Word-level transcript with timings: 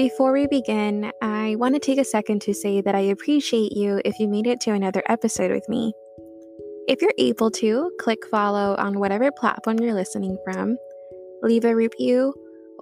Before 0.00 0.32
we 0.32 0.46
begin, 0.46 1.12
I 1.20 1.56
want 1.56 1.74
to 1.74 1.78
take 1.78 1.98
a 1.98 2.06
second 2.06 2.40
to 2.40 2.54
say 2.54 2.80
that 2.80 2.94
I 2.94 3.00
appreciate 3.00 3.76
you 3.76 4.00
if 4.02 4.18
you 4.18 4.28
made 4.28 4.46
it 4.46 4.58
to 4.62 4.70
another 4.70 5.02
episode 5.10 5.50
with 5.50 5.68
me. 5.68 5.92
If 6.88 7.02
you're 7.02 7.12
able 7.18 7.50
to, 7.50 7.92
click 8.00 8.26
follow 8.30 8.76
on 8.76 8.98
whatever 8.98 9.30
platform 9.30 9.78
you're 9.78 9.92
listening 9.92 10.38
from, 10.42 10.78
leave 11.42 11.66
a 11.66 11.76
review, 11.76 12.32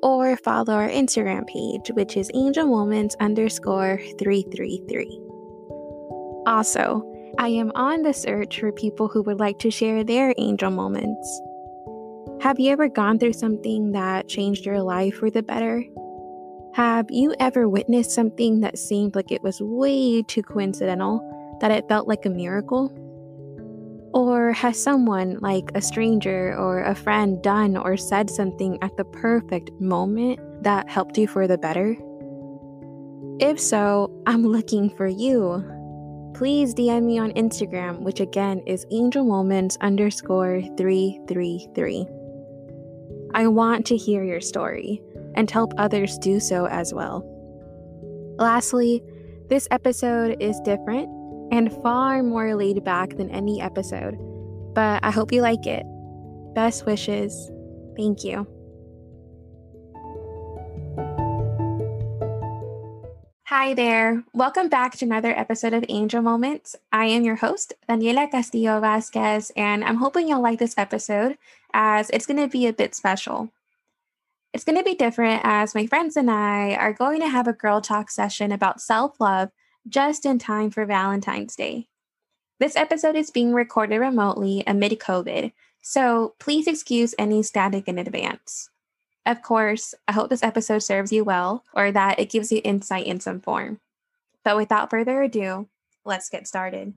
or 0.01 0.37
follow 0.37 0.75
our 0.75 0.89
Instagram 0.89 1.45
page, 1.49 1.91
which 1.97 2.17
is 2.17 2.31
Angel 2.35 2.69
Moments 2.69 3.17
underscore 3.19 3.99
333. 4.21 5.21
Also, 6.47 7.03
I 7.37 7.49
am 7.49 7.73
on 7.75 8.03
the 8.03 8.15
search 8.15 8.61
for 8.61 8.71
people 8.71 9.09
who 9.09 9.23
would 9.23 9.41
like 9.41 9.59
to 9.59 9.73
share 9.73 10.05
their 10.05 10.33
angel 10.39 10.71
moments. 10.71 11.41
Have 12.43 12.61
you 12.61 12.71
ever 12.71 12.89
gone 12.89 13.19
through 13.19 13.33
something 13.33 13.91
that 13.91 14.29
changed 14.29 14.65
your 14.65 14.81
life 14.81 15.17
for 15.17 15.33
the 15.33 15.43
better? 15.43 15.83
Have 16.75 17.07
you 17.11 17.35
ever 17.41 17.69
witnessed 17.69 18.13
something 18.13 18.61
that 18.61 18.79
seemed 18.79 19.17
like 19.17 19.33
it 19.33 19.43
was 19.43 19.61
way 19.61 20.23
too 20.23 20.43
coincidental 20.43 21.21
that 21.61 21.71
it 21.71 21.89
felt 21.89 22.07
like 22.07 22.25
a 22.25 22.31
miracle? 22.31 22.93
Or 24.15 24.53
has 24.53 24.81
someone, 24.81 25.39
like 25.41 25.71
a 25.75 25.83
stranger 25.83 26.57
or 26.57 26.83
a 26.83 26.95
friend, 26.95 27.43
done 27.43 27.77
or 27.77 27.97
said 27.97 28.31
something 28.31 28.79
at 28.83 28.97
the 28.97 29.05
perfect 29.05 29.71
moment 29.81 30.41
that 30.63 30.89
helped 30.89 31.19
you 31.19 31.27
for 31.27 31.47
the 31.47 31.59
better? 31.59 31.97
If 33.41 33.59
so, 33.59 34.11
I'm 34.27 34.45
looking 34.45 34.91
for 34.91 35.07
you. 35.07 35.65
Please 36.35 36.75
DM 36.75 37.05
me 37.05 37.19
on 37.19 37.33
Instagram, 37.33 38.01
which 38.01 38.21
again 38.21 38.63
is 38.67 38.87
angelmoments 38.93 39.77
underscore 39.81 40.63
333. 40.77 42.07
I 43.35 43.47
want 43.47 43.87
to 43.87 43.97
hear 43.97 44.25
your 44.25 44.41
story 44.41 45.03
and 45.39 45.49
help 45.49 45.73
others 45.79 46.19
do 46.19 46.41
so 46.41 46.67
as 46.67 46.93
well. 46.93 47.25
Lastly, 48.39 49.01
this 49.49 49.69
episode 49.71 50.37
is 50.41 50.61
different 50.61 51.09
and 51.53 51.73
far 51.81 52.25
more 52.25 52.57
laid 52.57 52.83
back 52.83 53.17
than 53.17 53.31
any 53.31 53.63
episode, 53.63 54.19
but 54.75 55.03
I 55.05 55.13
hope 55.13 55.33
you 55.33 55.41
like 55.41 55.65
it. 55.65 55.87
Best 56.55 56.87
wishes. 56.87 57.51
Thank 57.97 58.25
you. 58.25 58.49
Hi 63.47 63.75
there. 63.75 64.25
Welcome 64.35 64.69
back 64.69 64.97
to 64.97 65.05
another 65.05 65.31
episode 65.39 65.73
of 65.73 65.85
Angel 65.89 66.21
Moments. 66.21 66.75
I 66.93 67.07
am 67.07 67.23
your 67.23 67.37
host, 67.37 67.75
Daniela 67.89 68.29
Castillo 68.29 68.81
Vasquez, 68.81 69.53
and 69.57 69.85
I'm 69.85 69.97
hoping 69.97 70.29
you'll 70.29 70.43
like 70.43 70.59
this 70.59 70.77
episode 70.77 71.39
as 71.73 72.11
it's 72.11 72.27
going 72.27 72.41
to 72.41 72.49
be 72.49 72.67
a 72.67 72.73
bit 72.73 72.97
special. 72.97 73.51
It's 74.55 74.65
going 74.65 74.79
to 74.79 74.85
be 74.85 74.95
different 74.95 75.43
as 75.45 75.75
my 75.75 75.87
friends 75.87 76.17
and 76.17 76.31
I 76.31 76.75
are 76.75 76.93
going 76.93 77.21
to 77.21 77.29
have 77.29 77.47
a 77.47 77.53
girl 77.53 77.81
talk 77.81 78.11
session 78.11 78.51
about 78.51 78.81
self 78.81 79.21
love 79.21 79.51
just 79.87 80.25
in 80.25 80.39
time 80.39 80.71
for 80.71 80.87
Valentine's 80.87 81.55
Day. 81.55 81.89
This 82.59 82.75
episode 82.75 83.15
is 83.15 83.31
being 83.31 83.53
recorded 83.53 83.99
remotely 83.99 84.65
amid 84.67 84.93
COVID, 84.93 85.53
so 85.83 86.35
please 86.39 86.67
excuse 86.67 87.15
any 87.19 87.43
static 87.43 87.89
in 87.89 87.99
advance. 87.99 88.71
Of 89.27 89.43
course, 89.43 89.95
I 90.09 90.13
hope 90.13 90.31
this 90.31 90.43
episode 90.43 90.79
serves 90.79 91.13
you 91.13 91.25
well 91.25 91.65
or 91.75 91.93
that 91.93 92.19
it 92.19 92.31
gives 92.31 92.51
you 92.51 92.63
insight 92.65 93.07
in 93.07 93.21
some 93.21 93.41
form. 93.41 93.81
But 94.45 94.57
without 94.57 94.89
further 94.89 95.21
ado, 95.21 95.69
let's 96.07 96.31
get 96.31 96.49
started. 96.49 96.95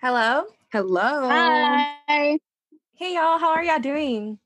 Hello. 0.00 0.44
Hello. 0.70 1.28
Hi. 1.28 2.38
Hey, 2.94 3.14
y'all. 3.14 3.38
How 3.38 3.50
are 3.50 3.64
y'all 3.64 3.80
doing? 3.80 4.38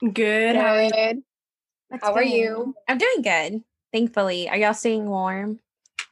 Good. 0.00 0.56
How 0.56 0.74
are 0.74 0.82
you? 0.82 0.90
Good. 0.90 1.22
That's 1.90 2.04
How 2.04 2.14
are 2.14 2.22
you? 2.22 2.74
I'm 2.88 2.98
doing 2.98 3.22
good. 3.22 3.62
Thankfully. 3.92 4.48
Are 4.48 4.56
y'all 4.56 4.74
staying 4.74 5.08
warm? 5.08 5.60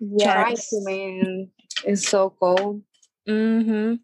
Yes. 0.00 0.68
man. 0.72 1.50
It's 1.84 2.08
so 2.08 2.30
cold. 2.38 2.82
Mm-hmm. 3.28 3.94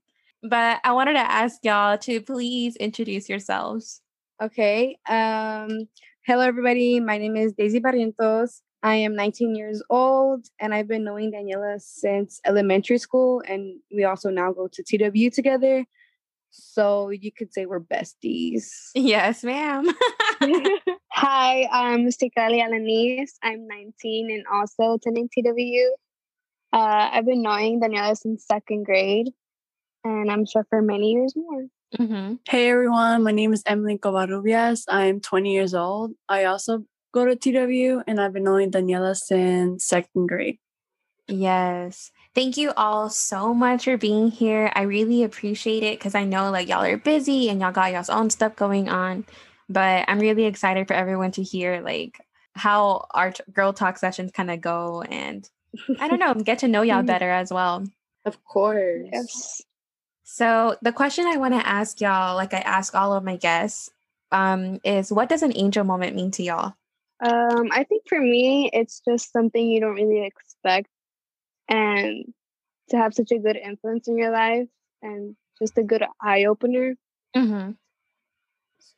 But 0.48 0.80
I 0.84 0.92
wanted 0.92 1.14
to 1.14 1.30
ask 1.30 1.58
y'all 1.62 1.98
to 1.98 2.20
please 2.20 2.76
introduce 2.76 3.28
yourselves. 3.28 4.00
Okay. 4.42 4.98
Um, 5.08 5.88
hello 6.26 6.42
everybody. 6.42 7.00
My 7.00 7.18
name 7.18 7.36
is 7.36 7.52
Daisy 7.52 7.80
Barrientos. 7.80 8.60
I 8.82 8.96
am 8.96 9.16
19 9.16 9.54
years 9.54 9.82
old 9.90 10.46
and 10.60 10.74
I've 10.74 10.88
been 10.88 11.04
knowing 11.04 11.32
Daniela 11.32 11.80
since 11.80 12.40
elementary 12.44 12.98
school 12.98 13.42
and 13.46 13.80
we 13.94 14.04
also 14.04 14.30
now 14.30 14.52
go 14.52 14.68
to 14.68 14.82
TW 14.82 15.34
together. 15.34 15.84
So 16.56 17.10
you 17.10 17.32
could 17.32 17.52
say 17.52 17.66
we're 17.66 17.80
besties. 17.80 18.90
Yes, 18.94 19.42
ma'am. 19.42 19.86
Hi, 21.12 21.68
I'm 21.72 22.06
Stikali 22.08 22.62
Alanis. 22.62 23.30
I'm 23.42 23.66
19 23.66 24.30
and 24.30 24.44
also 24.46 24.94
attending 24.94 25.28
TWU. 25.28 25.88
Uh, 26.72 27.10
I've 27.12 27.26
been 27.26 27.42
knowing 27.42 27.80
Daniela 27.80 28.16
since 28.16 28.46
second 28.46 28.84
grade, 28.84 29.30
and 30.04 30.30
I'm 30.30 30.46
sure 30.46 30.64
for 30.70 30.80
many 30.80 31.12
years 31.12 31.34
more. 31.34 31.66
mm-hmm. 31.98 32.34
Hey 32.48 32.70
everyone, 32.70 33.24
my 33.24 33.32
name 33.32 33.52
is 33.52 33.64
Emily 33.66 33.98
Covarrubias. 33.98 34.84
I'm 34.88 35.20
20 35.20 35.52
years 35.52 35.74
old. 35.74 36.12
I 36.28 36.44
also 36.44 36.84
go 37.12 37.24
to 37.24 37.34
TW 37.34 38.02
and 38.06 38.20
I've 38.20 38.32
been 38.32 38.44
knowing 38.44 38.70
Daniela 38.70 39.16
since 39.16 39.86
second 39.86 40.28
grade. 40.28 40.58
Yes. 41.26 42.10
Thank 42.34 42.56
you 42.56 42.72
all 42.76 43.10
so 43.10 43.54
much 43.54 43.84
for 43.84 43.96
being 43.96 44.30
here. 44.30 44.72
I 44.74 44.82
really 44.82 45.22
appreciate 45.22 45.84
it 45.84 45.98
because 45.98 46.16
I 46.16 46.24
know 46.24 46.50
like 46.50 46.68
y'all 46.68 46.84
are 46.84 46.96
busy 46.96 47.48
and 47.48 47.60
y'all 47.60 47.70
got 47.70 47.92
y'all's 47.92 48.10
own 48.10 48.28
stuff 48.30 48.56
going 48.56 48.88
on. 48.88 49.24
But 49.68 50.04
I'm 50.08 50.18
really 50.18 50.44
excited 50.44 50.88
for 50.88 50.94
everyone 50.94 51.30
to 51.32 51.42
hear 51.42 51.80
like 51.80 52.18
how 52.54 53.06
our 53.12 53.30
t- 53.30 53.42
girl 53.52 53.72
talk 53.72 53.98
sessions 53.98 54.32
kind 54.32 54.50
of 54.50 54.60
go 54.60 55.02
and 55.02 55.48
I 56.00 56.08
don't 56.08 56.18
know, 56.18 56.34
get 56.44 56.58
to 56.60 56.68
know 56.68 56.82
y'all 56.82 57.02
better 57.02 57.30
as 57.30 57.52
well. 57.52 57.84
Of 58.24 58.42
course. 58.44 59.08
Yes. 59.12 59.62
So 60.24 60.76
the 60.82 60.92
question 60.92 61.26
I 61.26 61.36
want 61.36 61.54
to 61.54 61.66
ask 61.66 62.00
y'all, 62.00 62.34
like 62.34 62.52
I 62.52 62.58
ask 62.58 62.94
all 62.94 63.12
of 63.12 63.22
my 63.22 63.36
guests, 63.36 63.90
um, 64.32 64.80
is 64.82 65.12
what 65.12 65.28
does 65.28 65.42
an 65.42 65.52
angel 65.54 65.84
moment 65.84 66.16
mean 66.16 66.32
to 66.32 66.42
y'all? 66.42 66.74
Um, 67.24 67.68
I 67.70 67.84
think 67.84 68.02
for 68.08 68.20
me, 68.20 68.70
it's 68.72 69.00
just 69.06 69.32
something 69.32 69.68
you 69.68 69.80
don't 69.80 69.94
really 69.94 70.24
expect, 70.24 70.88
and 71.68 72.32
to 72.90 72.96
have 72.96 73.14
such 73.14 73.30
a 73.32 73.38
good 73.38 73.56
influence 73.56 74.08
in 74.08 74.18
your 74.18 74.30
life, 74.30 74.68
and 75.02 75.36
just 75.58 75.78
a 75.78 75.82
good 75.82 76.04
eye 76.20 76.44
opener. 76.44 76.94
Mm-hmm. 77.36 77.72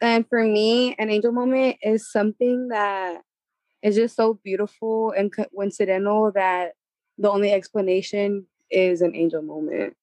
And 0.00 0.28
for 0.28 0.42
me, 0.42 0.94
an 0.98 1.10
angel 1.10 1.32
moment 1.32 1.76
is 1.82 2.10
something 2.10 2.68
that 2.68 3.22
is 3.82 3.96
just 3.96 4.16
so 4.16 4.34
beautiful 4.42 5.12
and 5.12 5.32
coincidental 5.32 6.32
that 6.32 6.72
the 7.18 7.30
only 7.30 7.52
explanation 7.52 8.46
is 8.70 9.00
an 9.00 9.14
angel 9.14 9.42
moment. 9.42 9.96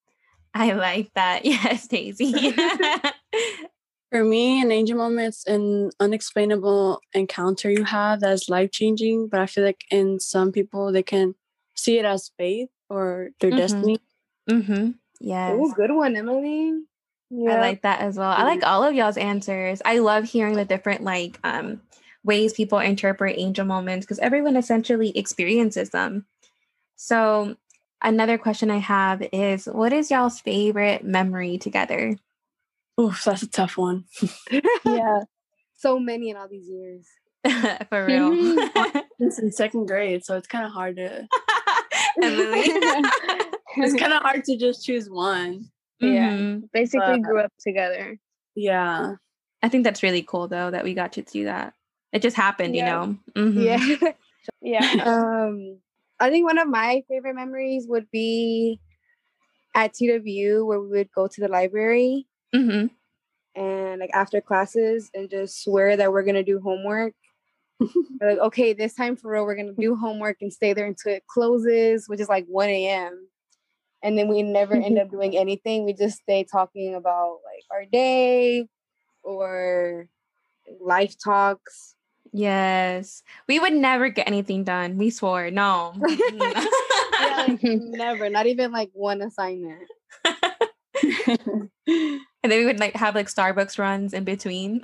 I 0.54 0.74
like 0.74 1.12
that. 1.16 1.46
Yes, 1.46 1.88
Daisy. 1.88 2.56
For 4.12 4.24
me, 4.24 4.62
an 4.62 4.72
angel 4.72 4.98
moment's 4.98 5.46
an 5.48 5.90
unexplainable 6.00 7.02
encounter 7.14 7.72
you 7.72 7.84
have 7.84 8.20
that's 8.20 8.48
life 8.48 8.72
changing, 8.72 9.28
but 9.28 9.40
I 9.40 9.48
feel 9.48 9.64
like 9.64 9.82
in 9.90 10.20
some 10.20 10.52
people 10.52 10.92
they 10.92 11.02
can 11.02 11.34
see 11.76 11.98
it 12.00 12.06
as 12.06 12.32
faith 12.38 12.70
or 12.90 13.30
their 13.40 13.52
Mhm. 13.52 13.58
destiny. 13.58 14.00
mm-hmm. 14.50 14.92
Yes. 15.20 15.52
Oh, 15.56 15.72
good 15.74 15.92
one, 15.92 16.16
Emily. 16.16 16.74
I 17.32 17.60
like 17.60 17.82
that 17.82 18.02
as 18.02 18.18
well. 18.18 18.30
I 18.30 18.44
like 18.44 18.64
all 18.64 18.84
of 18.84 18.94
y'all's 18.94 19.18
answers. 19.18 19.82
I 19.84 20.00
love 20.00 20.26
hearing 20.26 20.56
the 20.56 20.66
different 20.66 21.02
like 21.04 21.40
um 21.44 21.82
ways 22.24 22.54
people 22.54 22.80
interpret 22.80 23.38
angel 23.40 23.66
moments 23.66 24.06
because 24.06 24.20
everyone 24.20 24.56
essentially 24.56 25.18
experiences 25.18 25.90
them. 25.90 26.26
So 26.96 27.56
another 28.02 28.38
question 28.38 28.70
I 28.70 28.78
have 28.78 29.24
is 29.34 29.66
what 29.66 29.94
is 29.94 30.12
y'all's 30.12 30.40
favorite 30.42 31.04
memory 31.04 31.58
together? 31.58 32.18
Oof, 33.02 33.24
that's 33.24 33.42
a 33.42 33.50
tough 33.50 33.78
one. 33.78 34.06
yeah. 34.86 35.22
so 35.76 35.98
many 36.00 36.30
in 36.30 36.38
all 36.38 36.48
these 36.48 36.70
years. 36.70 37.08
For 37.90 38.06
real. 38.06 38.70
It's 39.20 39.40
in 39.40 39.52
second 39.52 39.88
grade, 39.88 40.24
so 40.24 40.38
it's 40.38 40.48
kind 40.48 40.66
of 40.66 40.72
hard 40.72 40.98
to. 40.98 41.28
Emily. 42.22 42.64
It's 43.76 44.00
kind 44.00 44.14
of 44.14 44.22
hard 44.22 44.44
to 44.46 44.56
just 44.56 44.86
choose 44.86 45.10
one. 45.10 45.66
Yeah. 46.00 46.32
Mhm. 46.34 46.70
Basically, 46.74 47.14
Uh, 47.14 47.18
grew 47.18 47.40
up 47.40 47.52
together. 47.60 48.20
Yeah. 48.56 49.16
I 49.64 49.70
think 49.70 49.84
that's 49.84 50.04
really 50.04 50.22
cool 50.22 50.48
though 50.48 50.70
that 50.70 50.84
we 50.84 50.94
got 50.94 51.14
to 51.14 51.24
do 51.24 51.46
that. 51.46 51.74
It 52.12 52.22
just 52.22 52.36
happened, 52.36 52.76
Yeah. 52.76 53.06
you 53.06 53.18
know. 53.36 53.52
Mhm. 53.52 53.64
Yeah. 53.66 54.12
Yeah. 54.62 55.04
um, 55.06 55.80
I 56.20 56.30
think 56.30 56.46
one 56.46 56.58
of 56.60 56.68
my 56.68 57.02
favorite 57.10 57.34
memories 57.34 57.86
would 57.88 58.12
be 58.12 58.80
at 59.74 59.94
TW 59.94 60.64
where 60.66 60.80
we 60.82 60.90
would 60.90 61.10
go 61.16 61.28
to 61.28 61.42
the 61.42 61.48
library 61.48 62.28
Mhm. 62.54 62.92
and 63.56 64.00
like 64.02 64.12
after 64.14 64.40
classes 64.42 65.10
and 65.16 65.30
just 65.30 65.64
swear 65.64 65.98
that 65.98 66.12
we're 66.12 66.24
gonna 66.24 66.44
do 66.44 66.60
homework. 66.60 67.14
Like, 68.22 68.38
okay, 68.38 68.72
this 68.72 68.94
time 68.94 69.18
for 69.18 69.32
real, 69.32 69.44
we're 69.44 69.56
gonna 69.56 69.74
do 69.74 69.96
homework 69.96 70.38
and 70.42 70.54
stay 70.54 70.74
there 70.74 70.86
until 70.86 71.14
it 71.14 71.28
closes, 71.28 72.08
which 72.08 72.22
is 72.22 72.30
like 72.30 72.46
1 72.48 72.70
a.m. 72.70 73.28
And 74.02 74.18
then 74.18 74.30
we 74.30 74.44
never 74.44 74.76
end 74.76 74.98
up 74.98 75.10
doing 75.10 75.38
anything. 75.38 75.86
We 75.86 75.94
just 75.94 76.20
stay 76.20 76.46
talking 76.50 76.96
about 76.96 77.40
like 77.46 77.64
our 77.72 77.86
day 77.86 78.68
or 79.24 80.08
life 80.80 81.16
talks. 81.22 81.96
Yes. 82.32 83.24
We 83.48 83.60
would 83.60 83.74
never 83.74 84.10
get 84.10 84.28
anything 84.28 84.64
done. 84.64 84.98
We 84.98 85.10
swore. 85.10 85.52
No. 85.52 85.94
Mm. 85.98 86.40
yeah, 87.20 87.46
like, 87.48 87.64
never, 87.64 88.30
not 88.30 88.48
even 88.48 88.72
like 88.72 88.90
one 88.94 89.22
assignment. 89.22 89.88
and 91.04 91.70
then 91.88 92.60
we 92.60 92.66
would 92.66 92.80
like 92.80 92.96
have 92.96 93.16
like 93.16 93.28
Starbucks 93.28 93.78
runs 93.78 94.14
in 94.14 94.24
between. 94.24 94.82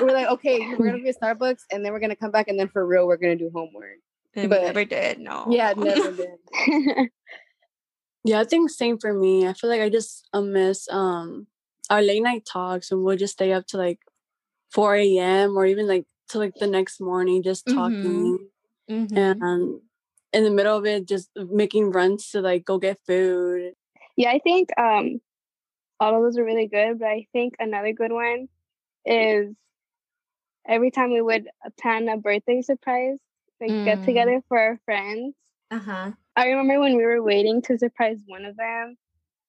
We're 0.00 0.12
like, 0.12 0.28
okay, 0.28 0.58
we're 0.78 0.86
gonna 0.86 1.02
be 1.02 1.08
at 1.08 1.20
Starbucks 1.20 1.62
and 1.72 1.84
then 1.84 1.92
we're 1.92 2.00
gonna 2.00 2.16
come 2.16 2.30
back 2.30 2.48
and 2.48 2.58
then 2.58 2.68
for 2.68 2.86
real 2.86 3.06
we're 3.06 3.16
gonna 3.16 3.36
do 3.36 3.50
homework. 3.54 3.98
And 4.34 4.50
But- 4.50 4.62
never 4.62 4.84
did. 4.84 5.18
No. 5.18 5.46
Yeah, 5.50 5.72
never 5.76 6.12
did. 6.12 7.10
Yeah, 8.24 8.40
I 8.40 8.44
think 8.44 8.68
same 8.70 8.98
for 8.98 9.12
me. 9.14 9.46
I 9.46 9.52
feel 9.54 9.70
like 9.70 9.80
I 9.80 9.88
just 9.88 10.28
uh, 10.32 10.40
miss 10.42 10.88
um 10.90 11.46
our 11.88 12.02
late 12.02 12.22
night 12.22 12.44
talks 12.44 12.90
and 12.90 13.02
we'll 13.02 13.16
just 13.16 13.32
stay 13.34 13.52
up 13.52 13.66
to 13.68 13.78
like 13.78 14.00
4 14.72 14.96
a.m. 14.96 15.56
or 15.56 15.64
even 15.64 15.86
like 15.86 16.04
to 16.30 16.38
like 16.38 16.54
the 16.56 16.66
next 16.66 17.00
morning 17.00 17.42
just 17.42 17.66
talking 17.66 18.50
Mhm. 18.90 19.16
and 19.16 19.80
in 20.32 20.44
the 20.44 20.50
middle 20.50 20.76
of 20.76 20.84
it 20.84 21.06
just 21.08 21.30
making 21.36 21.90
runs 21.90 22.30
to 22.30 22.40
like 22.42 22.64
go 22.66 22.76
get 22.78 22.98
food. 23.06 23.72
yeah, 24.16 24.30
I 24.30 24.40
think 24.40 24.68
um 24.78 25.20
all 26.00 26.14
of 26.16 26.22
those 26.22 26.36
are 26.38 26.44
really 26.44 26.66
good, 26.68 26.98
but 26.98 27.08
I 27.08 27.26
think 27.32 27.54
another 27.58 27.92
good 27.92 28.12
one 28.12 28.48
is 29.06 29.54
every 30.68 30.90
time 30.90 31.12
we 31.12 31.22
would 31.22 31.48
plan 31.80 32.08
a 32.08 32.16
birthday 32.18 32.62
surprise, 32.62 33.18
like 33.60 33.82
get 33.84 34.00
Mm. 34.00 34.04
together 34.04 34.42
for 34.48 34.58
our 34.58 34.78
friends. 34.84 35.34
Uh-huh. 35.70 36.12
I 36.36 36.46
remember 36.48 36.80
when 36.80 36.96
we 36.96 37.04
were 37.04 37.22
waiting 37.22 37.62
to 37.62 37.78
surprise 37.78 38.22
one 38.26 38.44
of 38.44 38.56
them, 38.56 38.96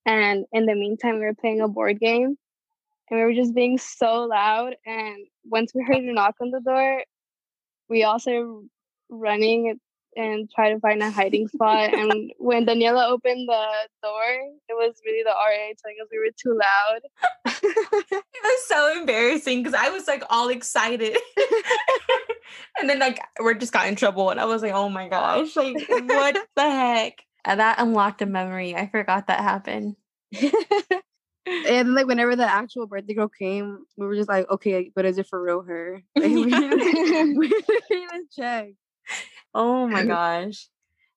and 0.06 0.45
in 0.51 0.66
the 0.66 0.75
meantime, 0.75 1.16
we 1.19 1.25
were 1.25 1.36
playing 1.36 1.62
a 1.62 1.68
board 1.68 2.00
game, 2.00 2.38
and 3.10 3.19
we 3.19 3.24
were 3.25 3.33
just 3.33 3.54
being 3.54 3.77
so 3.77 4.24
loud. 4.25 4.75
And 4.86 5.27
once 5.45 5.71
we 5.75 5.83
heard 5.83 6.04
a 6.04 6.13
knock 6.13 6.36
on 6.42 6.51
the 6.51 6.62
door, 6.62 7.04
we 7.89 8.04
all 8.04 8.19
started 8.19 8.69
running 9.10 9.80
and 10.16 10.50
try 10.50 10.74
to 10.74 10.80
find 10.80 11.01
a 11.04 11.12
hiding 11.12 11.48
spot. 11.48 11.94
and 11.98 12.31
when 12.39 12.66
Daniela 12.66 13.10
opened 13.10 13.48
the 13.48 13.66
door, 14.04 14.31
it 14.69 14.74
was 14.74 15.00
really 15.06 15.24
the 15.24 15.30
RA 15.30 15.74
telling 15.81 15.98
us 16.01 16.07
we 16.12 16.19
were 16.19 16.31
too 16.42 16.57
loud. 16.60 17.01
It 19.09 19.33
was 19.33 19.44
so 19.44 19.56
embarrassing 19.56 19.63
because 19.63 19.79
I 19.79 19.89
was 19.89 20.07
like 20.07 20.23
all 20.29 20.50
excited. 20.50 21.17
and 22.79 22.89
then 22.89 23.00
like 23.00 23.19
we're 23.39 23.53
just 23.53 23.73
got 23.73 23.88
in 23.88 23.95
trouble 23.95 24.29
and 24.29 24.39
I 24.39 24.45
was 24.45 24.61
like, 24.61 24.73
oh 24.73 24.89
my 24.89 25.07
gosh, 25.07 25.56
like 25.56 25.75
what 25.89 26.38
the 26.56 26.61
heck? 26.61 27.23
And 27.45 27.59
that 27.59 27.79
unlocked 27.79 28.21
a 28.21 28.25
memory. 28.25 28.75
I 28.75 28.88
forgot 28.88 29.27
that 29.27 29.39
happened. 29.39 29.95
and 30.41 31.65
then, 31.65 31.94
like 31.95 32.07
whenever 32.07 32.35
the 32.35 32.50
actual 32.50 32.88
birthday 32.88 33.13
girl 33.13 33.29
came, 33.29 33.85
we 33.97 34.06
were 34.06 34.15
just 34.15 34.29
like, 34.29 34.50
okay, 34.50 34.91
but 34.94 35.06
is 35.06 35.17
it 35.17 35.27
for 35.27 35.41
real 35.41 35.61
her? 35.61 36.03
Like, 36.15 36.31
we 36.31 36.45
didn't 36.45 37.38
we 37.38 37.47
didn't 37.50 37.83
even 37.91 38.27
check. 38.35 38.69
Oh 39.53 39.88
my 39.88 40.06
gosh. 40.06 40.67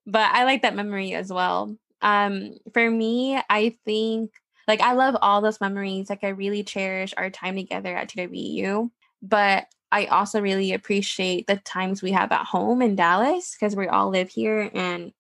But 0.07 0.31
I 0.33 0.45
like 0.45 0.63
that 0.63 0.77
memory 0.77 1.15
as 1.15 1.33
well. 1.33 1.77
Um 2.01 2.55
for 2.73 2.91
me, 2.91 3.41
I 3.49 3.77
think 3.85 4.31
like 4.69 4.81
I 4.81 4.93
love 4.93 5.17
all 5.21 5.41
those 5.41 5.61
memories. 5.61 6.11
Like 6.11 6.25
I 6.25 6.29
really 6.29 6.63
cherish 6.63 7.15
our 7.17 7.31
time 7.31 7.57
together 7.57 7.97
at 7.97 8.09
TWU, 8.09 8.91
but 9.23 9.67
I 9.91 10.07
also 10.07 10.41
really 10.41 10.73
appreciate 10.73 11.47
the 11.47 11.57
times 11.57 12.03
we 12.03 12.13
have 12.13 12.33
at 12.33 12.47
home 12.47 12.81
in 12.81 12.97
Dallas 12.97 13.55
because 13.55 13.77
we 13.77 13.89
all 13.89 14.09
live 14.09 14.31
here 14.31 14.71
and 14.73 15.13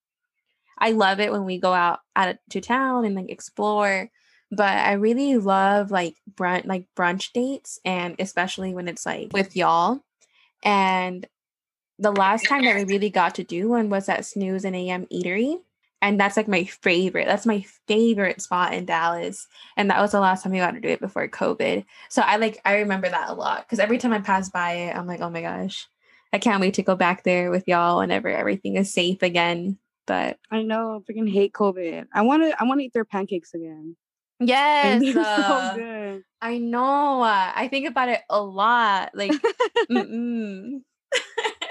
I 0.78 0.92
love 0.92 1.20
it 1.20 1.30
when 1.30 1.44
we 1.44 1.58
go 1.58 1.72
out 1.72 2.00
out 2.16 2.36
to 2.50 2.60
town 2.60 3.04
and 3.04 3.14
like 3.14 3.30
explore. 3.30 4.10
But 4.50 4.78
I 4.78 4.92
really 4.92 5.36
love 5.36 5.90
like 5.90 6.16
brunch 6.34 6.66
like 6.66 6.86
brunch 6.96 7.32
dates 7.32 7.78
and 7.84 8.16
especially 8.18 8.74
when 8.74 8.88
it's 8.88 9.04
like 9.04 9.32
with 9.32 9.56
y'all. 9.56 10.00
And 10.62 11.26
the 11.98 12.12
last 12.12 12.46
time 12.48 12.64
that 12.64 12.76
we 12.76 12.84
really 12.84 13.10
got 13.10 13.34
to 13.36 13.44
do 13.44 13.68
one 13.68 13.90
was 13.90 14.08
at 14.08 14.24
Snooze 14.24 14.64
and 14.64 14.74
AM 14.74 15.06
Eatery. 15.06 15.58
And 16.02 16.20
that's 16.20 16.36
like 16.36 16.48
my 16.48 16.64
favorite. 16.64 17.26
That's 17.26 17.46
my 17.46 17.64
favorite 17.86 18.42
spot 18.42 18.74
in 18.74 18.84
Dallas. 18.84 19.46
And 19.76 19.88
that 19.88 20.00
was 20.00 20.12
the 20.12 20.20
last 20.20 20.42
time 20.42 20.52
we 20.52 20.58
got 20.58 20.72
to 20.72 20.80
do 20.80 20.88
it 20.88 21.00
before 21.00 21.26
COVID. 21.28 21.84
So 22.10 22.20
I 22.22 22.36
like 22.36 22.60
I 22.64 22.78
remember 22.78 23.08
that 23.08 23.30
a 23.30 23.34
lot 23.34 23.64
because 23.64 23.78
every 23.78 23.98
time 23.98 24.12
I 24.12 24.18
pass 24.18 24.50
by 24.50 24.72
it, 24.72 24.96
I'm 24.96 25.06
like, 25.06 25.20
oh 25.20 25.30
my 25.30 25.42
gosh, 25.42 25.88
I 26.32 26.38
can't 26.38 26.60
wait 26.60 26.74
to 26.74 26.82
go 26.82 26.96
back 26.96 27.22
there 27.22 27.50
with 27.50 27.68
y'all 27.68 27.98
whenever 27.98 28.28
everything 28.28 28.76
is 28.76 28.92
safe 28.92 29.22
again. 29.22 29.78
But 30.06 30.38
I 30.50 30.62
know, 30.62 31.02
I 31.08 31.12
freaking 31.12 31.32
hate 31.32 31.52
COVID. 31.52 32.06
I 32.12 32.22
want 32.22 32.42
to, 32.42 32.60
I 32.60 32.64
want 32.64 32.80
to 32.80 32.84
eat 32.84 32.92
their 32.92 33.04
pancakes 33.04 33.54
again. 33.54 33.96
yes, 34.40 35.02
uh, 35.16 35.70
so 35.70 35.76
good. 35.76 36.24
I 36.40 36.58
know. 36.58 37.22
I 37.22 37.68
think 37.68 37.86
about 37.86 38.08
it 38.08 38.20
a 38.28 38.42
lot. 38.42 39.10
Like, 39.14 39.30
mm-mm. 39.90 40.80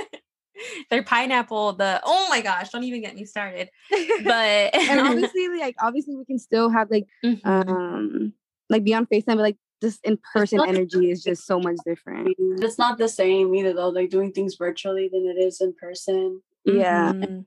their 0.90 1.04
pineapple. 1.04 1.74
The 1.74 2.02
oh 2.04 2.28
my 2.30 2.42
gosh, 2.42 2.69
don't 2.69 2.84
even 2.84 3.02
get 3.02 3.16
me 3.16 3.25
started. 3.25 3.69
But 4.24 4.75
and 4.75 5.00
obviously, 5.08 5.48
like 5.60 5.75
obviously, 5.81 6.16
we 6.16 6.25
can 6.25 6.40
still 6.40 6.69
have 6.69 6.90
like 6.92 7.06
Mhm. 7.24 7.40
um 7.46 8.34
like 8.69 8.84
be 8.84 8.94
on 8.94 9.06
Facetime, 9.06 9.36
but 9.36 9.40
like 9.40 9.58
this 9.81 10.00
in 10.04 10.18
person 10.34 10.58
not- 10.58 10.69
energy 10.69 11.10
is 11.12 11.24
just 11.24 11.46
so 11.46 11.60
much 11.60 11.78
different. 11.86 12.36
It's 12.38 12.78
not 12.78 12.98
the 12.98 13.08
same 13.10 13.54
either 13.56 13.74
though, 13.74 13.90
like 13.90 14.10
doing 14.10 14.31
things 14.31 14.56
virtually 14.56 15.10
than 15.12 15.25
it 15.25 15.40
is 15.42 15.60
in 15.62 15.74
person. 15.74 16.42
Yeah. 16.66 17.12
Mhm. 17.13 17.46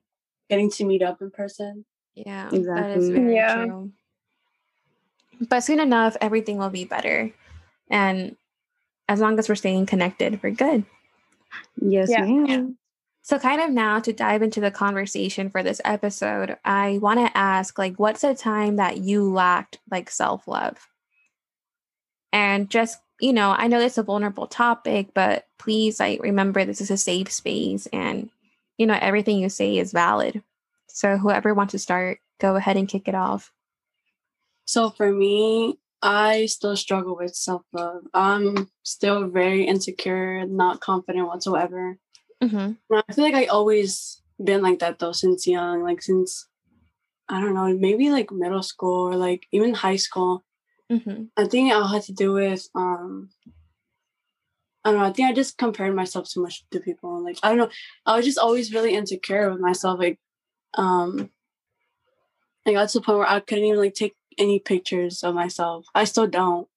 Getting 0.49 0.69
to 0.71 0.85
meet 0.85 1.01
up 1.01 1.21
in 1.21 1.31
person. 1.31 1.85
Yeah, 2.13 2.49
that 2.49 2.53
is 2.53 2.59
Exactly. 3.09 3.11
very 3.13 3.35
Yeah. 3.35 3.65
true. 3.65 3.91
But 5.49 5.61
soon 5.61 5.79
enough, 5.79 6.15
everything 6.21 6.57
will 6.57 6.69
be 6.69 6.85
better. 6.85 7.31
And 7.89 8.35
as 9.09 9.19
long 9.19 9.37
as 9.39 9.49
we're 9.49 9.55
staying 9.55 9.85
connected, 9.85 10.41
we're 10.41 10.51
good. 10.51 10.85
Yes, 11.81 12.09
Yeah. 12.09 12.25
ma'am. 12.25 12.77
So, 13.25 13.39
kind 13.39 13.59
of 13.59 13.71
now 13.71 13.99
to 14.01 14.13
dive 14.13 14.43
into 14.43 14.61
the 14.61 14.69
conversation 14.69 15.49
for 15.49 15.63
this 15.63 15.81
episode, 15.83 16.57
I 16.63 16.99
want 16.99 17.19
to 17.19 17.35
ask 17.35 17.75
like, 17.79 17.95
what's 17.97 18.23
a 18.23 18.35
time 18.35 18.75
that 18.75 18.97
you 18.97 19.33
lacked 19.33 19.79
like 19.89 20.11
self 20.11 20.47
love? 20.47 20.77
And 22.31 22.69
just, 22.69 22.99
you 23.19 23.33
know, 23.33 23.55
I 23.57 23.65
know 23.65 23.79
it's 23.79 23.97
a 23.97 24.03
vulnerable 24.03 24.45
topic, 24.45 25.07
but 25.15 25.47
please, 25.57 25.99
like, 25.99 26.21
remember 26.21 26.65
this 26.65 26.81
is 26.81 26.91
a 26.91 26.97
safe 26.97 27.31
space 27.31 27.87
and, 27.87 28.29
you 28.77 28.85
know, 28.85 28.99
everything 29.01 29.39
you 29.39 29.49
say 29.49 29.79
is 29.79 29.91
valid. 29.91 30.43
So, 30.85 31.17
whoever 31.17 31.55
wants 31.55 31.71
to 31.71 31.79
start, 31.79 32.19
go 32.39 32.55
ahead 32.55 32.77
and 32.77 32.87
kick 32.87 33.07
it 33.07 33.15
off. 33.15 33.51
So 34.65 34.91
for 34.91 35.11
me, 35.11 35.79
I 35.99 36.45
still 36.45 36.77
struggle 36.77 37.15
with 37.15 37.33
self 37.33 37.63
love. 37.73 38.03
I'm 38.13 38.69
still 38.83 39.27
very 39.27 39.63
insecure, 39.63 40.45
not 40.45 40.79
confident 40.79 41.25
whatsoever. 41.25 41.97
Mm-hmm. 42.45 42.93
I 42.93 43.13
feel 43.13 43.25
like 43.25 43.33
I 43.33 43.45
always 43.45 44.21
been 44.43 44.61
like 44.61 44.79
that 44.79 44.99
though 44.99 45.11
since 45.11 45.47
young, 45.47 45.83
like 45.83 46.01
since 46.01 46.47
I 47.27 47.41
don't 47.41 47.53
know, 47.55 47.75
maybe 47.75 48.09
like 48.09 48.31
middle 48.31 48.63
school 48.63 49.07
or 49.07 49.15
like 49.15 49.47
even 49.51 49.73
high 49.73 49.95
school. 49.95 50.43
Mm-hmm. 50.91 51.25
I 51.35 51.47
think 51.47 51.71
it 51.71 51.75
all 51.75 51.87
had 51.87 52.03
to 52.03 52.13
do 52.13 52.33
with 52.33 52.69
um 52.75 53.29
I 54.83 54.91
don't 54.91 54.99
know, 54.99 55.05
I 55.07 55.11
think 55.11 55.29
I 55.29 55.33
just 55.33 55.57
compared 55.57 55.95
myself 55.95 56.29
too 56.29 56.43
much 56.43 56.63
to 56.69 56.79
people. 56.79 57.23
Like 57.23 57.39
I 57.41 57.49
don't 57.49 57.57
know. 57.57 57.69
I 58.05 58.15
was 58.15 58.25
just 58.25 58.37
always 58.37 58.73
really 58.73 58.93
insecure 58.93 59.49
with 59.49 59.59
myself. 59.59 59.99
Like 59.99 60.19
um 60.75 61.31
I 62.67 62.73
got 62.73 62.89
to 62.89 62.99
the 62.99 63.05
point 63.05 63.19
where 63.19 63.29
I 63.29 63.39
couldn't 63.39 63.65
even 63.65 63.79
like 63.79 63.93
take 63.93 64.15
any 64.37 64.59
pictures 64.59 65.23
of 65.23 65.33
myself. 65.33 65.85
I 65.95 66.03
still 66.03 66.27
don't. 66.27 66.67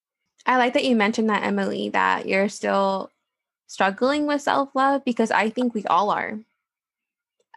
I 0.45 0.57
like 0.57 0.73
that 0.73 0.85
you 0.85 0.95
mentioned 0.95 1.29
that, 1.29 1.43
Emily, 1.43 1.89
that 1.89 2.27
you're 2.27 2.49
still 2.49 3.11
struggling 3.69 4.25
with 4.27 4.41
self 4.41 4.69
love 4.75 5.05
because 5.05 5.31
I 5.31 5.49
think 5.49 5.73
we 5.73 5.85
all 5.85 6.09
are. 6.09 6.39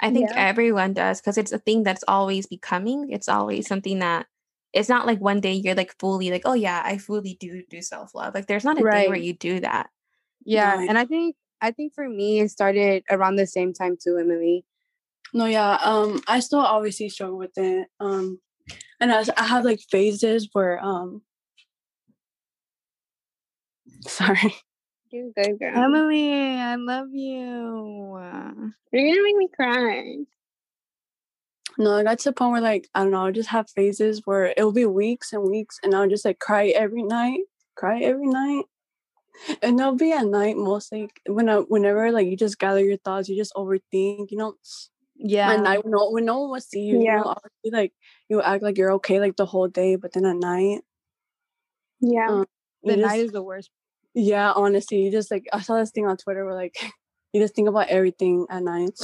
I 0.00 0.10
think 0.10 0.30
Yeah. 0.30 0.36
everyone 0.36 0.92
does 0.94 1.20
because 1.20 1.38
it's 1.38 1.52
a 1.52 1.58
thing 1.58 1.82
that's 1.82 2.04
always 2.06 2.46
becoming. 2.46 3.10
It's 3.10 3.28
always 3.28 3.66
something 3.66 3.98
that 4.00 4.26
it's 4.72 4.88
not 4.88 5.06
like 5.06 5.20
one 5.20 5.40
day 5.40 5.52
you're 5.54 5.74
like 5.74 5.96
fully 5.98 6.30
like, 6.30 6.42
oh 6.44 6.54
yeah, 6.54 6.82
I 6.84 6.98
fully 6.98 7.36
do 7.40 7.62
do 7.68 7.80
self 7.82 8.14
love. 8.14 8.34
Like 8.34 8.46
there's 8.46 8.64
not 8.64 8.78
a 8.78 8.82
day 8.82 9.08
where 9.08 9.16
you 9.16 9.32
do 9.32 9.60
that. 9.60 9.90
Yeah, 10.44 10.76
Right. 10.76 10.88
and 10.88 10.98
I 10.98 11.04
think 11.06 11.36
I 11.60 11.70
think 11.70 11.94
for 11.94 12.08
me 12.08 12.40
it 12.40 12.50
started 12.50 13.04
around 13.10 13.36
the 13.36 13.46
same 13.46 13.72
time 13.72 13.96
too, 14.02 14.18
Emily. 14.18 14.64
No, 15.34 15.46
yeah. 15.46 15.78
Um, 15.82 16.20
I 16.28 16.40
still 16.40 16.60
obviously 16.60 17.08
struggle 17.08 17.38
with 17.38 17.56
it. 17.56 17.88
Um, 18.00 18.40
and 19.00 19.12
I, 19.12 19.24
I 19.36 19.44
have 19.46 19.64
like 19.64 19.80
phases 19.90 20.48
where 20.52 20.82
um, 20.84 21.22
sorry. 24.06 24.54
You're 25.12 25.30
good, 25.36 25.58
girl. 25.58 25.76
Emily, 25.76 26.32
I 26.32 26.76
love 26.76 27.08
you. 27.12 28.18
You're 28.92 29.08
gonna 29.10 29.22
make 29.22 29.36
me 29.36 29.48
cry. 29.54 30.16
No, 31.78 31.96
I 31.96 32.02
got 32.02 32.18
to 32.20 32.30
the 32.30 32.32
point 32.32 32.52
where 32.52 32.60
like 32.60 32.88
I 32.94 33.02
don't 33.02 33.12
know, 33.12 33.26
I 33.26 33.30
just 33.30 33.50
have 33.50 33.68
phases 33.70 34.22
where 34.24 34.46
it'll 34.56 34.72
be 34.72 34.86
weeks 34.86 35.32
and 35.32 35.42
weeks, 35.44 35.78
and 35.82 35.94
I'll 35.94 36.08
just 36.08 36.24
like 36.24 36.38
cry 36.38 36.68
every 36.68 37.02
night, 37.02 37.40
cry 37.76 38.00
every 38.00 38.26
night, 38.26 38.64
and 39.62 39.78
there'll 39.78 39.96
be 39.96 40.12
at 40.12 40.26
night 40.26 40.56
mostly 40.56 41.10
when 41.26 41.48
I, 41.48 41.56
whenever 41.58 42.10
like 42.10 42.26
you 42.26 42.36
just 42.36 42.58
gather 42.58 42.80
your 42.84 42.96
thoughts, 42.98 43.28
you 43.28 43.36
just 43.36 43.54
overthink, 43.54 44.30
you 44.30 44.36
know. 44.38 44.54
Yeah. 45.16 45.52
At 45.52 45.60
night, 45.62 45.84
when 45.84 45.92
no, 45.92 46.10
when 46.10 46.24
no 46.24 46.40
one 46.40 46.50
will 46.52 46.60
see 46.60 46.80
you, 46.80 47.02
Yeah. 47.02 47.18
you 47.18 47.24
know, 47.24 47.34
obviously, 47.36 47.70
like 47.70 47.92
you 48.28 48.40
act 48.42 48.62
like 48.62 48.76
you're 48.78 48.92
okay 48.94 49.20
like 49.20 49.36
the 49.36 49.46
whole 49.46 49.68
day, 49.68 49.96
but 49.96 50.12
then 50.14 50.24
at 50.26 50.36
night, 50.36 50.80
Yeah. 52.00 52.28
Um, 52.28 52.46
the 52.82 52.96
you 52.96 53.02
night 53.02 53.08
just- 53.16 53.26
is 53.26 53.32
the 53.32 53.42
worst. 53.42 53.70
Yeah, 54.14 54.52
honestly, 54.52 55.02
you 55.04 55.10
just 55.10 55.30
like 55.30 55.46
I 55.52 55.60
saw 55.60 55.78
this 55.78 55.90
thing 55.90 56.06
on 56.06 56.16
Twitter 56.16 56.44
where 56.44 56.54
like 56.54 56.76
you 57.32 57.40
just 57.40 57.54
think 57.54 57.68
about 57.68 57.88
everything 57.88 58.46
at 58.50 58.62
night. 58.62 58.98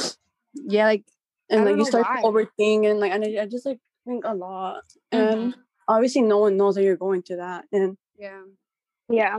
Yeah, 0.54 0.84
like 0.86 1.04
and 1.50 1.64
like 1.64 1.76
you 1.76 1.84
start 1.84 2.06
why. 2.08 2.20
to 2.22 2.26
overthink 2.28 2.90
and 2.90 3.00
like 3.00 3.12
and 3.12 3.24
I, 3.24 3.42
I 3.42 3.46
just 3.46 3.64
like 3.66 3.78
think 4.06 4.24
a 4.24 4.34
lot 4.34 4.84
and 5.12 5.52
Mhm. 5.52 5.54
obviously 5.86 6.22
no 6.22 6.38
one 6.38 6.56
knows 6.56 6.74
that 6.74 6.82
you're 6.82 6.96
going 6.96 7.22
to 7.24 7.36
that 7.36 7.64
and 7.72 7.96
yeah. 8.18 8.42
Yeah. 9.10 9.38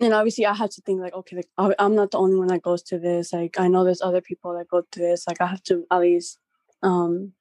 and 0.00 0.12
obviously 0.14 0.46
I 0.46 0.54
had 0.54 0.70
to 0.72 0.80
think 0.82 1.00
like 1.00 1.14
okay 1.14 1.36
like 1.36 1.48
I'm 1.78 1.94
not 1.94 2.10
the 2.10 2.18
only 2.18 2.36
one 2.36 2.48
that 2.48 2.62
goes 2.62 2.82
to 2.84 2.98
this 2.98 3.32
like 3.32 3.58
I 3.60 3.68
know 3.68 3.84
there's 3.84 4.02
other 4.02 4.20
people 4.20 4.54
that 4.56 4.68
go 4.68 4.82
to 4.82 4.98
this 4.98 5.26
like 5.26 5.40
I 5.40 5.46
have 5.46 5.62
to 5.64 5.86
at 5.90 6.00
least 6.00 6.38
um 6.82 7.32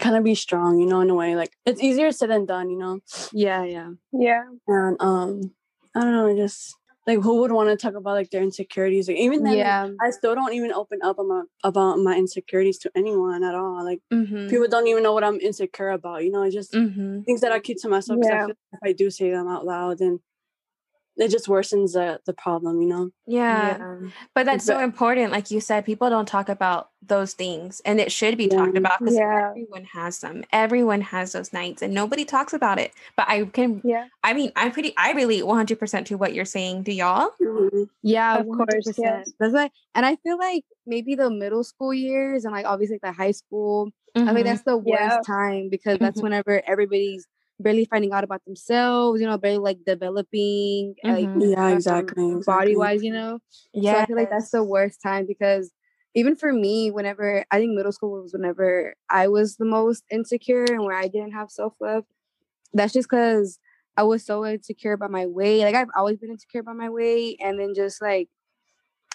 kind 0.00 0.16
of 0.16 0.24
be 0.24 0.34
strong 0.34 0.78
you 0.80 0.86
know 0.86 1.00
in 1.00 1.10
a 1.10 1.14
way 1.14 1.34
like 1.36 1.52
it's 1.66 1.82
easier 1.82 2.10
said 2.12 2.30
than 2.30 2.46
done 2.46 2.70
you 2.70 2.78
know 2.78 3.00
Yeah, 3.32 3.64
yeah. 3.64 3.90
Yeah. 4.12 4.44
and 4.66 4.96
um 5.00 5.52
I 5.94 6.00
don't 6.00 6.12
know 6.12 6.28
I 6.28 6.36
just 6.36 6.76
like 7.06 7.20
who 7.20 7.40
would 7.40 7.52
want 7.52 7.68
to 7.70 7.76
talk 7.76 7.94
about 7.94 8.14
like 8.14 8.30
their 8.30 8.42
insecurities 8.42 9.08
like, 9.08 9.16
even 9.16 9.42
then 9.42 9.56
like, 9.58 9.66
Yeah. 9.66 9.88
I 10.00 10.10
still 10.10 10.34
don't 10.34 10.52
even 10.52 10.72
open 10.72 11.00
up 11.02 11.18
about 11.18 11.46
about 11.64 11.98
my 11.98 12.16
insecurities 12.16 12.78
to 12.80 12.90
anyone 12.94 13.42
at 13.44 13.54
all 13.54 13.84
like 13.84 14.00
Mm-hmm. 14.12 14.48
people 14.48 14.68
don't 14.68 14.86
even 14.86 15.02
know 15.02 15.12
what 15.12 15.24
I'm 15.24 15.40
insecure 15.40 15.90
about. 15.90 16.24
You 16.24 16.30
know, 16.32 16.42
it's 16.42 16.54
just 16.54 16.72
Mm-hmm. 16.74 17.22
things 17.22 17.40
that 17.42 17.52
I 17.52 17.60
keep 17.60 17.80
to 17.82 17.88
myself. 17.88 18.18
I 18.22 18.26
Yeah. 18.28 18.38
feel 18.46 18.48
like 18.48 18.56
if 18.72 18.80
I 18.84 18.92
do 18.92 19.10
say 19.10 19.30
them 19.30 19.48
out 19.48 19.64
loud, 19.66 19.98
then 19.98 20.20
it 21.20 21.30
just 21.30 21.46
worsens 21.46 21.92
the 21.92 22.20
the 22.26 22.32
problem. 22.32 22.80
You 22.82 22.88
know. 22.88 23.10
Yeah. 23.26 23.96
But 24.34 24.46
that's 24.46 24.64
so 24.64 24.80
important. 24.80 25.30
Like 25.32 25.50
you 25.50 25.60
said, 25.60 25.84
people 25.84 26.08
don't 26.10 26.26
talk 26.26 26.48
about 26.48 26.90
those 27.02 27.32
things 27.34 27.80
and 27.84 27.98
it 28.00 28.10
should 28.12 28.36
be 28.36 28.48
talked 28.48 28.76
about 28.76 28.98
because 28.98 29.14
Yeah. 29.16 29.48
everyone 29.50 29.84
has 29.84 30.18
them. 30.20 30.44
Everyone 30.52 31.00
has 31.00 31.32
those 31.32 31.52
nights 31.52 31.80
and 31.82 31.94
nobody 31.94 32.24
talks 32.24 32.52
about 32.52 32.78
it. 32.78 32.92
But 33.16 33.26
I 33.28 33.44
can, 33.44 33.80
Yeah. 33.84 34.06
I 34.22 34.34
mean, 34.34 34.52
I'm 34.56 34.70
pretty, 34.72 34.92
I 34.98 35.12
relate 35.12 35.44
100% 35.44 36.06
to 36.06 36.16
what 36.16 36.34
you're 36.34 36.44
saying. 36.44 36.82
Do 36.82 36.92
y'all? 36.92 37.30
Yeah, 38.02 38.38
Of 38.38 38.46
course, 38.48 38.86
100%. 38.86 38.98
yes. 38.98 39.32
That's 39.38 39.54
like, 39.54 39.72
and 39.94 40.04
I 40.04 40.16
feel 40.16 40.36
like 40.38 40.64
maybe 40.86 41.14
the 41.14 41.30
middle 41.30 41.64
school 41.64 41.94
years 41.94 42.44
and 42.44 42.52
like 42.54 42.66
obviously 42.66 42.96
like 43.02 43.02
the 43.02 43.12
high 43.22 43.30
school, 43.32 43.90
I 44.16 44.20
Mhm. 44.20 44.34
think 44.34 44.46
that's 44.46 44.62
the 44.62 44.76
worst 44.76 45.00
Yeah. 45.00 45.20
time 45.26 45.68
because 45.70 45.98
that's 45.98 46.18
Mhm. 46.20 46.24
whenever 46.24 46.62
everybody's 46.66 47.26
barely 47.62 47.84
finding 47.84 48.12
out 48.12 48.24
about 48.24 48.44
themselves, 48.44 49.20
you 49.20 49.26
know, 49.26 49.38
barely 49.38 49.58
like 49.58 49.78
developing, 49.86 50.94
like 51.04 51.28
Mhm. 51.28 51.50
Yeah, 51.50 51.66
um, 51.68 51.76
exactly. 51.76 52.24
body 52.24 52.38
exactly. 52.38 52.76
wise, 52.76 53.02
you 53.04 53.12
know. 53.12 53.38
So 53.74 53.80
yeah. 53.82 53.98
I 53.98 54.06
feel 54.06 54.16
like 54.16 54.30
that's 54.30 54.50
the 54.50 54.64
worst 54.64 55.00
time 55.02 55.26
because 55.26 55.72
even 56.14 56.36
for 56.36 56.52
me, 56.52 56.90
whenever 56.90 57.44
I 57.50 57.58
think 57.58 57.74
middle 57.74 57.92
school 57.92 58.22
was 58.22 58.32
whenever 58.32 58.94
I 59.10 59.28
was 59.28 59.56
the 59.56 59.64
most 59.64 60.04
insecure 60.10 60.64
and 60.64 60.84
where 60.84 60.96
I 60.96 61.08
didn't 61.08 61.32
have 61.32 61.50
self 61.50 61.74
love. 61.80 62.04
That's 62.72 62.92
just 62.92 63.08
because 63.08 63.58
I 63.96 64.04
was 64.04 64.24
so 64.24 64.44
insecure 64.46 64.92
about 64.92 65.10
my 65.10 65.26
weight. 65.26 65.64
Like 65.64 65.74
I've 65.74 65.90
always 65.96 66.18
been 66.18 66.30
insecure 66.30 66.60
about 66.60 66.76
my 66.76 66.88
weight, 66.90 67.38
and 67.40 67.58
then 67.60 67.74
just 67.74 68.00
like 68.02 68.28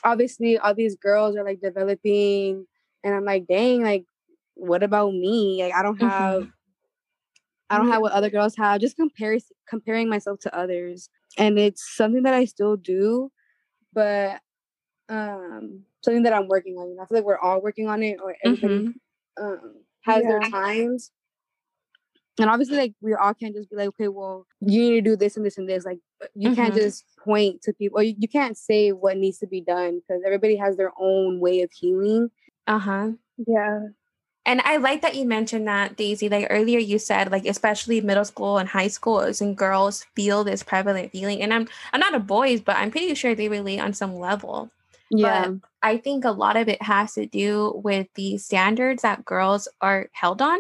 obviously 0.04 0.58
all 0.58 0.76
these 0.76 0.96
girls 0.96 1.36
are 1.36 1.44
like 1.46 1.62
developing, 1.62 2.66
and 3.04 3.14
I'm 3.16 3.26
like, 3.26 3.48
dang, 3.48 3.84
like 3.84 4.06
what 4.56 4.84
about 4.84 5.14
me? 5.14 5.64
Like 5.64 5.74
I 5.74 5.84
don't 5.84 6.02
have. 6.02 6.48
I 7.70 7.78
don't 7.78 7.90
have 7.90 8.02
what 8.02 8.12
other 8.14 8.30
girls 8.30 8.56
have. 8.58 8.82
Just 8.82 8.96
comparing 8.98 9.42
comparing 9.68 10.10
myself 10.10 10.40
to 10.42 10.56
others, 10.56 11.10
and 11.38 11.58
it's 11.60 11.96
something 11.96 12.24
that 12.24 12.34
I 12.34 12.46
still 12.46 12.78
do, 12.78 13.32
but 13.94 14.42
um 15.10 15.84
something 16.04 16.24
that 16.24 16.34
I'm 16.34 16.48
working 16.48 16.76
on. 16.78 16.90
You 16.90 17.00
I 17.02 17.06
feel 17.06 17.18
like 17.20 17.26
we're 17.26 17.40
all 17.40 17.62
working 17.62 17.88
on 17.88 18.04
it, 18.04 18.20
or 18.24 18.36
everybody 18.44 18.86
Mhm. 18.86 18.94
um 19.42 19.76
has 20.04 20.24
their 20.24 20.40
times. 20.42 21.12
And 22.40 22.50
obviously, 22.50 22.76
like 22.78 22.94
we 23.02 23.14
all 23.14 23.34
can't 23.34 23.56
just 23.56 23.70
be 23.70 23.78
like, 23.78 23.88
okay, 23.90 24.10
well, 24.10 24.46
you 24.60 24.82
need 24.82 24.92
to 24.96 25.02
do 25.02 25.16
this 25.16 25.38
and 25.38 25.46
this 25.46 25.58
and 25.58 25.70
this. 25.70 25.86
Like 25.86 26.00
you 26.34 26.52
can't 26.52 26.74
Mhm. 26.74 26.78
just 26.78 27.06
point 27.24 27.62
to 27.64 27.74
people, 27.74 28.00
or 28.00 28.04
you, 28.04 28.16
you 28.20 28.28
can't 28.28 28.58
say 28.58 28.92
what 28.92 29.18
needs 29.18 29.38
to 29.40 29.48
be 29.48 29.62
done 29.62 30.00
because 30.02 30.22
everybody 30.26 30.58
has 30.58 30.76
their 30.76 30.92
own 31.00 31.40
way 31.40 31.62
of 31.62 31.72
healing. 31.72 32.30
Uh 32.68 32.80
huh. 32.80 33.12
Yeah. 33.48 33.80
And 34.46 34.62
I 34.64 34.78
like 34.78 35.02
that 35.02 35.16
you 35.16 35.26
mentioned 35.26 35.68
that, 35.68 35.96
Daisy. 35.98 36.30
Like 36.30 36.48
earlier, 36.50 36.80
you 36.80 37.00
said, 37.00 37.32
like 37.32 37.46
especially 37.46 38.02
middle 38.02 38.26
school 38.26 38.58
and 38.58 38.70
high 38.70 38.88
schools 38.88 39.42
and 39.42 39.58
girls 39.58 40.06
feel 40.16 40.44
this 40.44 40.64
prevalent 40.64 41.12
feeling. 41.12 41.42
And 41.42 41.54
I'm 41.54 41.68
I'm 41.94 42.00
not 42.00 42.14
a 42.16 42.20
boys, 42.20 42.62
but 42.62 42.78
I'm 42.78 42.92
pretty 42.92 43.14
sure 43.16 43.34
they 43.36 43.50
relate 43.50 43.80
on 43.80 43.94
some 43.94 44.20
level. 44.20 44.70
Yeah, 45.10 45.50
But 45.50 45.70
I 45.82 45.98
think 45.98 46.26
a 46.26 46.32
lot 46.32 46.58
of 46.58 46.68
it 46.68 46.82
has 46.82 47.14
to 47.14 47.26
do 47.26 47.82
with 47.84 48.08
the 48.16 48.38
standards 48.38 49.02
that 49.04 49.26
girls 49.26 49.68
are 49.82 50.10
held 50.14 50.42
on. 50.42 50.60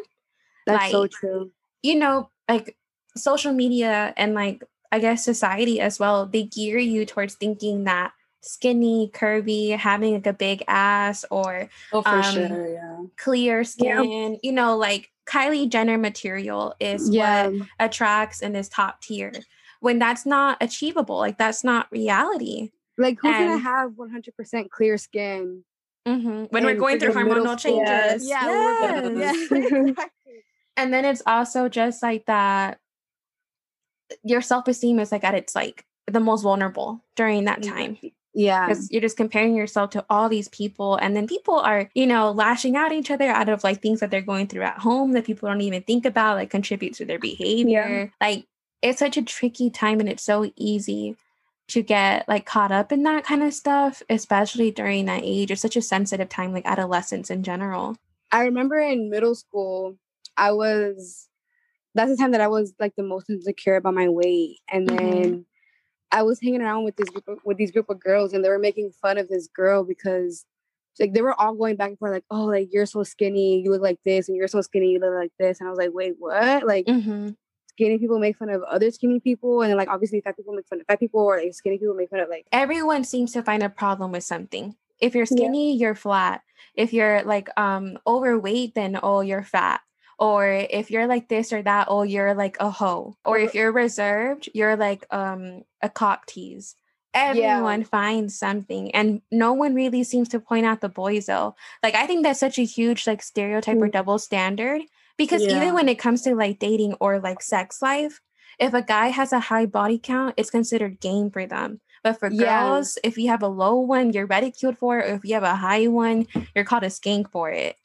that's 0.65 0.92
so 0.92 1.08
true. 1.08 1.51
You 1.84 1.96
know, 1.96 2.30
like 2.50 2.75
social 3.15 3.54
media 3.54 4.13
and 4.18 4.34
like 4.34 4.63
I 4.92 5.00
guess 5.00 5.24
society 5.24 5.80
as 5.80 6.00
well, 6.00 6.25
they 6.25 6.44
gear 6.44 6.77
you 6.77 7.06
towards 7.06 7.36
thinking 7.36 7.84
that 7.86 8.13
skinny, 8.45 9.09
curvy, 9.13 9.75
having 9.77 10.13
like 10.13 10.27
a 10.27 10.33
big 10.33 10.63
ass 10.67 11.25
or 11.31 11.69
Oh, 11.91 12.01
for 12.01 12.09
Um, 12.09 12.23
sure. 12.23 12.73
Yeah. 12.73 12.97
clear 13.17 13.63
Yeah. 13.77 14.01
skin, 14.03 14.37
you 14.43 14.51
know, 14.51 14.77
like 14.77 15.11
Kylie 15.27 15.67
Jenner 15.69 15.97
material 15.97 16.75
is 16.79 17.09
Yeah, 17.11 17.47
what 17.49 17.67
attracts 17.79 18.41
and 18.41 18.55
is 18.55 18.69
top 18.69 19.01
tier. 19.01 19.31
When 19.79 19.99
that's 19.99 20.25
not 20.25 20.57
achievable, 20.61 21.17
like 21.17 21.37
that's 21.37 21.63
not 21.63 21.91
reality. 21.91 22.71
like 22.97 23.17
who's 23.21 23.37
gonna 23.37 23.57
have 23.57 23.91
100% 23.97 24.71
clear 24.71 24.97
skin? 24.97 25.65
Mhm. 26.07 26.49
When 26.51 26.63
we're 26.63 26.75
going 26.75 26.99
through 26.99 27.13
hormonal 27.13 27.57
changes. 27.59 28.29
Yeah, 28.29 28.45
Yes. 29.15 29.35
yeah. 29.49 29.93
And 30.77 30.93
then 30.93 31.05
it's 31.05 31.21
also 31.25 31.69
just 31.69 32.03
like 32.03 32.25
that 32.25 32.79
your 34.23 34.41
self-esteem 34.41 34.99
is 34.99 35.11
like 35.11 35.23
at 35.23 35.33
its 35.35 35.55
like 35.55 35.85
the 36.07 36.19
most 36.19 36.43
vulnerable 36.43 37.03
during 37.15 37.45
that 37.45 37.63
time 37.63 37.97
Yeah, 38.36 38.68
because 38.68 38.92
you're 38.92 39.01
just 39.01 39.18
comparing 39.18 39.56
yourself 39.56 39.92
to 39.92 40.06
all 40.10 40.30
these 40.30 40.50
people 40.50 40.98
and 40.98 41.15
then 41.15 41.27
people 41.27 41.56
are 41.56 41.89
you 41.96 42.06
know 42.06 42.32
lashing 42.32 42.75
out 42.75 42.92
at 42.92 42.98
each 42.98 43.12
other 43.12 43.30
out 43.30 43.50
of 43.50 43.63
like 43.63 43.82
things 43.82 44.01
that 44.01 44.12
they're 44.12 44.22
going 44.22 44.48
through 44.48 44.63
at 44.63 44.80
home 44.80 45.13
that 45.13 45.25
people 45.25 45.48
don't 45.50 45.62
even 45.62 45.82
think 45.84 46.06
about 46.06 46.38
like 46.38 46.50
contribute 46.50 46.94
to 46.96 47.06
their 47.06 47.20
behavior 47.20 48.12
like 48.22 48.46
it's 48.82 49.00
such 49.00 49.18
a 49.18 49.22
tricky 49.24 49.70
time 49.70 50.00
and 50.00 50.10
it's 50.10 50.24
so 50.24 50.51
easy 50.58 51.15
to 51.68 51.82
get 51.82 52.27
like 52.27 52.46
caught 52.46 52.72
up 52.72 52.92
in 52.92 53.04
that 53.04 53.24
kind 53.24 53.42
of 53.42 53.54
stuff 53.54 54.04
especially 54.10 54.70
during 54.72 55.06
that 55.06 55.22
age 55.24 55.50
it's 55.51 55.62
such 55.62 55.77
a 55.77 55.82
sensitive 55.82 56.30
time 56.30 56.51
like 56.54 56.65
adolescence 56.65 57.30
in 57.30 57.42
general 57.44 57.96
I 58.32 58.44
remember 58.46 58.80
in 58.80 59.10
middle 59.10 59.36
school, 59.36 59.98
I 60.38 60.51
was 60.51 61.27
that's 61.94 62.12
the 62.12 62.18
time 62.18 62.32
that 62.32 62.42
I 62.42 62.48
was 62.50 62.74
like 62.80 62.94
the 62.98 63.04
most 63.04 63.30
insecure 63.30 63.75
about 63.77 63.94
my 63.94 64.10
weight. 64.10 64.60
And 64.70 64.88
Mhm. 64.89 64.98
then 64.98 65.46
I 66.15 66.24
was 66.24 66.39
hanging 66.41 66.62
around 66.62 66.86
with 66.86 66.95
this 66.95 67.10
group 67.10 67.27
of, 67.27 67.39
with 67.43 67.57
these 67.57 67.72
group 67.72 67.89
of 67.89 68.00
girls 68.00 68.34
and 68.34 68.43
they 68.43 68.50
were 68.50 68.60
making 68.60 68.91
fun 69.01 69.17
of 69.17 69.27
this 69.27 69.48
girl 69.48 69.84
because 69.84 70.45
like 71.00 71.13
they 71.13 71.22
were 71.22 71.39
all 71.39 71.53
going 71.55 71.75
back 71.75 71.89
and 71.89 72.00
forth 72.00 72.13
like, 72.13 72.24
oh, 72.31 72.45
like 72.45 72.69
you're 72.72 72.86
so 72.86 73.03
skinny, 73.03 73.62
you 73.62 73.72
look 73.72 73.81
like 73.81 74.00
this, 74.05 74.29
and 74.29 74.38
you're 74.38 74.48
so 74.48 74.62
skinny, 74.62 74.91
you 74.91 75.00
look 75.00 75.13
like 75.13 75.31
this. 75.38 75.60
And 75.60 75.67
I 75.67 75.69
was 75.69 75.77
like, 75.77 75.91
wait, 75.93 76.15
what? 76.17 76.65
Like 76.65 76.86
mm-hmm. 76.86 77.31
skinny 77.72 77.98
people 77.98 78.19
make 78.19 78.38
fun 78.38 78.50
of 78.50 78.63
other 78.63 78.91
skinny 78.91 79.19
people, 79.19 79.62
and 79.62 79.69
then 79.69 79.77
like 79.77 79.89
obviously 79.89 80.22
fat 80.22 80.38
people 80.38 80.53
make 80.53 80.67
fun 80.67 80.79
of 80.79 80.88
fat 80.88 81.00
people, 81.00 81.22
or 81.22 81.38
like 81.38 81.53
skinny 81.53 81.77
people 81.77 81.95
make 81.95 82.10
fun 82.10 82.22
of 82.22 82.29
like 82.29 82.45
everyone 82.51 83.03
seems 83.03 83.34
to 83.34 83.43
find 83.43 83.62
a 83.62 83.69
problem 83.69 84.12
with 84.12 84.24
something. 84.24 84.75
If 85.01 85.15
you're 85.15 85.27
Yeah. 85.29 85.36
skinny, 85.36 85.75
you're 85.75 85.95
flat. 85.95 86.41
If 86.75 86.93
you're 86.93 87.24
like 87.24 87.50
um 87.60 87.98
overweight, 88.07 88.75
then 88.75 88.98
oh 89.03 89.19
you're 89.22 89.43
fat. 89.43 89.81
Or 90.17 90.45
if 90.48 90.91
you're 90.91 91.07
like 91.07 91.27
this 91.27 91.51
or 91.51 91.62
that, 91.63 91.88
oh 91.89 92.03
you're 92.03 92.34
like 92.34 92.57
a 92.60 92.69
hoe. 92.69 93.17
Or 93.25 93.38
if 93.38 93.53
you're 93.55 93.72
reserved, 93.72 94.50
you're 94.53 94.75
like 94.77 95.05
um 95.12 95.63
a 95.81 95.89
cock 95.89 96.25
tease. 96.25 96.75
Everyone 97.13 97.84
finds 97.86 98.38
something 98.38 98.93
and 98.93 99.22
no 99.31 99.53
one 99.53 99.74
really 99.74 100.03
seems 100.03 100.27
to 100.29 100.39
point 100.39 100.65
out 100.65 100.81
the 100.81 100.89
boys 100.89 101.27
though. 101.27 101.55
Like 101.81 101.95
I 101.95 102.05
think 102.07 102.24
that's 102.24 102.39
such 102.39 102.60
a 102.60 102.65
huge 102.65 103.07
like 103.07 103.24
stereotype 103.24 103.77
or 103.81 103.88
Mm. 103.88 103.91
double 103.93 104.19
standard 104.19 104.81
because 105.17 105.43
Yeah. 105.43 105.55
even 105.55 105.74
when 105.74 105.88
it 105.88 105.95
comes 106.00 106.24
to 106.24 106.36
like 106.36 106.60
dating 106.60 106.95
or 107.00 107.19
like 107.19 107.41
sex 107.41 107.81
life, 107.81 108.22
if 108.60 108.74
a 108.74 108.81
guy 108.81 109.07
has 109.07 109.31
a 109.34 109.39
high 109.39 109.65
body 109.65 109.98
count, 109.98 110.36
it's 110.38 110.50
considered 110.51 111.00
game 111.00 111.31
for 111.31 111.45
them. 111.45 111.79
But 112.03 112.19
for 112.19 112.29
Yeah. 112.29 112.63
girls, 112.63 112.98
if 113.03 113.17
you 113.17 113.29
have 113.29 113.41
a 113.43 113.48
low 113.48 113.75
one, 113.79 114.12
you're 114.12 114.27
ridiculed 114.27 114.77
for 114.77 115.00
it. 115.00 115.10
Or 115.10 115.15
if 115.15 115.24
you 115.25 115.34
have 115.36 115.43
a 115.43 115.55
high 115.55 115.88
one, 115.88 116.27
you're 116.53 116.65
called 116.65 116.84
a 116.84 116.88
skank 116.88 117.31
for 117.31 117.50
it 117.50 117.77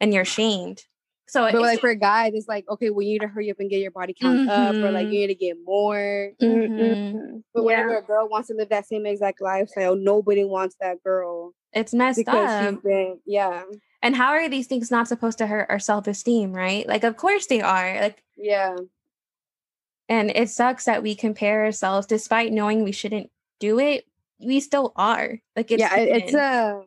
and 0.00 0.12
you're 0.14 0.24
shamed. 0.24 0.86
So 1.28 1.42
but 1.42 1.48
it's- 1.54 1.62
like 1.62 1.80
for 1.80 1.94
guys, 1.94 2.32
it's 2.34 2.48
like, 2.48 2.64
okay, 2.68 2.90
well, 2.90 3.02
you 3.02 3.12
need 3.12 3.20
to 3.20 3.28
hurry 3.28 3.50
up 3.50 3.58
and 3.60 3.68
get 3.70 3.80
your 3.80 3.90
body 3.90 4.14
count 4.18 4.48
up, 4.48 4.74
or 4.74 4.90
like 4.90 5.06
you 5.08 5.12
need 5.20 5.26
to 5.28 5.34
get 5.34 5.56
more. 5.64 6.32
Mhm. 6.40 6.68
Mhm. 6.68 7.42
But 7.52 7.60
Yeah. 7.60 7.66
whenever 7.66 7.96
a 7.98 8.02
girl 8.02 8.28
wants 8.28 8.48
to 8.48 8.54
live 8.54 8.70
that 8.70 8.86
same 8.86 9.04
exact 9.06 9.40
lifestyle, 9.42 9.94
nobody 9.94 10.44
wants 10.44 10.76
that 10.80 11.02
girl 11.02 11.54
it's 11.74 11.92
messed 11.92 12.18
because 12.18 12.74
up. 12.76 12.82
been, 12.82 13.20
yeah, 13.26 13.64
And 14.00 14.14
how 14.16 14.30
are 14.30 14.48
these 14.48 14.66
things 14.68 14.90
not 14.90 15.08
supposed 15.08 15.38
to 15.38 15.46
hurt 15.46 15.66
our 15.68 15.78
self 15.80 16.06
esteem, 16.06 16.52
right? 16.52 16.86
Like, 16.86 17.04
of 17.04 17.16
course 17.16 17.46
they 17.46 17.60
are. 17.60 18.00
Like, 18.00 18.22
yeah, 18.36 18.76
and 20.08 20.30
it 20.30 20.48
sucks 20.50 20.84
that 20.86 21.02
we 21.02 21.14
compare 21.14 21.64
ourselves 21.64 22.06
despite 22.06 22.52
knowing 22.52 22.82
we 22.84 22.92
shouldn't 22.92 23.30
do 23.60 23.78
it. 23.78 24.04
We 24.40 24.60
still 24.60 24.92
are. 24.96 25.38
Like, 25.56 25.70
it's 25.70 25.80
yeah. 25.80 25.96
it- 25.98 26.22
It's 26.24 26.34
a. 26.34 26.82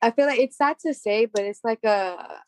I 0.00 0.10
feel 0.12 0.26
like 0.26 0.38
it's 0.38 0.56
sad 0.56 0.78
to 0.80 0.94
say, 0.94 1.26
but 1.26 1.44
it's 1.44 1.64
like 1.64 1.82
a 1.84 2.40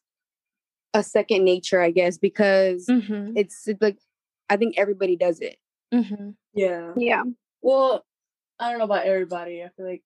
a 0.95 1.03
second 1.03 1.45
nature, 1.45 1.81
I 1.81 1.91
guess, 1.91 2.19
because 2.19 2.87
Mhm, 2.87 3.33
it's 3.37 3.67
it's 3.69 3.81
like 3.83 3.99
I 4.49 4.57
think 4.57 4.79
everybody 4.79 5.17
does 5.17 5.41
it. 5.41 5.57
mhm. 5.93 6.35
Yeah. 6.55 6.93
Yeah. 6.97 7.25
Well, 7.63 8.05
I 8.59 8.71
don't 8.71 8.79
know 8.79 8.85
about 8.85 9.07
everybody. 9.07 9.63
I 9.63 9.69
feel 9.77 9.87
like 9.87 10.03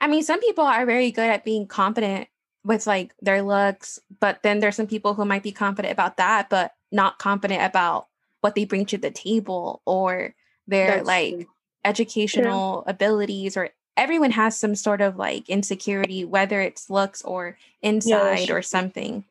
I 0.00 0.08
mean, 0.08 0.22
some 0.22 0.40
people 0.40 0.64
are 0.64 0.84
very 0.86 1.10
good 1.10 1.28
at 1.30 1.44
being 1.44 1.66
confident 1.66 2.28
with 2.64 2.86
like 2.86 3.14
their 3.20 3.42
looks, 3.42 3.98
but 4.20 4.42
then 4.42 4.60
there's 4.60 4.76
some 4.76 4.86
people 4.86 5.14
who 5.14 5.24
might 5.24 5.42
be 5.42 5.52
confident 5.52 5.92
about 5.92 6.16
that, 6.18 6.50
but 6.50 6.72
not 6.92 7.18
confident 7.18 7.62
about 7.62 8.08
what 8.40 8.54
they 8.54 8.64
bring 8.64 8.86
to 8.86 8.98
the 8.98 9.10
table 9.10 9.82
or 9.86 10.34
their 10.66 10.96
That's 10.96 11.06
like 11.06 11.34
true. 11.36 11.46
educational 11.84 12.84
abilities 12.86 13.56
or 13.56 13.70
everyone 13.96 14.32
has 14.32 14.58
some 14.58 14.74
sort 14.74 15.00
of 15.00 15.16
like 15.16 15.48
insecurity, 15.48 16.24
whether 16.24 16.60
it's 16.60 16.90
looks 16.90 17.22
or 17.22 17.56
inside 17.82 18.50
or 18.50 18.56
true. 18.56 18.62
something. 18.62 19.24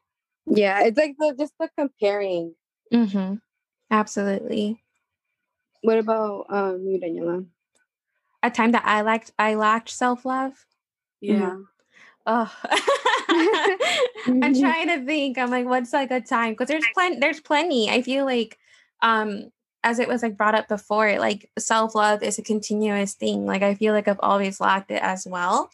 Yeah, 0.48 0.84
it's 0.84 0.98
like 0.98 1.16
the 1.18 1.36
just 1.38 1.54
the 1.60 1.70
comparing. 1.78 2.56
Mm-hmm. 2.94 3.36
Absolutely. 3.92 4.82
What 5.82 5.98
about 6.00 6.46
um 6.50 6.86
you, 6.88 7.00
Daniela? 7.00 7.46
A 8.44 8.50
time 8.52 8.72
that 8.74 8.84
I 8.86 9.02
lacked 9.02 9.32
I 9.40 9.56
lacked 9.56 9.90
self-love. 9.90 10.54
Yeah. 11.22 11.58
Oh, 12.28 12.52
I'm 13.30 14.54
trying 14.60 14.88
to 14.88 15.06
think. 15.06 15.38
I'm 15.38 15.50
like, 15.52 15.66
what's 15.66 15.94
like 15.94 16.12
a 16.12 16.22
time? 16.22 16.54
Because 16.54 16.68
there's 16.68 16.86
plenty. 16.94 17.20
There's 17.20 17.40
plenty. 17.40 17.90
I 17.90 18.02
feel 18.02 18.26
like, 18.26 18.58
um, 19.02 19.52
as 19.84 20.00
it 20.00 20.08
was 20.08 20.24
like 20.24 20.38
brought 20.38 20.56
up 20.56 20.68
before, 20.68 21.18
like 21.20 21.50
self 21.60 21.96
love 21.96 22.24
is 22.24 22.38
a 22.40 22.44
continuous 22.44 23.14
thing. 23.14 23.46
Like 23.46 23.62
I 23.62 23.76
feel 23.76 23.94
like 23.94 24.08
I've 24.08 24.20
always 24.22 24.60
lacked 24.60 24.92
it 24.92 25.02
as 25.04 25.26
well, 25.30 25.70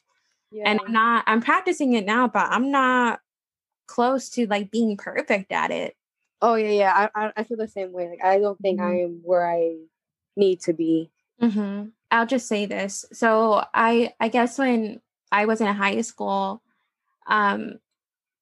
Yeah. 0.52 0.64
and 0.70 0.80
I'm 0.86 0.92
not. 0.92 1.24
I'm 1.28 1.42
practicing 1.42 1.94
it 1.94 2.06
now, 2.06 2.28
but 2.28 2.48
I'm 2.50 2.70
not 2.72 3.20
close 3.92 4.30
to 4.32 4.48
like 4.48 4.72
being 4.72 4.96
perfect 4.96 5.52
at 5.52 5.72
it. 5.72 5.96
oh 6.42 6.56
yeah, 6.56 6.72
yeah. 6.72 6.94
I, 6.96 7.04
I 7.14 7.24
I 7.38 7.44
feel 7.44 7.58
the 7.60 7.68
same 7.68 7.92
way. 7.92 8.08
Like 8.10 8.24
I 8.24 8.40
don't 8.40 8.58
think 8.64 8.80
Mhm. 8.80 8.88
I 8.88 8.96
am 9.04 9.14
where 9.28 9.44
I 9.46 9.76
need 10.40 10.62
to 10.68 10.74
be. 10.74 11.12
hmm 11.40 11.92
I'll 12.12 12.28
just 12.28 12.48
say 12.48 12.66
this. 12.68 13.04
So 13.12 13.64
I 13.74 14.14
I 14.20 14.28
guess 14.32 14.58
when 14.60 15.02
I 15.32 15.46
was 15.46 15.60
in 15.62 15.68
high 15.68 16.02
school, 16.02 16.62
um, 17.28 17.80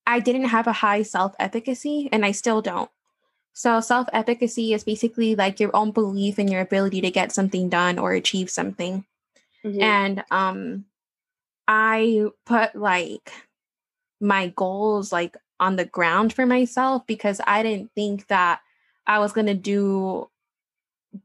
I 0.08 0.20
didn't 0.22 0.50
have 0.50 0.66
a 0.68 0.74
high 0.86 1.04
self 1.04 1.34
efficacy, 1.40 2.10
and 2.12 2.26
I 2.26 2.32
still 2.34 2.62
don't. 2.62 2.90
So 3.54 3.82
self 3.82 4.08
efficacy 4.14 4.74
is 4.74 4.84
basically 4.84 5.36
like 5.36 5.60
your 5.60 5.76
own 5.76 5.92
belief 5.92 6.40
in 6.40 6.48
your 6.48 6.62
ability 6.62 7.02
to 7.02 7.12
get 7.12 7.32
something 7.34 7.70
done 7.70 8.00
or 8.00 8.14
achieve 8.14 8.50
something. 8.50 9.06
Mhm. 9.66 9.82
And 9.84 10.16
um, 10.32 10.86
I 11.68 12.28
put 12.46 12.76
like 12.76 13.32
my 14.20 14.50
goals 14.56 15.12
like 15.12 15.38
on 15.60 15.76
the 15.76 15.86
ground 15.86 16.34
for 16.34 16.46
myself 16.46 17.06
because 17.08 17.42
I 17.46 17.64
didn't 17.64 17.92
think 17.96 18.28
that 18.28 18.62
I 19.08 19.20
was 19.20 19.34
gonna 19.34 19.56
do 19.56 20.30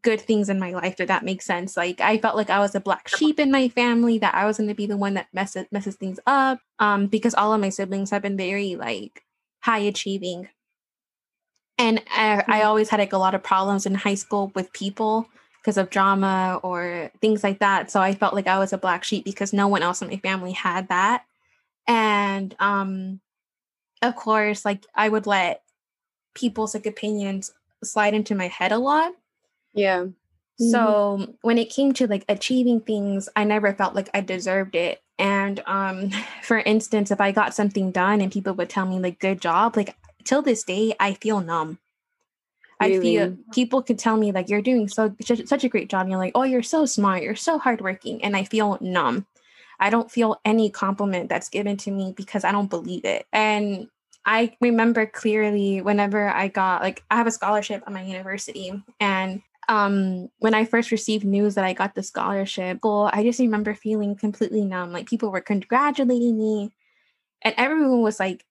good 0.03 0.21
things 0.21 0.49
in 0.49 0.59
my 0.59 0.73
life 0.73 0.99
if 0.99 1.09
that 1.09 1.25
makes 1.25 1.45
sense. 1.45 1.77
Like 1.77 2.01
i 2.01 2.19
felt 2.19 2.37
like 2.37 2.51
i 2.51 2.59
was 2.59 2.75
a 2.75 2.81
black 2.81 3.07
sheep 3.09 3.39
in 3.39 3.51
my 3.51 3.69
family 3.69 4.19
that 4.19 4.35
i 4.35 4.47
was 4.47 4.57
going 4.57 4.69
to 4.69 4.75
be 4.75 4.87
the 4.87 4.97
one 4.97 5.15
that 5.15 5.29
messes 5.33 5.67
messes 5.71 5.97
things 5.97 6.19
up 6.27 6.59
um 6.79 7.07
because 7.07 7.35
all 7.35 7.53
of 7.53 7.61
my 7.61 7.69
siblings 7.69 8.11
have 8.11 8.23
been 8.23 8.37
very 8.37 8.77
like 8.77 9.25
high 9.61 9.79
achieving. 9.79 10.49
And 11.79 12.03
I, 12.11 12.45
I 12.49 12.61
Mhm. 12.61 12.67
always 12.67 12.89
had 12.89 13.01
like 13.01 13.13
a 13.13 13.19
lot 13.19 13.35
of 13.35 13.43
problems 13.43 13.87
in 13.87 13.95
high 13.95 14.15
school 14.15 14.53
with 14.55 14.73
people 14.73 15.27
because 15.61 15.77
of 15.77 15.91
drama 15.91 16.61
or 16.63 17.11
things 17.21 17.43
like 17.43 17.59
that. 17.61 17.91
So 17.91 18.01
i 18.01 18.15
felt 18.15 18.35
like 18.35 18.47
i 18.47 18.59
was 18.59 18.73
a 18.73 18.79
black 18.79 19.05
sheep 19.05 19.25
because 19.25 19.53
no 19.53 19.69
one 19.69 19.83
else 19.83 20.03
in 20.03 20.09
my 20.09 20.19
family 20.19 20.53
had 20.53 20.89
that 20.89 21.25
and 21.87 22.55
um 22.59 23.21
of 24.03 24.15
course 24.17 24.65
like 24.65 24.85
i 24.95 25.09
would 25.09 25.27
let 25.27 25.63
people's 26.35 26.75
like 26.75 26.87
opinions 26.87 27.53
slide 27.83 28.15
into 28.15 28.35
my 28.35 28.49
head 28.49 28.73
a 28.73 28.79
lot 28.79 29.13
yeah. 30.59 30.71
so 30.71 31.35
when 31.43 31.59
it 31.59 31.71
came 31.71 31.93
to 31.95 32.07
like 32.07 32.25
achieving 32.29 32.81
things, 32.81 33.29
I 33.35 33.45
never 33.45 33.75
felt 33.75 33.95
like 33.95 34.09
I 34.15 34.21
deserved 34.21 34.77
it. 34.77 35.03
And 35.19 35.63
um, 35.67 36.11
for 36.43 36.59
instance, 36.59 37.11
if 37.11 37.21
I 37.21 37.33
got 37.33 37.55
something 37.55 37.91
done 37.91 38.21
and 38.21 38.33
people 38.33 38.55
would 38.55 38.71
tell 38.71 38.87
me 38.87 38.99
like 38.99 39.19
good 39.19 39.41
job, 39.41 39.77
like 39.77 39.97
till 40.25 40.43
this 40.43 40.63
day, 40.65 40.95
I 40.99 41.15
feel 41.15 41.41
numb. 41.41 41.79
I 42.81 43.01
feel 43.01 43.37
people 43.53 43.83
could 43.83 43.99
tell 43.99 44.17
me 44.17 44.31
like 44.33 44.51
you're 44.51 44.61
doing 44.61 44.89
so 44.89 45.15
such, 45.23 45.47
such 45.47 45.65
a 45.65 45.69
great 45.69 45.89
job. 45.89 46.03
And 46.03 46.11
you're 46.11 46.19
like, 46.19 46.33
oh, 46.35 46.43
you're 46.43 46.63
so 46.63 46.85
smart, 46.85 47.23
you're 47.23 47.37
so 47.37 47.59
hardworking, 47.59 48.23
and 48.23 48.37
I 48.37 48.45
feel 48.45 48.77
numb. 48.81 49.27
I 49.81 49.91
don't 49.91 50.11
feel 50.11 50.41
any 50.45 50.71
compliment 50.71 51.29
that's 51.29 51.49
given 51.49 51.77
to 51.79 51.91
me 51.91 52.13
because 52.17 52.45
I 52.45 52.53
don't 52.53 52.71
believe 52.71 53.05
it. 53.05 53.27
And 53.33 53.89
I 54.25 54.57
remember 54.61 55.07
clearly 55.07 55.83
whenever 55.83 56.29
I 56.29 56.49
got 56.49 56.83
like 56.83 57.03
I 57.11 57.17
have 57.17 57.27
a 57.27 57.31
scholarship 57.31 57.83
at 57.87 57.93
my 57.93 58.03
university, 58.03 58.73
and 59.01 59.43
um 59.69 60.29
when 60.39 60.55
I 60.55 60.65
first 60.65 60.91
received 60.91 61.25
news 61.25 61.55
that 61.57 61.65
I 61.65 61.73
got 61.73 61.95
the 61.95 62.03
scholarship, 62.03 62.79
I 62.85 63.23
just 63.23 63.41
remember 63.41 63.75
feeling 63.75 64.17
completely 64.17 64.65
numb. 64.65 64.93
Like 64.93 65.07
people 65.09 65.31
were 65.31 65.41
congratulating 65.41 66.39
me, 66.39 66.73
and 67.43 67.55
everyone 67.59 68.01
was 68.03 68.19
like 68.21 68.45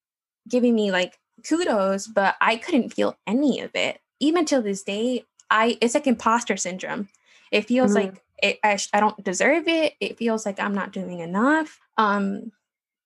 giving 0.47 0.75
me 0.75 0.91
like 0.91 1.19
kudos, 1.47 2.07
but 2.07 2.35
I 2.41 2.57
couldn't 2.57 2.93
feel 2.93 3.17
any 3.25 3.61
of 3.61 3.71
it. 3.75 3.99
Even 4.19 4.45
till 4.45 4.61
this 4.61 4.83
day, 4.83 5.25
I 5.49 5.77
it's 5.81 5.95
like 5.95 6.07
imposter 6.07 6.57
syndrome. 6.57 7.09
It 7.51 7.65
feels 7.67 7.91
Mhm. 7.91 7.95
like 7.95 8.22
it, 8.43 8.59
I, 8.63 8.77
I 8.93 8.99
don't 8.99 9.23
deserve 9.23 9.67
it. 9.67 9.93
It 9.99 10.17
feels 10.17 10.45
like 10.45 10.59
I'm 10.59 10.75
not 10.75 10.91
doing 10.91 11.19
enough. 11.19 11.79
Um, 11.97 12.51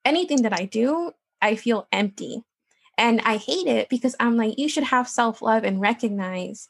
anything 0.04 0.42
that 0.42 0.54
I 0.54 0.66
do, 0.66 1.12
I 1.42 1.56
feel 1.56 1.88
empty, 1.92 2.44
and 2.98 3.22
I 3.22 3.38
hate 3.38 3.68
it 3.68 3.88
because 3.90 4.16
I'm 4.20 4.36
like, 4.36 4.58
you 4.58 4.68
should 4.68 4.86
have 4.86 5.08
self 5.08 5.42
love 5.42 5.64
and 5.64 5.80
recognize 5.80 6.68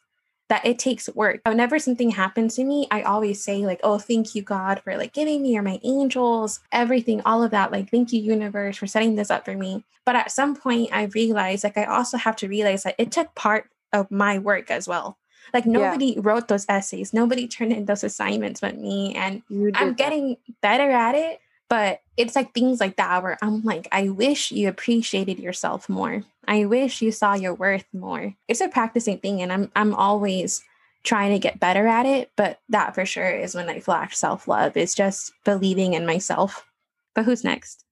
that 0.50 0.66
it 0.66 0.80
takes 0.80 1.10
work. 1.10 1.42
Whenever 1.46 1.80
something 1.80 2.12
happens 2.12 2.56
to 2.56 2.64
me, 2.64 2.88
I 2.92 3.02
always 3.02 3.42
say 3.44 3.66
like, 3.66 3.80
"Oh, 3.84 4.00
thank 4.00 4.36
you 4.36 4.42
God 4.42 4.82
for 4.84 4.98
like 4.98 5.14
giving 5.14 5.42
me 5.42 5.58
or 5.58 5.62
my 5.62 5.80
angels, 5.84 6.60
everything, 6.72 7.22
all 7.26 7.44
of 7.44 7.52
that. 7.52 7.72
Like, 7.72 7.90
thank 7.90 8.12
you 8.12 8.22
universe 8.22 8.78
for 8.78 8.88
setting 8.88 9.16
this 9.16 9.32
up 9.32 9.46
for 9.46 9.56
me." 9.56 9.86
But 10.06 10.18
at 10.18 10.32
some 10.32 10.56
point, 10.56 10.90
I 10.94 11.04
realized 11.06 11.64
like 11.64 11.78
I 11.78 11.86
also 11.86 12.18
have 12.18 12.36
to 12.38 12.50
realize 12.50 12.84
that 12.84 12.96
it 12.98 13.12
took 13.12 13.34
part 13.36 13.70
of 13.94 14.12
my 14.12 14.40
work 14.40 14.70
as 14.72 14.88
well. 14.88 15.18
Like 15.54 15.66
nobody 15.66 16.20
wrote 16.20 16.48
those 16.48 16.66
essays, 16.70 17.14
nobody 17.14 17.48
turned 17.48 17.74
in 17.74 17.86
those 17.86 18.04
assignments 18.04 18.62
but 18.62 18.78
me, 18.78 19.16
and 19.16 19.42
I'm 19.50 19.90
that. 19.90 19.98
getting 19.98 20.38
better 20.62 20.90
at 20.90 21.16
it. 21.16 21.40
But 21.70 22.02
it's 22.16 22.36
like 22.36 22.54
things 22.54 22.80
like 22.80 22.96
that 22.96 23.22
where 23.24 23.38
I'm 23.42 23.62
like, 23.64 23.90
I 23.92 24.08
wish 24.08 24.52
you 24.52 24.70
appreciated 24.70 25.38
yourself 25.38 25.90
more. 25.90 26.24
I 26.48 26.64
wish 26.64 27.02
you 27.02 27.12
saw 27.12 27.34
your 27.34 27.54
worth 27.54 27.86
more. 27.94 28.36
It's 28.48 28.62
a 28.62 28.70
practicing 28.70 29.20
thing, 29.20 29.42
and 29.42 29.52
I'm 29.52 29.72
I'm 29.76 29.94
always 29.94 30.64
trying 31.04 31.32
to 31.32 31.40
get 31.40 31.60
better 31.60 31.88
at 31.88 32.06
it. 32.06 32.32
But 32.36 32.60
that 32.70 32.96
for 32.96 33.06
sure 33.06 33.30
is 33.30 33.56
when 33.56 33.70
I 33.70 33.80
flash 33.80 34.16
self 34.16 34.48
love. 34.48 34.78
It's 34.78 34.96
just 34.96 35.34
believing 35.44 35.94
in 35.94 36.06
myself. 36.06 36.66
But 37.14 37.26
who's 37.26 37.44
next? 37.44 37.84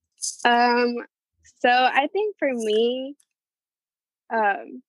Um, 0.46 0.96
so 1.60 1.70
I 1.70 2.08
think 2.13 2.36
for 2.38 2.54
me, 2.54 3.15
um, 4.34 4.82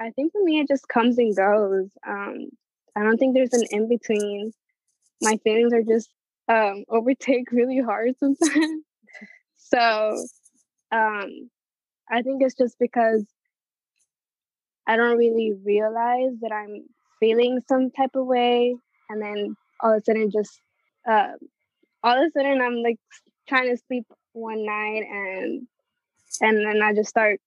I 0.00 0.10
think 0.10 0.32
for 0.32 0.42
me 0.42 0.60
it 0.60 0.68
just 0.68 0.88
comes 0.88 1.18
and 1.18 1.36
goes. 1.36 1.90
Um, 2.06 2.48
I 2.96 3.02
don't 3.02 3.18
think 3.18 3.34
there's 3.34 3.52
an 3.52 3.64
in 3.70 3.88
between. 3.88 4.52
My 5.20 5.36
feelings 5.44 5.72
are 5.72 5.82
just 5.82 6.08
um 6.48 6.84
overtake 6.88 7.52
really 7.52 7.80
hard 7.80 8.14
sometimes. 8.18 8.82
so, 9.56 10.24
um, 10.90 11.50
I 12.10 12.22
think 12.22 12.42
it's 12.42 12.56
just 12.56 12.76
because 12.80 13.24
I 14.86 14.96
don't 14.96 15.18
really 15.18 15.52
realize 15.64 16.32
that 16.40 16.52
I'm 16.52 16.84
feeling 17.20 17.60
some 17.68 17.90
type 17.90 18.16
of 18.16 18.26
way, 18.26 18.74
and 19.10 19.22
then 19.22 19.54
all 19.82 19.92
of 19.92 19.98
a 19.98 20.04
sudden, 20.04 20.30
just 20.30 20.60
uh, 21.08 21.32
all 22.02 22.18
of 22.18 22.26
a 22.26 22.30
sudden, 22.30 22.60
I'm 22.62 22.82
like 22.82 22.98
trying 23.48 23.68
to 23.68 23.82
sleep 23.86 24.06
one 24.32 24.64
night, 24.64 25.04
and 25.08 25.68
and 26.40 26.64
then 26.64 26.82
I 26.82 26.94
just 26.94 27.10
start 27.10 27.40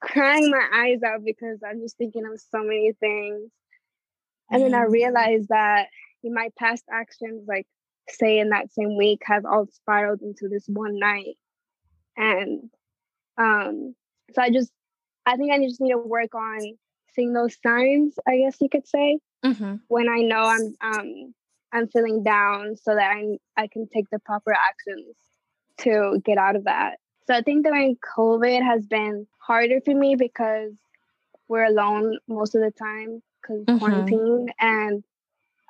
crying 0.00 0.50
my 0.50 0.66
eyes 0.72 1.02
out 1.02 1.24
because 1.24 1.58
I'm 1.66 1.80
just 1.80 1.96
thinking 1.98 2.24
of 2.26 2.40
so 2.40 2.62
many 2.62 2.92
things, 3.00 3.50
and 4.50 4.62
then 4.62 4.74
I 4.74 4.82
realized 4.82 5.16
realize 5.16 5.46
that 5.48 5.86
my 6.24 6.48
past 6.58 6.84
actions, 6.92 7.44
like 7.48 7.66
say 8.08 8.38
in 8.38 8.50
that 8.50 8.72
same 8.72 8.96
week, 8.96 9.20
have 9.24 9.44
all 9.44 9.66
spiraled 9.72 10.22
into 10.22 10.48
this 10.48 10.64
one 10.66 10.98
night, 10.98 11.36
and 12.16 12.70
um, 13.38 13.94
so 14.34 14.42
I 14.42 14.50
just 14.50 14.70
I 15.26 15.36
think 15.36 15.52
I 15.52 15.58
just 15.58 15.80
need 15.80 15.92
to 15.92 15.98
work 15.98 16.34
on 16.34 16.60
seeing 17.14 17.32
those 17.32 17.56
signs, 17.62 18.14
I 18.26 18.38
guess 18.38 18.56
you 18.60 18.68
could 18.68 18.86
say, 18.86 19.18
Mm-hmm. 19.44 19.76
when 19.88 20.08
I 20.08 20.18
know 20.18 20.42
I'm 20.42 20.74
um 20.82 21.34
I'm 21.72 21.88
feeling 21.88 22.22
down 22.22 22.76
so 22.76 22.94
that 22.94 23.10
I 23.10 23.38
I 23.56 23.68
can 23.68 23.88
take 23.88 24.10
the 24.10 24.18
proper 24.18 24.52
actions 24.52 25.16
to 25.78 26.20
get 26.24 26.36
out 26.36 26.56
of 26.56 26.64
that. 26.64 26.98
So 27.30 27.36
I 27.36 27.42
think 27.42 27.64
during 27.64 27.96
COVID 28.16 28.60
has 28.60 28.84
been 28.86 29.24
harder 29.38 29.80
for 29.84 29.94
me 29.94 30.16
because 30.16 30.72
we're 31.46 31.62
alone 31.62 32.18
most 32.26 32.56
of 32.56 32.60
the 32.60 32.72
time 32.72 33.22
because 33.40 33.64
Mhm. 33.68 33.78
quarantine 33.78 34.48
and 34.58 35.04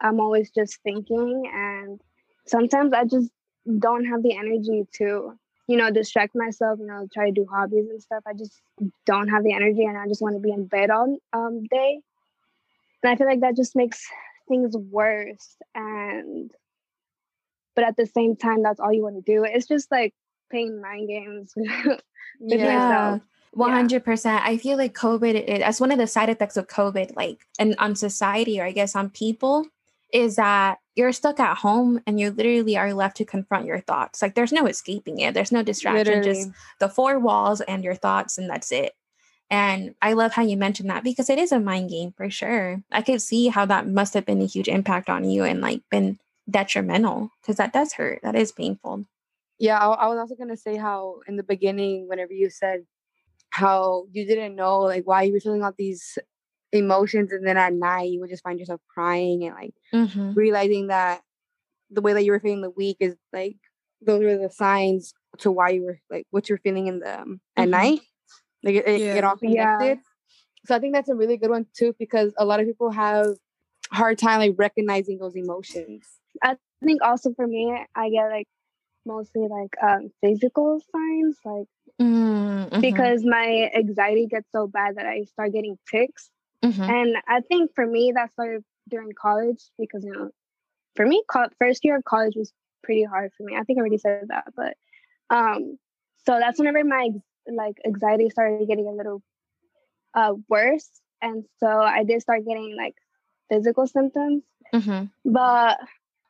I'm 0.01 0.21
always 0.21 0.51
just 0.53 0.81
thinking 0.83 1.51
and 1.53 2.01
sometimes 2.47 2.95
I 2.95 3.05
just 3.05 3.31
don't 3.79 4.07
have 4.07 4.23
the 4.23 4.39
energy 4.39 4.87
to 4.95 5.39
you 5.67 5.77
know 5.77 5.91
distract 5.91 6.35
myself 6.35 6.79
you 6.81 6.87
know 6.87 7.07
try 7.13 7.27
to 7.27 7.33
do 7.33 7.45
hobbies 7.45 7.91
and 7.91 8.03
stuff 8.03 8.23
I 8.27 8.33
just 8.33 8.59
don't 9.05 9.29
have 9.29 9.45
the 9.45 9.53
energy 9.53 9.85
and 9.85 9.99
I 9.99 10.09
just 10.09 10.23
want 10.23 10.37
to 10.37 10.41
be 10.41 10.53
in 10.53 10.65
bed 10.65 10.89
all 10.89 11.15
um 11.35 11.65
day 11.65 12.01
and 13.03 13.13
I 13.13 13.17
feel 13.17 13.27
like 13.27 13.41
that 13.41 13.55
just 13.55 13.77
makes 13.77 14.03
things 14.49 14.75
worse 14.75 15.59
and 15.75 16.51
but 17.75 17.85
at 17.85 17.97
the 17.97 18.07
same 18.07 18.37
time, 18.37 18.63
that's 18.63 18.81
all 18.81 18.93
you 18.93 19.03
want 19.03 19.25
to 19.25 19.33
do. 19.33 19.45
It's 19.45 19.67
just 19.67 19.91
like 19.91 20.13
playing 20.51 20.81
mind 20.81 21.09
games 21.09 21.53
with 21.57 22.01
Yeah. 22.41 22.79
myself. 22.79 23.23
One 23.53 23.73
hundred 23.73 24.05
percent. 24.05 24.45
I 24.45 24.57
feel 24.59 24.77
like 24.79 24.95
COVID. 24.95 25.35
It, 25.35 25.59
that's 25.61 25.81
one 25.81 25.91
of 25.91 25.99
the 25.99 26.07
side 26.07 26.29
effects 26.29 26.57
of 26.57 26.69
COVID, 26.69 27.17
like 27.17 27.47
and 27.59 27.75
on 27.79 27.97
society, 27.97 28.61
or 28.61 28.65
I 28.65 28.71
guess 28.73 28.95
on 28.95 29.11
people, 29.11 29.67
is 30.13 30.37
that 30.37 30.79
you're 30.95 31.13
stuck 31.13 31.41
at 31.41 31.57
home 31.59 32.01
and 32.07 32.21
you 32.21 32.31
literally 32.31 32.77
are 32.77 32.95
left 32.95 33.17
to 33.17 33.25
confront 33.25 33.65
your 33.67 33.81
thoughts. 33.81 34.23
Like 34.23 34.35
there's 34.37 34.53
no 34.53 34.67
escaping 34.67 35.19
it. 35.19 35.35
There's 35.35 35.51
no 35.51 35.63
distraction. 35.65 36.23
Just 36.23 36.51
the 36.79 36.89
four 36.89 37.19
walls 37.19 37.61
and 37.63 37.83
your 37.83 37.97
thoughts, 37.97 38.39
and 38.39 38.49
that's 38.49 38.71
it. 38.71 38.93
And 39.51 39.97
I 40.01 40.13
love 40.13 40.33
how 40.33 40.43
you 40.43 40.57
mentioned 40.57 40.91
that 40.91 41.03
because 41.03 41.29
it 41.29 41.39
is 41.39 41.51
a 41.51 41.59
mind 41.59 41.91
game 41.91 42.13
for 42.13 42.31
sure. 42.31 42.81
I 42.93 43.03
could 43.03 43.21
see 43.21 43.49
how 43.49 43.65
that 43.67 43.89
must 43.89 44.15
have 44.15 44.25
been 44.27 44.41
a 44.41 44.47
huge 44.47 44.69
impact 44.69 45.11
on 45.11 45.25
you 45.29 45.43
and 45.43 45.61
like 45.61 45.83
been 45.91 46.21
detrimental 46.49 47.33
because 47.43 47.57
that 47.57 47.73
does 47.73 47.95
hurt. 47.95 48.21
That 48.23 48.37
is 48.37 48.53
painful. 48.53 49.07
Yeah, 49.61 49.79
I, 49.79 49.89
I 49.93 50.09
was 50.09 50.19
also 50.19 50.35
gonna 50.35 50.57
say 50.57 50.77
how 50.77 51.21
in 51.29 51.37
the 51.37 51.43
beginning, 51.45 52.09
whenever 52.09 52.33
you 52.33 52.51
said 52.51 52.81
how 53.51 54.07
you 54.13 54.27
didn't 54.27 54.57
know 54.57 54.81
like 54.81 55.07
why 55.07 55.23
you 55.25 55.33
were 55.35 55.41
feeling 55.41 55.63
all 55.63 55.75
these 55.77 56.19
emotions, 56.73 57.31
and 57.33 57.47
then 57.47 57.59
at 57.59 57.75
night 57.75 58.11
you 58.11 58.21
would 58.21 58.31
just 58.31 58.43
find 58.43 58.59
yourself 58.59 58.81
crying 58.93 59.45
and 59.45 59.55
like 59.55 59.75
Mm-hmm. 59.95 60.33
realizing 60.35 60.87
that 60.89 61.21
the 61.91 62.01
way 62.01 62.15
that 62.15 62.25
you 62.25 62.33
were 62.33 62.41
feeling 62.41 62.63
the 62.63 62.71
week 62.71 62.97
is 63.01 63.17
like 63.33 63.57
those 64.01 64.23
were 64.23 64.39
the 64.39 64.49
signs 64.51 65.13
to 65.39 65.51
why 65.53 65.69
you 65.71 65.83
were 65.85 66.01
like 66.11 66.27
what 66.31 66.49
you're 66.49 66.59
feeling 66.59 66.87
in 66.87 67.01
the 67.01 67.21
um, 67.21 67.41
at 67.57 67.69
Mhm. 67.69 67.71
night. 67.71 68.01
Like 68.63 68.77
it, 68.77 69.01
Yeah. 69.01 69.17
it 69.17 69.25
all 69.25 69.37
Yeah. 69.43 69.77
connected. 69.77 69.99
So 70.67 70.75
I 70.75 70.79
think 70.79 70.95
that's 70.95 71.09
a 71.11 71.15
really 71.15 71.37
good 71.37 71.51
one 71.51 71.67
too 71.77 71.95
because 71.99 72.33
a 72.39 72.45
lot 72.47 72.61
of 72.61 72.67
people 72.67 72.91
have 72.91 73.37
hard 73.93 74.19
time 74.19 74.39
like 74.41 74.55
recognizing 74.57 75.19
those 75.19 75.37
emotions. 75.37 76.07
I 76.43 76.57
think 76.85 77.03
also 77.03 77.35
for 77.35 77.47
me, 77.47 77.77
I 77.95 78.11
get 78.11 78.29
like 78.31 78.47
mostly 79.07 79.47
like 79.49 79.75
um, 79.83 80.11
physical 80.23 80.81
signs, 80.93 81.39
like 81.45 81.67
Mm-hmm. 82.01 82.81
because 82.81 83.25
my 83.25 83.71
anxiety 83.75 84.27
gets 84.27 84.51
so 84.53 84.67
bad 84.67 84.97
that 84.97 85.07
I 85.07 85.25
start 85.25 85.53
getting 85.53 85.79
tics. 85.91 86.31
Mhm. 86.65 86.89
And 86.89 87.17
I 87.27 87.41
think 87.41 87.73
for 87.75 87.87
me, 87.87 88.13
that 88.15 88.33
started 88.33 88.65
during 88.89 89.13
college 89.21 89.63
because, 89.79 90.05
you 90.05 90.13
know, 90.13 90.31
for 90.97 91.07
me, 91.07 91.23
co- 91.31 91.49
first 91.59 91.85
year 91.85 91.97
of 91.97 92.05
college 92.05 92.35
was 92.37 92.53
pretty 92.83 93.05
hard 93.05 93.33
for 93.37 93.45
me. 93.45 93.57
I 93.57 93.63
think 93.65 93.79
I 93.79 93.81
already 93.81 93.99
said 93.99 94.27
that, 94.29 94.45
but 94.57 94.75
um, 95.31 95.79
so 96.27 96.39
that's 96.39 96.59
whenever 96.59 96.85
my 96.85 97.11
like 97.47 97.77
anxiety 97.87 98.29
started 98.31 98.67
getting 98.67 98.87
a 98.87 98.93
little 98.93 99.23
uh 100.15 100.35
worse, 100.49 100.89
and 101.21 101.45
so 101.59 101.67
I 101.67 102.05
did 102.05 102.21
start 102.23 102.45
getting 102.47 102.75
like 102.77 102.95
physical 103.49 103.87
symptoms. 103.87 104.45
Mhm. 104.75 105.11
But 105.25 105.79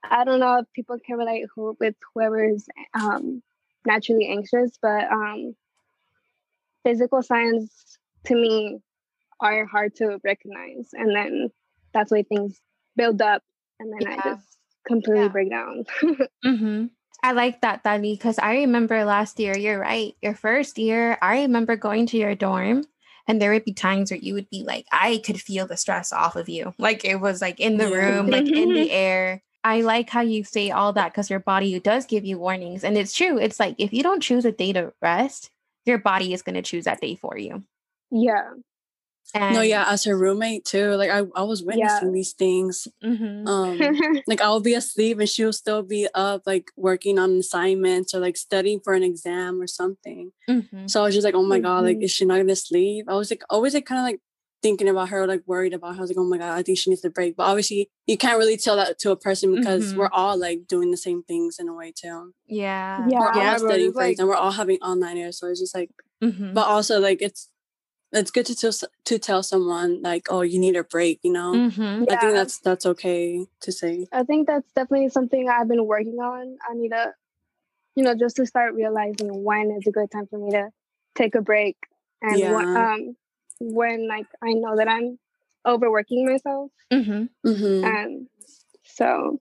I 0.03 0.25
don't 0.25 0.41
know 0.41 0.59
if 0.59 0.67
people 0.75 0.99
can 1.05 1.17
relate 1.19 1.47
who 1.55 1.77
with 1.81 1.95
whoever's 2.15 2.67
um 2.95 3.43
naturally 3.87 4.29
anxious, 4.29 4.79
but 4.81 5.11
um 5.11 5.55
physical 6.85 7.23
signs 7.23 7.99
to 8.25 8.35
me 8.35 8.81
are 9.41 9.65
hard 9.67 9.95
to 9.97 10.19
recognize 10.25 10.91
and 10.93 11.15
then 11.15 11.51
that's 11.93 12.11
why 12.11 12.23
things 12.23 12.61
build 12.97 13.21
up 13.23 13.43
and 13.79 13.93
then 13.93 14.03
Yeah. 14.03 14.21
I 14.25 14.31
just 14.35 14.59
completely 14.87 15.23
Yeah. 15.25 15.29
break 15.29 15.51
down. 15.51 15.85
Mm-hmm. 16.45 16.87
I 17.23 17.33
like 17.33 17.61
that, 17.61 17.85
Dani, 17.85 18.15
because 18.15 18.39
I 18.39 18.57
remember 18.57 19.05
last 19.05 19.39
year, 19.39 19.55
you're 19.55 19.79
right. 19.79 20.15
Your 20.23 20.35
first 20.35 20.79
year, 20.79 21.19
I 21.21 21.43
remember 21.43 21.77
going 21.77 22.07
to 22.07 22.17
your 22.17 22.35
dorm 22.35 22.85
and 23.29 23.41
there 23.43 23.53
would 23.53 23.65
be 23.67 23.75
times 23.75 24.11
where 24.11 24.19
you 24.19 24.33
would 24.35 24.49
be 24.49 24.65
like, 24.65 24.87
I 24.91 25.19
could 25.19 25.39
feel 25.39 25.67
the 25.67 25.77
stress 25.77 26.13
off 26.15 26.37
of 26.37 26.49
you. 26.49 26.73
Like 26.79 27.05
it 27.05 27.17
was 27.17 27.43
like 27.43 27.61
in 27.61 27.77
the 27.77 27.91
room, 27.91 28.29
like 28.29 28.49
in 28.49 28.73
the 28.73 28.91
air. 28.91 29.43
I 29.63 29.83
like 29.83 30.09
how 30.11 30.23
you 30.23 30.43
say 30.45 30.71
all 30.71 30.93
that 30.95 31.13
because 31.13 31.29
your 31.31 31.41
body 31.41 31.79
does 31.81 32.07
give 32.07 32.25
you 32.25 32.39
warnings. 32.39 32.83
And 32.85 32.97
it's 32.97 33.15
true. 33.15 33.39
It's 33.39 33.61
like 33.61 33.75
if 33.79 33.93
you 33.93 34.03
don't 34.03 34.23
choose 34.23 34.45
a 34.45 34.53
day 34.53 34.73
to 34.73 34.93
rest, 35.03 35.51
your 35.85 35.99
body 35.99 36.33
is 36.33 36.43
going 36.43 36.55
to 36.55 36.63
choose 36.63 36.85
that 36.85 37.01
day 37.01 37.15
for 37.17 37.37
you. 37.37 37.63
yeah. 38.11 38.53
And 39.33 39.55
no, 39.55 39.61
yeah, 39.61 39.85
as 39.89 40.03
her 40.05 40.17
roommate 40.19 40.65
too. 40.65 40.91
Like 40.97 41.09
I, 41.11 41.23
I 41.37 41.43
was 41.45 41.63
witnessing 41.63 42.11
these 42.13 42.33
things. 42.33 42.89
Mhm. 43.05 43.47
Um, 43.47 44.23
like 44.27 44.41
I'll 44.41 44.59
be 44.59 44.75
asleep 44.75 45.21
and 45.21 45.29
she'll 45.29 45.53
still 45.53 45.83
be 45.85 46.09
up, 46.15 46.43
like 46.47 46.73
working 46.77 47.17
on 47.17 47.37
assignments 47.39 48.13
or 48.13 48.19
like 48.19 48.37
studying 48.37 48.81
for 48.81 48.93
an 48.93 49.05
exam 49.05 49.61
or 49.61 49.69
something. 49.69 50.33
Mhm. 50.49 50.91
So 50.91 51.03
I 51.03 51.05
was 51.05 51.15
just 51.15 51.25
like, 51.25 51.37
oh 51.37 51.45
my 51.45 51.61
god, 51.61 51.85
like 51.85 51.99
is 52.03 52.11
she 52.11 52.25
not 52.25 52.39
gonna 52.39 52.57
sleep? 52.57 53.07
I 53.09 53.15
was 53.15 53.31
like 53.31 53.45
always 53.49 53.73
like 53.73 53.87
kind 53.87 54.01
of 54.01 54.05
like 54.05 54.21
thinking 54.63 54.89
about 54.89 55.09
her, 55.09 55.27
like 55.27 55.43
worried 55.47 55.73
about 55.75 55.95
her. 55.95 55.99
I 55.99 56.03
was 56.03 56.11
like, 56.11 56.19
oh 56.19 56.25
my 56.25 56.39
god, 56.39 56.57
I 56.59 56.63
think 56.63 56.79
she 56.79 56.91
needs 56.91 57.05
a 57.05 57.11
break. 57.11 57.37
But 57.37 57.45
obviously, 57.45 57.89
you 58.07 58.17
can't 58.19 58.39
really 58.39 58.57
tell 58.57 58.77
that 58.77 58.99
to 59.01 59.11
a 59.11 59.17
person 59.17 59.55
because 59.55 59.93
Mhm. 59.93 59.97
we're 59.97 60.11
all 60.13 60.37
like 60.39 60.67
doing 60.67 60.91
the 60.91 60.97
same 60.97 61.23
things 61.23 61.59
in 61.59 61.69
a 61.69 61.75
way 61.75 61.93
too. 61.93 62.33
Yeah. 62.47 63.07
Yeah. 63.09 63.21
We're 63.21 63.29
all 63.31 63.37
Yeah, 63.37 63.59
bro, 63.59 63.69
studying 63.69 63.89
it's 63.89 63.97
for 63.97 64.03
like- 64.03 64.13
exam. 64.13 64.29
We're 64.29 64.35
all 64.35 64.51
having 64.53 64.79
online 64.83 65.17
air, 65.19 65.33
so 65.33 65.47
it's 65.49 65.61
just 65.61 65.75
like. 65.75 65.91
Mhm. 66.23 66.53
But 66.55 66.67
also, 66.67 67.01
like 67.01 67.23
it's 67.23 67.49
it's 68.13 68.33
good 68.33 68.45
to 68.47 68.57
tell 68.57 68.73
to 69.05 69.19
tell 69.21 69.43
someone 69.43 70.03
like, 70.03 70.27
oh, 70.31 70.41
you 70.43 70.59
need 70.59 70.75
a 70.77 70.83
break. 70.85 71.21
You 71.23 71.33
know, 71.33 71.53
Mhm. 71.53 72.11
I 72.11 72.17
think 72.17 72.33
that's 72.35 72.59
that's 72.59 72.85
okay 72.85 73.47
to 73.61 73.71
say. 73.73 74.07
I 74.13 74.25
think 74.25 74.47
that's 74.49 74.71
definitely 74.73 75.09
something 75.11 75.49
I've 75.49 75.69
been 75.69 75.87
working 75.87 76.19
on. 76.19 76.59
I 76.69 76.75
need 76.75 76.89
to, 76.91 77.15
you 77.95 78.03
know, 78.05 78.15
just 78.15 78.37
to 78.37 78.47
start 78.47 78.75
realizing 78.75 79.45
when 79.45 79.71
is 79.71 79.87
a 79.87 79.93
good 79.93 80.11
time 80.11 80.27
for 80.27 80.39
me 80.39 80.51
to 80.51 80.71
take 81.15 81.35
a 81.37 81.41
break 81.41 81.77
and 82.21 82.33
what, 82.53 82.65
Yeah. 82.67 82.93
um, 82.95 83.17
when 83.61 84.09
like 84.09 84.27
I 84.43 84.53
know 84.55 84.77
that 84.77 84.89
I'm 84.89 85.19
overworking 85.67 86.25
myself. 86.27 86.71
Mhm. 86.93 87.29
Mm-hmm. 87.47 87.85
And 87.85 88.27
so, 88.85 89.41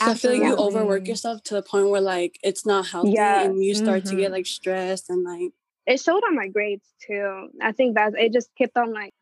I 0.00 0.14
feel 0.14 0.32
like 0.32 0.42
you 0.42 0.54
overwork 0.56 1.08
yourself 1.08 1.42
to 1.44 1.54
the 1.54 1.62
point 1.62 1.88
where 1.88 2.00
like 2.02 2.38
it's 2.44 2.66
not 2.66 2.86
healthy 2.86 3.12
Yeah. 3.12 3.42
and 3.44 3.64
you 3.64 3.74
start 3.74 4.04
to 4.06 4.14
Mhm. 4.14 4.18
get 4.18 4.32
like 4.32 4.46
stressed 4.46 5.08
and 5.10 5.24
like 5.24 5.52
it 5.86 5.98
showed 6.00 6.22
on 6.24 6.34
my 6.36 6.48
grades 6.48 6.86
too. 7.06 7.48
I 7.62 7.72
think 7.72 7.94
that 7.96 8.12
it 8.18 8.32
just 8.32 8.50
kept 8.56 8.76
on 8.76 8.92
like, 8.92 9.14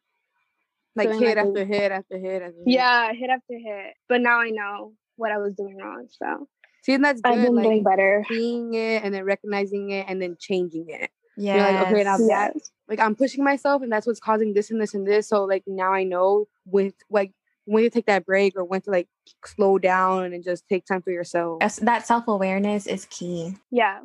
Like 0.96 1.10
Doing 1.10 1.20
hit 1.20 1.36
like 1.36 1.44
a- 1.44 1.48
after 1.48 1.64
hit 1.66 1.92
after 1.92 2.18
hit 2.18 2.42
after 2.42 2.56
hit. 2.56 2.66
yeah, 2.66 3.12
hit 3.12 3.30
after 3.30 3.54
hit. 3.58 3.94
But 4.08 4.22
now 4.22 4.40
I 4.40 4.48
know 4.50 4.94
what 5.16 5.30
I 5.30 5.38
was 5.38 5.54
doing 5.54 5.76
wrong. 5.76 6.08
So 6.10 6.48
See, 6.82 6.94
and 6.94 7.04
that's 7.04 7.20
I've 7.22 7.42
been 7.42 7.54
Like 7.54 7.64
doing 7.64 7.82
better. 7.84 8.24
seeing 8.28 8.72
it 8.74 9.04
and 9.04 9.12
then 9.14 9.24
recognizing 9.24 9.90
it 9.90 10.06
and 10.08 10.20
then 10.22 10.36
changing 10.40 10.86
it. 10.88 11.10
Yeah. 11.36 11.54
You're 11.54 11.80
like, 11.80 11.92
okay, 11.92 12.04
now 12.04 12.16
Yeah. 12.18 12.50
That 12.86 12.92
like 12.92 13.00
I'm 13.00 13.14
pushing 13.14 13.44
myself 13.44 13.82
and 13.82 13.90
that's 13.92 14.06
what's 14.06 14.20
causing 14.20 14.54
this 14.54 14.70
and 14.70 14.80
this 14.80 14.94
and 14.94 15.06
this. 15.06 15.28
So 15.28 15.44
like 15.44 15.64
now 15.66 15.92
I 15.92 16.04
know 16.04 16.46
with 16.64 16.94
like 17.10 17.32
when 17.64 17.82
to 17.82 17.90
take 17.90 18.06
that 18.06 18.24
break 18.24 18.54
or 18.56 18.64
when 18.64 18.80
to 18.82 18.90
like 18.90 19.08
slow 19.44 19.78
down 19.78 20.32
and 20.32 20.44
just 20.44 20.68
take 20.68 20.86
time 20.86 21.02
for 21.02 21.10
yourself 21.10 21.58
that 21.82 22.06
self 22.06 22.28
awareness 22.28 22.86
is 22.86 23.06
key. 23.06 23.56
Yeah. 23.70 24.02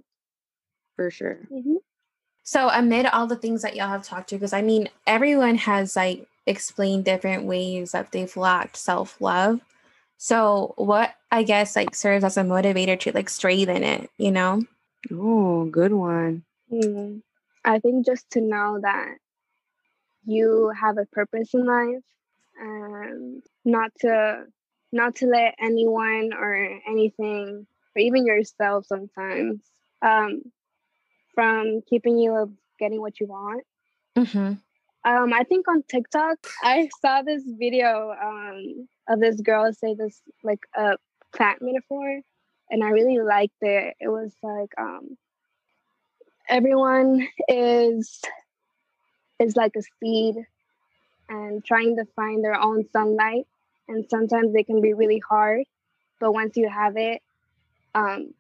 for 0.96 1.12
sure. 1.12 1.39
hmm 1.50 1.76
So 2.44 2.70
amid 2.70 3.06
all 3.06 3.28
the 3.28 3.36
things 3.36 3.62
that 3.62 3.76
y'all 3.76 3.88
have 3.89 4.04
talked 4.04 4.30
to, 4.30 4.36
because 4.36 4.54
I 4.54 4.62
mean, 4.62 4.89
everyone 5.06 5.56
has 5.56 5.96
like 5.96 6.28
explained 6.48 7.06
different 7.06 7.44
ways 7.46 7.91
that 7.91 8.12
they've 8.12 8.36
lacked 8.36 8.78
self 8.78 9.22
love. 9.22 9.62
So 10.17 10.74
what 10.78 11.15
I 11.32 11.44
guess 11.44 11.76
like 11.76 11.96
serves 11.96 12.24
as 12.24 12.38
a 12.38 12.41
motivator 12.41 13.00
to 13.02 13.12
like 13.12 13.30
strengthen 13.30 13.84
it, 13.84 14.10
you 14.17 14.32
know? 14.32 14.63
Oh, 15.12 15.65
good 15.65 15.94
one. 15.94 16.44
Mm. 16.72 17.22
I 17.63 17.80
think 17.80 18.06
just 18.06 18.30
to 18.32 18.41
know 18.41 18.80
that 18.82 19.15
you 20.26 20.71
have 20.80 20.97
a 20.97 21.06
purpose 21.06 21.54
in 21.54 21.65
life 21.65 22.04
and 22.60 23.43
not 23.65 23.91
to 24.02 24.45
not 24.91 25.15
to 25.15 25.28
let 25.28 25.56
anyone 25.60 26.32
or 26.38 26.54
anything 26.88 27.65
or 27.95 28.00
even 28.00 28.26
yourself 28.26 28.86
sometimes 28.86 29.62
um, 30.02 30.41
from 31.34 31.82
keeping 31.89 32.17
you 32.17 32.36
of 32.36 32.52
getting 32.80 33.00
what 33.00 33.19
you 33.19 33.28
want. 33.28 33.63
Mm-hmm. 34.17 34.54
Um, 35.04 35.34
I 35.34 35.43
think 35.43 35.67
on 35.67 35.84
TikTok, 35.84 36.38
I 36.62 36.89
saw 37.02 37.21
this 37.21 37.43
video 37.45 38.13
um, 38.21 38.88
of 39.08 39.19
this 39.19 39.39
girl 39.41 39.71
say 39.74 39.95
this 39.95 40.21
like 40.43 40.60
a 40.76 40.97
plant 41.36 41.60
metaphor, 41.62 42.21
and 42.69 42.84
I 42.84 42.89
really 42.89 43.19
liked 43.19 43.62
it. 43.62 43.95
It 44.00 44.10
was 44.10 44.34
like 44.43 44.69
um, 44.78 45.17
everyone 46.49 47.27
is 47.47 48.21
is 49.39 49.56
like 49.56 49.75
a 49.75 49.82
seed 49.99 50.36
and 51.30 51.63
trying 51.63 51.95
to 51.97 52.06
find 52.15 52.43
their 52.43 52.60
own 52.60 52.86
sunlight, 52.91 53.47
and 53.88 54.06
sometimes 54.10 54.54
it 54.56 54.65
can 54.65 54.82
be 54.82 54.93
really 54.93 55.19
hard, 55.19 55.63
but 56.19 56.34
once 56.34 56.58
you 56.58 56.69
have 56.69 56.97
it, 56.97 57.21
um, 57.95 58.34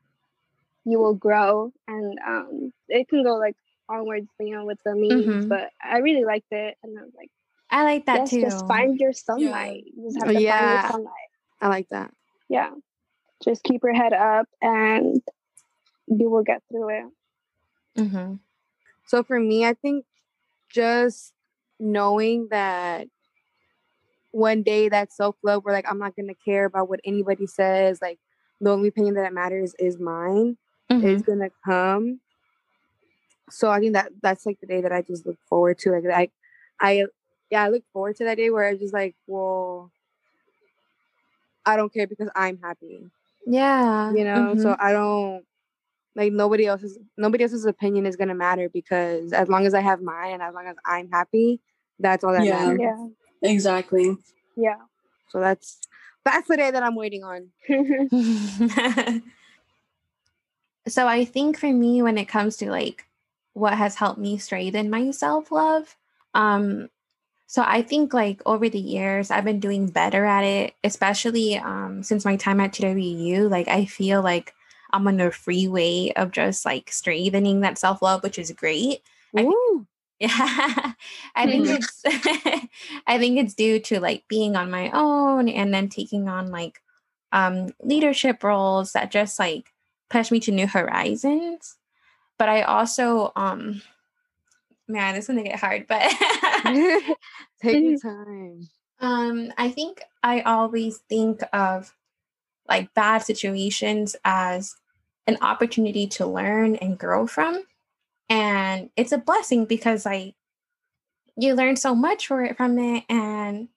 you 0.85 0.99
will 0.99 1.13
grow, 1.15 1.71
and 1.87 2.19
um, 2.25 2.73
it 2.89 3.07
can 3.07 3.23
go 3.23 3.35
like 3.37 3.55
onwards, 3.89 4.27
you 4.39 4.55
know, 4.55 4.65
with 4.65 4.79
the 4.83 4.95
memes. 4.95 5.45
Mhm. 5.45 5.49
But 5.49 5.69
I 5.81 5.99
really 5.99 6.25
liked 6.25 6.51
it, 6.51 6.77
and 6.83 6.97
I 6.97 7.03
was 7.03 7.13
like, 7.15 7.31
I 7.69 7.83
like 7.83 8.05
that 8.07 8.17
yes, 8.17 8.29
too. 8.31 8.41
just 8.41 8.67
find 8.67 8.99
your 8.99 9.13
sunlight. 9.13 9.83
You 9.95 10.03
just 10.05 10.17
have 10.17 10.27
Oh, 10.27 10.31
to 10.31 10.33
find 10.33 10.43
yeah. 10.43 10.81
your 10.81 10.91
sunlight. 10.91 11.29
I 11.61 11.67
like 11.69 11.89
that. 11.89 12.13
Yeah, 12.49 12.71
just 13.43 13.63
keep 13.63 13.83
your 13.83 13.93
head 13.93 14.13
up, 14.13 14.47
and 14.61 15.21
you 16.07 16.29
will 16.29 16.43
get 16.43 16.61
through 16.69 16.89
it. 16.89 17.05
Mm-hmm. 17.97 18.35
So 19.07 19.23
for 19.23 19.39
me, 19.39 19.65
I 19.65 19.73
think 19.73 20.05
just 20.69 21.33
knowing 21.79 22.47
that 22.51 23.07
one 24.31 24.63
day 24.63 24.89
that 24.89 25.11
self 25.11 25.35
love, 25.43 25.63
where 25.63 25.73
like 25.73 25.85
I'm 25.89 25.99
not 25.99 26.15
gonna 26.15 26.33
care 26.45 26.65
about 26.65 26.89
what 26.89 26.99
anybody 27.05 27.47
says, 27.47 27.99
like 28.01 28.19
the 28.59 28.71
only 28.71 28.89
opinion 28.89 29.15
that 29.15 29.33
matters 29.33 29.73
is 29.79 29.99
mine 29.99 30.57
Mhm. 30.89 31.03
is 31.05 31.21
gonna 31.21 31.49
come. 31.65 32.21
So 33.49 33.69
I 33.69 33.79
think 33.79 33.93
that 33.93 34.11
that's 34.21 34.45
like 34.45 34.59
the 34.59 34.67
day 34.67 34.81
that 34.81 34.91
I 34.91 35.01
just 35.01 35.25
look 35.25 35.37
forward 35.49 35.77
to. 35.79 35.91
Like 35.91 36.05
I, 36.05 36.29
I, 36.79 37.05
yeah, 37.49 37.63
I 37.63 37.69
look 37.69 37.83
forward 37.93 38.15
to 38.17 38.25
that 38.25 38.37
day 38.37 38.49
where 38.49 38.65
I 38.65 38.75
just 38.75 38.93
like, 38.93 39.15
well, 39.27 39.91
I 41.65 41.75
don't 41.75 41.93
care 41.93 42.07
because 42.07 42.29
I'm 42.35 42.57
happy, 42.61 43.09
Yeah. 43.45 44.13
you 44.13 44.23
know. 44.23 44.55
So 44.55 44.69
mhm. 44.69 44.77
I 44.79 44.91
don't 44.91 45.45
like 46.15 46.33
nobody 46.33 46.65
else's 46.65 46.97
nobody 47.17 47.43
else's 47.43 47.65
opinion 47.65 48.05
is 48.05 48.15
gonna 48.15 48.35
matter 48.35 48.69
because 48.69 49.33
as 49.33 49.47
long 49.47 49.65
as 49.65 49.73
I 49.73 49.81
have 49.81 50.01
mine 50.01 50.33
and 50.33 50.41
as 50.41 50.53
long 50.53 50.67
as 50.67 50.75
I'm 50.85 51.09
happy, 51.09 51.61
that's 51.99 52.23
all 52.23 52.33
that 52.33 52.43
Yeah. 52.45 52.65
matters. 52.73 52.79
yeah. 52.81 53.07
Exactly. 53.49 54.17
Yeah. 54.55 54.75
So 55.29 55.39
that's 55.39 55.79
that's 56.25 56.47
the 56.47 56.57
day 56.57 56.69
that 56.71 56.83
I'm 56.83 56.95
waiting 56.95 57.23
on. 57.23 57.49
so 60.87 61.07
I 61.07 61.25
think 61.25 61.57
for 61.57 61.71
me, 61.71 62.01
when 62.01 62.17
it 62.17 62.27
comes 62.27 62.57
to 62.57 62.69
like 62.69 63.05
what 63.53 63.73
has 63.77 63.95
helped 63.95 64.19
me 64.19 64.37
strengthen 64.37 64.89
my 64.89 65.11
self 65.11 65.51
love, 65.51 65.95
um, 66.33 66.89
so 67.47 67.63
I 67.65 67.81
think 67.81 68.13
like 68.13 68.41
over 68.45 68.69
the 68.69 68.79
years 68.79 69.29
I've 69.31 69.43
been 69.43 69.59
doing 69.59 69.87
better 69.87 70.25
at 70.25 70.43
it, 70.43 70.73
especially 70.83 71.57
um 71.57 72.03
since 72.03 72.25
my 72.25 72.35
time 72.35 72.59
at 72.59 72.73
TWU. 72.73 73.49
Like 73.49 73.67
I 73.67 73.85
feel 73.85 74.21
like 74.21 74.53
I'm 74.93 75.07
on 75.07 75.19
a 75.19 75.31
freeway 75.31 76.11
of 76.15 76.31
just 76.31 76.65
like 76.65 76.91
strengthening 76.91 77.61
that 77.61 77.77
self 77.77 78.01
love, 78.01 78.23
which 78.23 78.37
is 78.39 78.51
great. 78.51 79.01
I 79.35 79.43
think- 79.43 79.55
Yeah, 80.21 80.93
I 81.35 81.47
think 81.47 81.65
Mhm. 81.65 81.77
it's 81.81 82.01
I 83.07 83.17
think 83.17 83.39
it's 83.39 83.55
due 83.55 83.79
to 83.79 83.99
like 83.99 84.27
being 84.27 84.55
on 84.55 84.69
my 84.69 84.91
own 84.93 85.49
and 85.49 85.73
then 85.73 85.89
taking 85.89 86.27
on 86.29 86.51
like 86.51 86.79
um 87.31 87.69
leadership 87.81 88.43
roles 88.43 88.91
that 88.91 89.09
just 89.09 89.39
like 89.39 89.73
push 90.11 90.29
me 90.29 90.39
to 90.41 90.51
new 90.51 90.67
horizons. 90.67 91.77
But 92.37 92.49
I 92.49 92.61
also 92.61 93.31
um 93.35 93.81
man, 94.87 95.15
this 95.15 95.23
is 95.23 95.27
gonna 95.29 95.43
get 95.43 95.59
hard, 95.59 95.87
but 95.87 96.01
Take 97.61 97.83
your 97.83 97.97
time. 97.97 98.69
um 98.99 99.51
I 99.57 99.69
think 99.71 100.01
I 100.23 100.41
always 100.41 100.97
think 101.09 101.41
of 101.53 101.95
like 102.67 102.93
bad 102.93 103.19
situations 103.19 104.15
as 104.23 104.75
an 105.27 105.37
opportunity 105.41 106.07
to 106.07 106.25
learn 106.25 106.75
and 106.75 106.97
grow 106.97 107.27
from. 107.27 107.63
And 108.29 108.89
it's 108.95 109.11
a 109.11 109.17
blessing 109.17 109.65
because 109.65 110.05
like 110.05 110.35
you 111.37 111.53
learn 111.53 111.75
so 111.75 111.95
much 111.95 112.27
for 112.27 112.43
it 112.43 112.57
from 112.57 112.77
it 112.79 113.03
and 113.09 113.69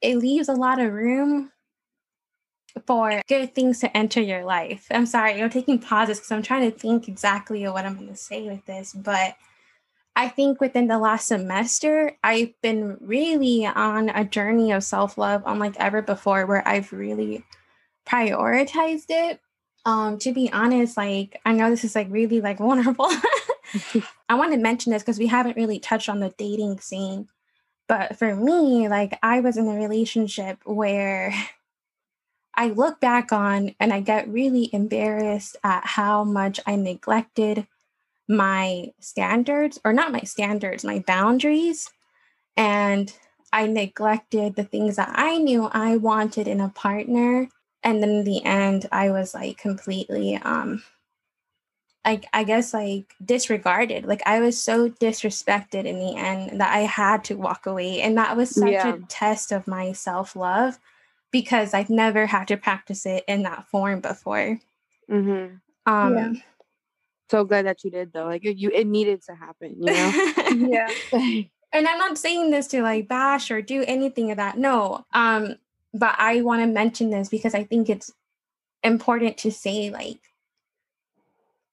it 0.00 0.16
leaves 0.16 0.48
a 0.48 0.54
lot 0.54 0.78
of 0.78 0.92
room 0.92 1.50
for 2.86 3.22
good 3.28 3.54
things 3.54 3.80
to 3.80 3.96
enter 3.96 4.20
your 4.20 4.44
life. 4.44 4.86
I'm 4.90 5.06
sorry, 5.06 5.40
I'm 5.40 5.50
taking 5.50 5.78
pauses 5.78 6.18
because 6.18 6.32
I'm 6.32 6.42
trying 6.42 6.70
to 6.70 6.76
think 6.76 7.08
exactly 7.08 7.66
what 7.68 7.84
I'm 7.84 7.94
going 7.94 8.08
to 8.08 8.16
say 8.16 8.42
with 8.48 8.64
this, 8.66 8.92
but 8.92 9.36
I 10.16 10.28
think 10.28 10.60
within 10.60 10.86
the 10.86 10.98
last 10.98 11.26
semester, 11.28 12.16
I've 12.22 12.60
been 12.62 12.98
really 13.00 13.66
on 13.66 14.10
a 14.10 14.24
journey 14.24 14.70
of 14.70 14.84
self 14.84 15.18
love 15.18 15.42
unlike 15.44 15.74
ever 15.78 16.02
before, 16.02 16.46
where 16.46 16.66
I've 16.66 16.92
really 16.92 17.44
prioritized 18.06 19.06
it. 19.08 19.40
Um, 19.86 20.18
to 20.18 20.32
be 20.32 20.50
honest, 20.52 20.96
like 20.96 21.40
I 21.44 21.52
know 21.52 21.70
this 21.70 21.84
is 21.84 21.94
like 21.94 22.08
really 22.10 22.40
like 22.40 22.58
vulnerable. 22.58 23.10
I 24.28 24.34
want 24.34 24.52
to 24.52 24.58
mention 24.58 24.92
this 24.92 25.02
because 25.02 25.18
we 25.18 25.26
haven't 25.26 25.56
really 25.56 25.78
touched 25.78 26.08
on 26.08 26.20
the 26.20 26.34
dating 26.38 26.80
scene. 26.80 27.28
But 27.86 28.16
for 28.16 28.34
me, 28.34 28.88
like 28.88 29.18
I 29.22 29.40
was 29.40 29.56
in 29.56 29.68
a 29.68 29.74
relationship 29.74 30.58
where 30.64 31.34
I 32.54 32.68
look 32.68 33.00
back 33.00 33.32
on 33.32 33.74
and 33.80 33.92
I 33.92 34.00
get 34.00 34.28
really 34.28 34.70
embarrassed 34.72 35.56
at 35.64 35.84
how 35.84 36.24
much 36.24 36.60
I 36.66 36.76
neglected 36.76 37.66
my 38.28 38.92
standards, 39.00 39.78
or 39.84 39.92
not 39.92 40.12
my 40.12 40.20
standards, 40.20 40.84
my 40.84 41.00
boundaries. 41.00 41.90
And 42.56 43.12
I 43.52 43.66
neglected 43.66 44.54
the 44.54 44.64
things 44.64 44.96
that 44.96 45.10
I 45.12 45.38
knew 45.38 45.64
I 45.66 45.96
wanted 45.96 46.48
in 46.48 46.60
a 46.60 46.70
partner. 46.70 47.48
And 47.84 48.02
then 48.02 48.10
in 48.10 48.24
the 48.24 48.42
end, 48.44 48.88
I 48.90 49.10
was 49.10 49.34
like 49.34 49.58
completely 49.58 50.36
um 50.36 50.82
like 52.04 52.26
I 52.32 52.44
guess 52.44 52.74
like 52.74 53.14
disregarded. 53.24 54.04
Like 54.04 54.22
I 54.26 54.40
was 54.40 54.60
so 54.60 54.90
disrespected 54.90 55.84
in 55.86 55.98
the 55.98 56.16
end 56.16 56.60
that 56.60 56.74
I 56.74 56.80
had 56.80 57.24
to 57.24 57.36
walk 57.36 57.66
away. 57.66 58.00
And 58.02 58.16
that 58.18 58.36
was 58.36 58.50
such 58.50 58.72
Yeah. 58.72 58.94
a 58.94 58.98
test 59.08 59.52
of 59.52 59.66
my 59.66 59.92
self-love 59.92 60.78
because 61.30 61.74
I've 61.74 61.90
never 61.90 62.26
had 62.26 62.48
to 62.48 62.56
practice 62.56 63.06
it 63.06 63.24
in 63.26 63.42
that 63.44 63.68
form 63.68 64.00
before. 64.00 64.58
hmm 65.08 65.46
Um 65.86 66.14
Yeah. 66.14 66.32
So 67.30 67.44
glad 67.44 67.66
that 67.66 67.82
you 67.84 67.90
did 67.90 68.12
though. 68.12 68.26
Like 68.26 68.44
you, 68.44 68.70
it 68.70 68.86
needed 68.86 69.22
to 69.24 69.34
happen. 69.34 69.76
You 69.80 69.92
know. 69.92 70.12
Yeah. 70.50 70.90
and 71.72 71.88
I'm 71.88 71.98
not 71.98 72.18
saying 72.18 72.50
this 72.50 72.66
to 72.68 72.82
like 72.82 73.08
bash 73.08 73.50
or 73.50 73.62
do 73.62 73.82
anything 73.86 74.30
of 74.30 74.36
that. 74.36 74.58
No. 74.58 75.04
Um, 75.14 75.56
but 75.94 76.16
I 76.18 76.42
want 76.42 76.60
to 76.60 76.66
mention 76.66 77.10
this 77.10 77.28
because 77.28 77.54
I 77.54 77.62
think 77.64 77.88
it's 77.88 78.12
important 78.82 79.38
to 79.38 79.50
say 79.50 79.88
like 79.90 80.18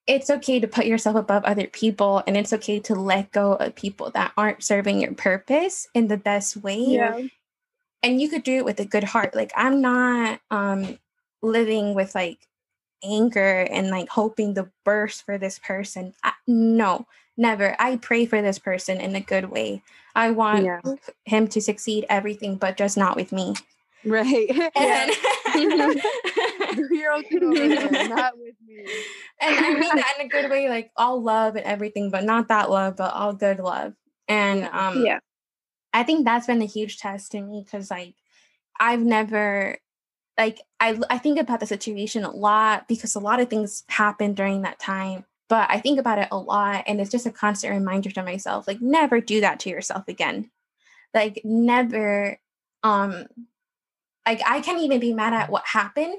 it's 0.07 0.29
okay 0.29 0.59
to 0.59 0.67
put 0.67 0.85
yourself 0.85 1.15
above 1.15 1.43
other 1.43 1.67
people 1.67 2.23
and 2.25 2.37
it's 2.37 2.53
okay 2.53 2.79
to 2.79 2.95
let 2.95 3.31
go 3.31 3.53
of 3.53 3.75
people 3.75 4.11
that 4.11 4.31
aren't 4.37 4.63
serving 4.63 5.01
your 5.01 5.13
purpose 5.13 5.87
in 5.93 6.07
the 6.07 6.17
best 6.17 6.57
way. 6.57 6.77
Yeah. 6.77 7.21
And 8.03 8.21
you 8.21 8.29
could 8.29 8.43
do 8.43 8.57
it 8.57 8.65
with 8.65 8.79
a 8.79 8.85
good 8.85 9.03
heart. 9.03 9.35
Like 9.35 9.51
I'm 9.55 9.81
not 9.81 10.39
um 10.51 10.97
living 11.41 11.93
with 11.95 12.13
like 12.15 12.47
anger 13.03 13.67
and 13.71 13.89
like 13.89 14.09
hoping 14.09 14.53
to 14.55 14.69
burst 14.85 15.23
for 15.25 15.37
this 15.37 15.59
person. 15.59 16.13
I, 16.23 16.33
no, 16.47 17.07
never. 17.37 17.75
I 17.79 17.97
pray 17.97 18.25
for 18.25 18.41
this 18.41 18.59
person 18.59 18.99
in 19.01 19.15
a 19.15 19.21
good 19.21 19.45
way. 19.45 19.81
I 20.15 20.31
want 20.31 20.65
Yeah. 20.65 20.81
him 21.25 21.47
to 21.49 21.61
succeed 21.61 22.05
everything, 22.09 22.55
but 22.57 22.77
just 22.77 22.97
not 22.97 23.15
with 23.15 23.31
me. 23.31 23.55
Right. 24.05 24.71
And, 24.75 25.11
Do 25.53 26.95
your 26.95 27.11
own 27.11 27.23
thing 27.23 28.09
not 28.09 28.37
with 28.37 28.55
me. 28.65 28.85
and 29.41 29.55
I 29.65 29.69
mean 29.69 29.79
that 29.95 30.13
in 30.19 30.25
a 30.27 30.29
good 30.29 30.49
way, 30.49 30.69
like 30.69 30.91
all 30.95 31.21
love 31.21 31.55
and 31.55 31.65
everything, 31.65 32.09
but 32.09 32.23
not 32.23 32.47
that 32.47 32.69
love, 32.69 32.95
but 32.97 33.13
all 33.13 33.33
good 33.33 33.59
love. 33.59 33.93
And 34.27 34.59
Yeah. 34.61 34.89
um 34.89 35.01
Yeah. 35.05 35.19
I 35.93 36.03
think 36.03 36.25
that's 36.25 36.47
been 36.47 36.61
a 36.61 36.65
huge 36.65 36.99
test 36.99 37.31
to 37.33 37.41
me 37.41 37.63
because 37.65 37.91
like 37.91 38.15
I've 38.79 39.01
never 39.01 39.77
like 40.37 40.59
I 40.79 40.97
I 41.09 41.17
think 41.17 41.39
about 41.39 41.59
the 41.59 41.65
situation 41.67 42.23
a 42.23 42.31
lot 42.31 42.87
because 42.87 43.15
a 43.15 43.19
lot 43.19 43.39
of 43.41 43.49
things 43.49 43.83
happened 43.89 44.37
during 44.37 44.61
that 44.61 44.79
time. 44.79 45.25
But 45.49 45.69
I 45.69 45.79
think 45.81 45.99
about 45.99 46.19
it 46.19 46.29
a 46.31 46.37
lot 46.37 46.85
and 46.87 47.01
it's 47.01 47.11
just 47.11 47.25
a 47.25 47.31
constant 47.31 47.73
reminder 47.73 48.09
to 48.11 48.23
myself 48.23 48.67
like 48.67 48.81
never 48.81 49.19
do 49.19 49.41
that 49.41 49.59
to 49.61 49.69
yourself 49.69 50.07
again. 50.07 50.49
Like 51.13 51.41
never 51.43 52.39
um 52.83 53.25
like 54.25 54.41
I 54.45 54.61
can't 54.61 54.81
even 54.81 54.99
be 54.99 55.13
mad 55.13 55.33
at 55.33 55.49
what 55.49 55.65
happened 55.65 56.15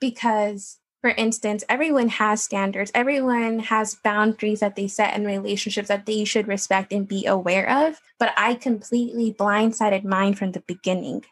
because 0.00 0.78
for 1.04 1.10
instance, 1.10 1.64
everyone 1.68 2.08
has 2.08 2.42
standards. 2.42 2.90
Everyone 2.94 3.58
has 3.58 3.94
boundaries 3.94 4.60
that 4.60 4.74
they 4.74 4.88
set 4.88 5.14
in 5.14 5.26
relationships 5.26 5.88
that 5.88 6.06
they 6.06 6.24
should 6.24 6.48
respect 6.48 6.94
and 6.94 7.06
be 7.06 7.26
aware 7.26 7.68
of. 7.68 8.00
But 8.18 8.32
I 8.38 8.54
completely 8.54 9.30
blindsided 9.30 10.04
mine 10.04 10.32
from 10.32 10.52
the 10.52 10.60
beginning. 10.60 11.26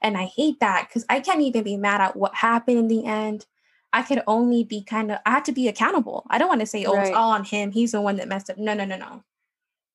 And 0.00 0.16
I 0.16 0.24
hate 0.24 0.58
that 0.60 0.88
because 0.88 1.04
I 1.10 1.20
can't 1.20 1.42
even 1.42 1.64
be 1.64 1.76
mad 1.76 2.00
at 2.00 2.16
what 2.16 2.36
happened 2.36 2.78
in 2.78 2.88
the 2.88 3.04
end. 3.04 3.44
I 3.92 4.00
could 4.00 4.22
only 4.26 4.64
be 4.64 4.82
kind 4.82 5.12
of, 5.12 5.18
I 5.26 5.32
have 5.32 5.42
to 5.42 5.52
be 5.52 5.68
accountable. 5.68 6.24
I 6.30 6.38
don't 6.38 6.48
want 6.48 6.60
to 6.60 6.66
say, 6.66 6.86
oh, 6.86 6.98
it's 6.98 7.10
all 7.10 7.32
on 7.32 7.44
him. 7.44 7.72
He's 7.72 7.92
the 7.92 8.00
one 8.00 8.16
that 8.16 8.26
messed 8.26 8.48
up. 8.48 8.56
No, 8.56 8.72
no, 8.72 8.86
no, 8.86 8.96
no. 8.96 9.22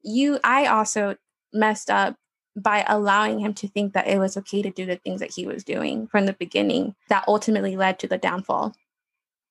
You, 0.04 0.40
I 0.44 0.68
also 0.68 1.16
messed 1.52 1.90
up 1.90 2.16
by 2.56 2.86
allowing 2.88 3.40
him 3.40 3.54
to 3.56 3.68
think 3.68 3.94
that 3.94 4.08
it 4.08 4.18
was 4.20 4.38
okay 4.38 4.62
to 4.62 4.70
do 4.70 4.86
the 4.86 4.96
things 4.98 5.20
that 5.20 5.32
he 5.34 5.46
was 5.46 5.64
doing 5.64 6.08
from 6.08 6.26
the 6.26 6.34
beginning 6.34 6.96
that 7.10 7.26
ultimately 7.28 7.76
led 7.76 8.00
to 8.00 8.08
the 8.08 8.18
downfall. 8.18 8.74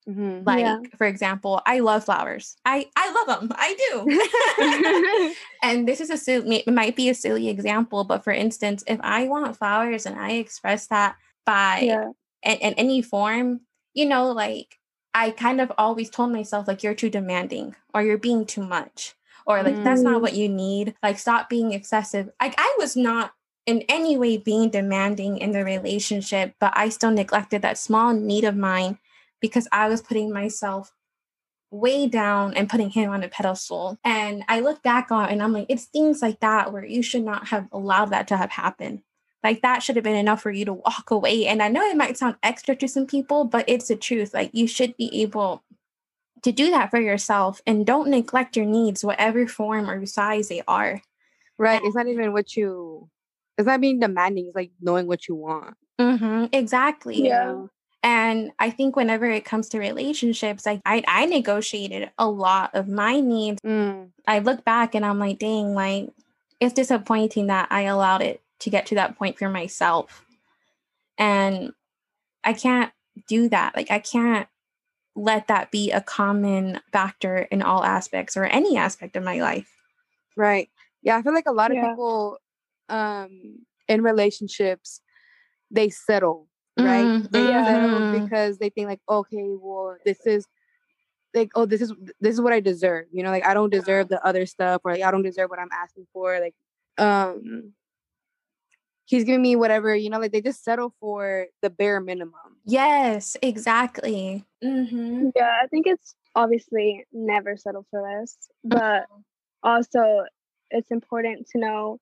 hmm 0.06 0.42
Like, 0.44 0.58
Yeah. 0.60 0.78
for 0.98 1.06
example, 1.06 1.60
I 1.66 1.80
love 1.80 2.04
flowers. 2.04 2.56
I 2.64 2.86
I 2.96 3.12
love 3.12 3.40
them. 3.40 3.52
I 3.56 3.74
do. 3.90 5.34
and 5.62 5.88
this 5.88 6.00
is 6.00 6.10
a 6.10 6.16
silly, 6.16 6.56
it 6.66 6.72
might 6.72 6.96
be 6.96 7.08
a 7.08 7.14
silly 7.14 7.48
example, 7.48 8.04
but 8.04 8.24
for 8.24 8.32
instance, 8.32 8.84
if 8.86 9.00
I 9.02 9.28
want 9.28 9.56
flowers 9.56 10.06
and 10.06 10.18
I 10.18 10.32
express 10.32 10.86
that 10.88 11.16
by 11.46 11.80
Yeah. 11.82 12.08
in, 12.42 12.56
in 12.58 12.74
any 12.74 13.02
form, 13.02 13.60
you 13.94 14.06
know, 14.06 14.32
like 14.32 14.78
I 15.14 15.30
kind 15.30 15.60
of 15.60 15.72
always 15.78 16.10
told 16.10 16.32
myself 16.32 16.66
like 16.68 16.82
you're 16.82 16.94
too 16.94 17.10
demanding 17.10 17.74
or 17.94 18.02
you're 18.02 18.18
being 18.18 18.44
too 18.46 18.62
much 18.66 19.14
or 19.46 19.62
like 19.62 19.82
that's 19.82 20.02
not 20.02 20.18
Mm. 20.18 20.22
what 20.22 20.34
you 20.34 20.48
need. 20.48 20.94
Like 21.02 21.18
stop 21.18 21.48
being 21.48 21.72
excessive. 21.72 22.30
Like 22.40 22.54
I 22.58 22.74
was 22.78 22.96
not 22.96 23.32
in 23.66 23.82
any 23.88 24.16
way 24.16 24.36
being 24.36 24.70
demanding 24.70 25.38
in 25.38 25.52
the 25.52 25.64
relationship, 25.64 26.54
but 26.60 26.72
I 26.76 26.88
still 26.90 27.10
neglected 27.10 27.62
that 27.62 27.78
small 27.78 28.12
need 28.12 28.44
of 28.44 28.56
mine 28.56 28.98
because 29.40 29.66
I 29.72 29.88
was 29.88 30.02
putting 30.02 30.32
myself 30.32 30.92
way 31.70 32.06
down 32.06 32.54
and 32.54 32.68
putting 32.68 32.90
him 32.90 33.10
on 33.10 33.22
a 33.22 33.28
pedestal. 33.28 33.98
And 34.04 34.44
I 34.48 34.60
look 34.60 34.82
back 34.82 35.10
on 35.10 35.28
it 35.28 35.32
and 35.32 35.42
I'm 35.42 35.52
like, 35.52 35.66
it's 35.68 35.86
things 35.86 36.22
like 36.22 36.40
that 36.40 36.72
where 36.72 36.84
you 36.84 37.02
should 37.02 37.24
not 37.24 37.48
have 37.48 37.68
allowed 37.72 38.06
that 38.10 38.28
to 38.28 38.36
have 38.36 38.50
happened. 38.50 39.02
like 39.42 39.60
that 39.62 39.82
should 39.82 39.96
have 39.96 40.04
been 40.04 40.16
enough 40.16 40.40
for 40.40 40.50
you 40.50 40.64
to 40.64 40.72
walk 40.72 41.10
away. 41.10 41.46
And 41.46 41.62
I 41.62 41.68
know 41.68 41.82
it 41.82 41.96
might 41.96 42.16
sound 42.16 42.36
extra 42.42 42.74
to 42.76 42.88
some 42.88 43.06
people, 43.06 43.44
but 43.44 43.64
it's 43.68 43.88
the 43.88 43.96
truth. 43.96 44.32
Like 44.32 44.50
you 44.54 44.66
should 44.66 44.96
be 44.96 45.22
able 45.22 45.62
to 46.44 46.52
do 46.52 46.70
that 46.70 46.90
for 46.90 47.00
yourself 47.00 47.60
and 47.66 47.86
don't 47.86 48.08
neglect 48.08 48.56
your 48.56 48.66
needs, 48.66 49.04
whatever 49.04 49.46
form 49.46 49.90
or 49.90 50.04
size 50.06 50.48
they 50.48 50.62
are. 50.68 51.02
Right. 51.58 51.80
It's 51.82 51.96
not 51.96 52.06
even 52.06 52.32
what 52.32 52.56
you 52.56 53.08
it's 53.56 53.66
not 53.66 53.80
being 53.80 54.00
demanding, 54.00 54.46
it's 54.46 54.56
like 54.56 54.72
knowing 54.80 55.06
what 55.06 55.28
you 55.28 55.34
want. 55.34 55.76
Mm-hmm, 56.00 56.46
exactly. 56.52 57.24
Yeah. 57.24 57.66
And 58.02 58.50
I 58.58 58.70
think 58.70 58.96
whenever 58.96 59.24
it 59.26 59.44
comes 59.44 59.68
to 59.70 59.78
relationships, 59.78 60.66
like 60.66 60.82
I, 60.84 61.02
I 61.08 61.24
negotiated 61.26 62.10
a 62.18 62.28
lot 62.28 62.74
of 62.74 62.88
my 62.88 63.20
needs. 63.20 63.60
Mm. 63.62 64.10
I 64.26 64.40
look 64.40 64.64
back 64.64 64.94
and 64.94 65.06
I'm 65.06 65.18
like, 65.18 65.38
dang, 65.38 65.74
like 65.74 66.10
it's 66.60 66.74
disappointing 66.74 67.46
that 67.46 67.68
I 67.70 67.82
allowed 67.82 68.20
it 68.22 68.42
to 68.60 68.70
get 68.70 68.86
to 68.86 68.96
that 68.96 69.16
point 69.16 69.38
for 69.38 69.48
myself. 69.48 70.24
And 71.16 71.72
I 72.42 72.52
can't 72.52 72.92
do 73.28 73.48
that. 73.48 73.74
Like 73.74 73.90
I 73.90 74.00
can't 74.00 74.48
let 75.16 75.48
that 75.48 75.70
be 75.70 75.90
a 75.92 76.00
common 76.00 76.80
factor 76.92 77.38
in 77.50 77.62
all 77.62 77.84
aspects 77.84 78.36
or 78.36 78.44
any 78.44 78.76
aspect 78.76 79.16
of 79.16 79.22
my 79.24 79.40
life. 79.40 79.70
Right. 80.36 80.68
Yeah, 81.02 81.16
I 81.16 81.22
feel 81.22 81.34
like 81.34 81.46
a 81.46 81.52
lot 81.52 81.70
of 81.70 81.76
Yeah. 81.76 81.86
people 81.94 82.38
um 82.88 83.64
in 83.88 84.02
relationships 84.02 85.00
they 85.70 85.90
settle, 85.90 86.48
right? 86.80 87.12
Mm, 87.12 87.28
They 87.32 87.52
settle 87.64 88.02
mhm. 88.02 88.10
because 88.10 88.58
they 88.58 88.70
think 88.70 88.88
like, 88.88 89.00
okay, 89.08 89.44
well, 89.60 89.96
this 90.04 90.26
is 90.26 90.46
like, 91.34 91.50
oh, 91.56 91.66
this 91.66 91.80
is 91.82 91.92
this 92.20 92.34
is 92.34 92.40
what 92.40 92.52
I 92.52 92.60
deserve. 92.60 93.06
You 93.12 93.22
know, 93.24 93.30
like 93.30 93.46
I 93.46 93.54
don't 93.54 93.70
deserve 93.70 94.08
the 94.08 94.24
other 94.26 94.46
stuff 94.46 94.82
or 94.84 94.92
like 94.92 95.02
I 95.02 95.10
don't 95.10 95.22
deserve 95.22 95.50
what 95.50 95.58
I'm 95.60 95.72
asking 95.72 96.06
for. 96.12 96.40
Like, 96.40 96.54
um 96.98 97.74
he's 99.06 99.24
giving 99.24 99.42
me 99.42 99.56
whatever, 99.56 99.94
you 99.94 100.10
know, 100.10 100.18
like 100.18 100.32
they 100.32 100.40
just 100.40 100.64
settle 100.64 100.94
for 101.00 101.46
the 101.62 101.70
bare 101.70 102.00
minimum. 102.00 102.53
Yes, 102.64 103.36
exactly. 103.42 104.44
Mm-hmm. 104.62 105.30
Yeah, 105.36 105.58
I 105.62 105.66
think 105.66 105.86
it's 105.86 106.14
obviously 106.34 107.04
never 107.12 107.56
settle 107.56 107.86
for 107.90 108.02
less, 108.02 108.36
but 108.64 109.06
also 109.62 110.24
it's 110.70 110.90
important 110.90 111.48
to 111.48 111.58
know 111.58 112.00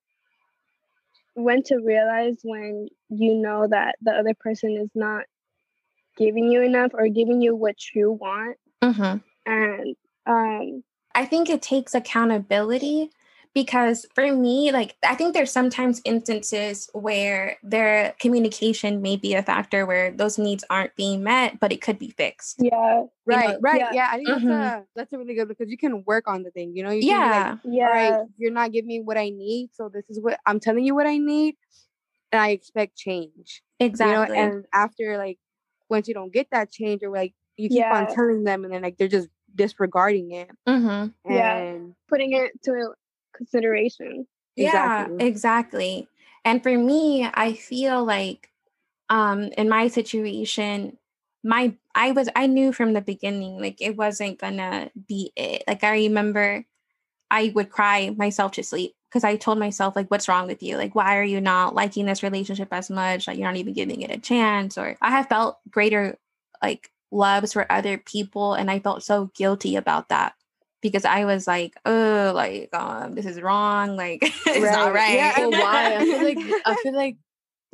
when 1.34 1.62
to 1.64 1.76
realize 1.78 2.36
when 2.44 2.88
you 3.08 3.34
know 3.34 3.66
that 3.66 3.96
the 4.02 4.12
other 4.12 4.34
person 4.34 4.76
is 4.76 4.90
not 4.94 5.24
giving 6.16 6.50
you 6.50 6.62
enough 6.62 6.92
or 6.94 7.08
giving 7.08 7.40
you 7.40 7.56
what 7.56 7.76
you 7.94 8.12
want. 8.12 8.56
Mm-hmm. 8.82 9.18
And 9.50 9.96
um, 10.26 10.84
I 11.14 11.24
think 11.24 11.48
it 11.48 11.62
takes 11.62 11.94
accountability 11.94 13.10
because 13.54 14.06
for 14.14 14.32
me, 14.32 14.72
like, 14.72 14.96
I 15.06 15.14
think 15.14 15.34
there's 15.34 15.52
sometimes 15.52 16.00
instances 16.04 16.88
where 16.94 17.56
their 17.62 18.14
communication 18.18 19.02
may 19.02 19.16
be 19.16 19.34
a 19.34 19.42
factor 19.42 19.84
where 19.86 20.10
those 20.10 20.38
needs 20.38 20.64
aren't 20.70 20.96
being 20.96 21.22
met, 21.22 21.60
but 21.60 21.72
it 21.72 21.82
could 21.82 21.98
be 21.98 22.10
fixed. 22.10 22.56
yeah, 22.62 23.00
You 23.00 23.08
Right, 23.26 23.48
know, 23.54 23.58
right. 23.60 23.80
yeah. 23.80 23.92
Yeah, 23.92 24.08
I 24.10 24.16
think 24.16 24.28
Mhm. 24.28 24.48
that's 24.48 24.50
a 24.82 24.86
that's 24.94 25.12
a 25.12 25.18
really 25.18 25.34
good 25.34 25.48
because 25.48 25.70
you 25.70 25.76
can 25.78 26.02
work 26.04 26.26
on 26.28 26.42
the 26.42 26.50
thing. 26.50 26.74
You 26.74 26.82
know, 26.84 26.90
you 26.90 27.02
can 27.06 27.20
like, 27.20 27.30
Yeah. 27.30 27.56
yeah, 27.64 27.86
right, 27.86 28.26
you're 28.38 28.50
not 28.52 28.72
giving 28.72 28.88
me 28.88 29.00
what 29.00 29.16
I 29.18 29.28
need, 29.30 29.70
so 29.74 29.88
this 29.88 30.08
is 30.08 30.18
what 30.20 30.38
I'm 30.46 30.58
telling 30.60 30.84
you 30.84 30.94
what 30.94 31.06
I 31.06 31.18
need, 31.18 31.56
and 32.32 32.40
I 32.40 32.50
expect 32.50 32.96
change. 32.96 33.62
exactly. 33.80 34.36
You 34.36 34.42
know, 34.42 34.48
and 34.54 34.64
after 34.72 35.18
like 35.18 35.38
once 35.90 36.08
you 36.08 36.14
don't 36.14 36.32
get 36.32 36.48
that 36.52 36.70
change, 36.72 37.02
or 37.02 37.10
like 37.10 37.34
you 37.56 37.68
keep 37.68 37.78
Yeah. 37.78 37.94
on 37.94 38.06
telling 38.14 38.44
them, 38.44 38.64
and 38.64 38.72
then 38.72 38.82
like 38.82 38.96
they're 38.96 39.08
just 39.08 39.28
disregarding 39.54 40.32
it. 40.32 40.50
mm-hmm. 40.66 41.08
Yeah. 41.30 41.56
And 41.58 41.94
putting 42.08 42.32
it 42.32 42.52
to 42.64 42.94
consideration. 43.34 44.26
Yeah, 44.56 45.06
Exactly. 45.06 45.26
exactly. 45.26 46.08
And 46.44 46.62
for 46.62 46.76
me, 46.76 47.28
I 47.32 47.54
feel 47.54 48.04
like 48.04 48.50
um 49.10 49.44
in 49.58 49.68
my 49.68 49.88
situation, 49.88 50.98
my 51.44 51.74
I 51.94 52.12
was 52.12 52.28
I 52.36 52.46
knew 52.46 52.72
from 52.72 52.92
the 52.92 53.00
beginning 53.02 53.60
like 53.60 53.80
it 53.80 53.96
wasn't 53.96 54.38
gonna 54.38 54.90
be 55.08 55.32
it. 55.36 55.64
Like 55.68 55.84
I 55.84 55.92
remember 55.92 56.64
I 57.30 57.52
would 57.54 57.70
cry 57.70 58.10
myself 58.16 58.52
to 58.52 58.62
sleep 58.64 58.94
because 59.08 59.24
I 59.24 59.36
told 59.36 59.58
myself 59.58 59.96
like 59.96 60.10
what's 60.10 60.28
wrong 60.28 60.46
with 60.46 60.62
you? 60.62 60.76
Like 60.76 60.94
why 60.94 61.18
are 61.18 61.24
you 61.24 61.40
not 61.40 61.74
liking 61.74 62.06
this 62.06 62.22
relationship 62.22 62.68
as 62.72 62.90
much? 62.90 63.26
Like 63.26 63.38
you're 63.38 63.48
not 63.48 63.56
even 63.56 63.74
giving 63.74 64.02
it 64.02 64.10
a 64.10 64.18
chance 64.18 64.78
or 64.78 64.96
I 65.02 65.10
have 65.10 65.28
felt 65.28 65.58
greater 65.70 66.18
like 66.62 66.90
loves 67.10 67.52
for 67.54 67.70
other 67.70 67.98
people 67.98 68.54
and 68.54 68.70
I 68.70 68.80
felt 68.80 69.02
so 69.02 69.30
guilty 69.34 69.76
about 69.76 70.08
that 70.10 70.34
because 70.82 71.04
I 71.06 71.24
was 71.24 71.46
like, 71.46 71.74
oh, 71.86 72.32
like 72.34 72.68
um 72.74 73.14
this 73.14 73.24
is 73.26 73.40
wrong, 73.40 73.96
like 73.96 74.18
it's 74.46 74.72
not 74.72 74.92
Right. 74.92 74.94
right. 74.94 75.14
Yeah, 75.14 75.34
But 75.38 75.50
why? 75.52 75.96
I 75.96 76.04
feel 76.04 76.22
like 76.24 76.38
I 76.66 76.76
feel 76.82 76.94
like 76.96 77.16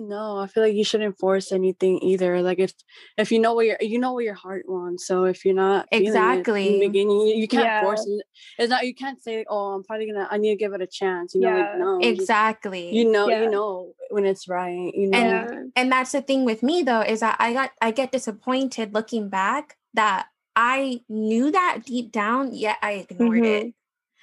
no, 0.00 0.38
I 0.38 0.46
feel 0.46 0.62
like 0.62 0.74
you 0.74 0.84
shouldn't 0.84 1.18
force 1.18 1.50
anything 1.50 1.98
either. 2.04 2.40
Like 2.40 2.60
if 2.60 2.72
if 3.16 3.32
you 3.32 3.40
know 3.40 3.54
what 3.54 3.66
your 3.66 3.78
you 3.80 3.98
know 3.98 4.12
what 4.12 4.22
your 4.22 4.34
heart 4.34 4.64
wants. 4.68 5.04
So 5.08 5.24
if 5.24 5.44
you're 5.44 5.56
not 5.56 5.88
feeling 5.90 6.04
it 6.04 6.06
in 6.06 6.12
Exactly. 6.12 6.68
the 6.78 6.86
beginning, 6.86 7.20
you, 7.26 7.34
you 7.34 7.48
can't 7.48 7.64
Yeah. 7.64 7.80
force 7.82 8.06
it. 8.06 8.22
It's 8.60 8.70
not 8.70 8.86
you 8.86 8.94
can't 8.94 9.20
say, 9.20 9.44
Oh, 9.50 9.72
I'm 9.74 9.82
probably 9.82 10.06
gonna 10.12 10.28
I 10.30 10.36
need 10.36 10.50
to 10.50 10.56
give 10.56 10.72
it 10.72 10.80
a 10.80 10.86
chance. 10.86 11.34
You 11.34 11.40
know, 11.40 11.56
Yeah. 11.56 11.70
like 11.70 11.78
no. 11.80 11.98
exactly. 12.00 12.94
You 12.94 13.10
know, 13.10 13.28
Yeah. 13.28 13.42
you 13.42 13.50
know 13.50 13.92
when 14.10 14.24
it's 14.24 14.46
right. 14.48 14.92
You 14.94 15.08
know. 15.10 15.18
And- 15.18 15.72
and 15.74 15.90
that's 15.90 16.12
the 16.12 16.22
thing 16.22 16.44
with 16.44 16.62
me 16.62 16.84
though 16.84 17.00
is 17.00 17.18
that 17.18 17.34
I 17.40 17.52
got 17.52 17.72
I 17.82 17.90
get 17.90 18.12
disappointed 18.12 18.94
looking 18.94 19.28
back 19.28 19.78
that 19.94 20.28
I 20.60 21.02
knew 21.08 21.52
that 21.52 21.84
deep 21.86 22.10
down 22.10 22.52
yet 22.52 22.78
I 22.82 22.92
ignored 22.94 23.44
it. 23.44 23.74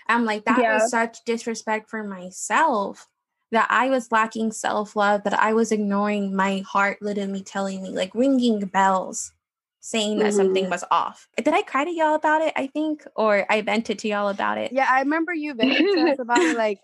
I'm 0.10 0.26
like 0.26 0.44
that 0.46 0.60
Yeah. 0.60 0.74
was 0.74 0.92
such 0.92 1.24
disrespect 1.24 1.90
for 1.90 2.04
myself 2.04 3.08
that 3.52 3.68
I 3.70 3.90
was 3.90 4.12
lacking 4.12 4.52
self-love 4.52 5.24
that 5.24 5.34
I 5.34 5.54
was 5.54 5.72
ignoring 5.72 6.36
my 6.36 6.60
heart 6.68 6.98
literally 7.02 7.42
telling 7.42 7.82
me 7.82 7.90
like 7.92 8.14
ringing 8.14 8.60
bells 8.66 9.32
saying 9.80 10.20
that 10.20 10.34
something 10.34 10.70
was 10.70 10.84
off. 10.92 11.30
Did 11.38 11.54
I 11.54 11.62
cry 11.62 11.86
to 11.86 11.92
y'all 11.92 12.16
about 12.16 12.42
it? 12.42 12.52
I 12.58 12.68
think 12.68 13.06
or 13.16 13.46
I 13.50 13.62
vented 13.62 14.00
to 14.00 14.10
y'all 14.10 14.28
about 14.28 14.58
it. 14.58 14.74
yeah, 14.74 14.88
I 14.90 15.00
remember 15.00 15.34
you 15.34 15.54
vented 15.56 15.86
to 15.94 16.12
us 16.12 16.20
about 16.20 16.42
it, 16.42 16.58
like, 16.58 16.80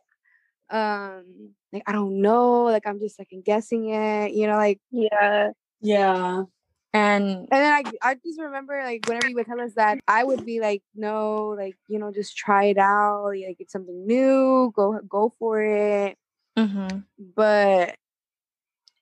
um, 0.70 1.26
like 1.74 1.84
I 1.88 1.92
don't 1.92 2.22
know, 2.22 2.64
like 2.64 2.88
I'm 2.88 3.00
just 3.00 3.18
second 3.18 3.44
guessing 3.44 3.90
it. 3.90 4.32
You 4.32 4.48
know, 4.48 4.56
like 4.56 4.80
yeah, 4.92 5.50
Yeah. 5.82 6.44
And 6.94 7.24
And 7.24 7.48
then 7.52 7.72
I, 7.74 7.84
I 8.02 8.16
just 8.16 8.40
remember 8.40 8.82
like 8.84 9.06
whenever 9.08 9.30
you 9.30 9.36
would 9.36 9.46
tell 9.46 9.62
us 9.62 9.74
that, 9.76 10.00
I 10.08 10.24
would 10.24 10.46
be 10.46 10.60
like, 10.60 10.84
no, 10.96 11.56
like 11.58 11.78
you 11.88 12.00
know, 12.00 12.12
just 12.12 12.36
try 12.38 12.66
it 12.66 12.78
out. 12.78 13.28
Like 13.28 13.58
it's 13.60 13.72
something 13.72 14.06
new. 14.06 14.72
Go 14.76 15.00
go 15.08 15.34
for 15.40 15.62
it. 15.62 16.18
mhm, 16.58 17.04
But 17.18 17.96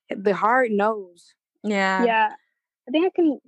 the 0.08 0.34
heart 0.34 0.70
knows. 0.70 1.34
yeah. 1.64 2.04
yeah. 2.04 2.32
I 2.88 2.90
think 2.90 3.06
I 3.06 3.10
can 3.14 3.38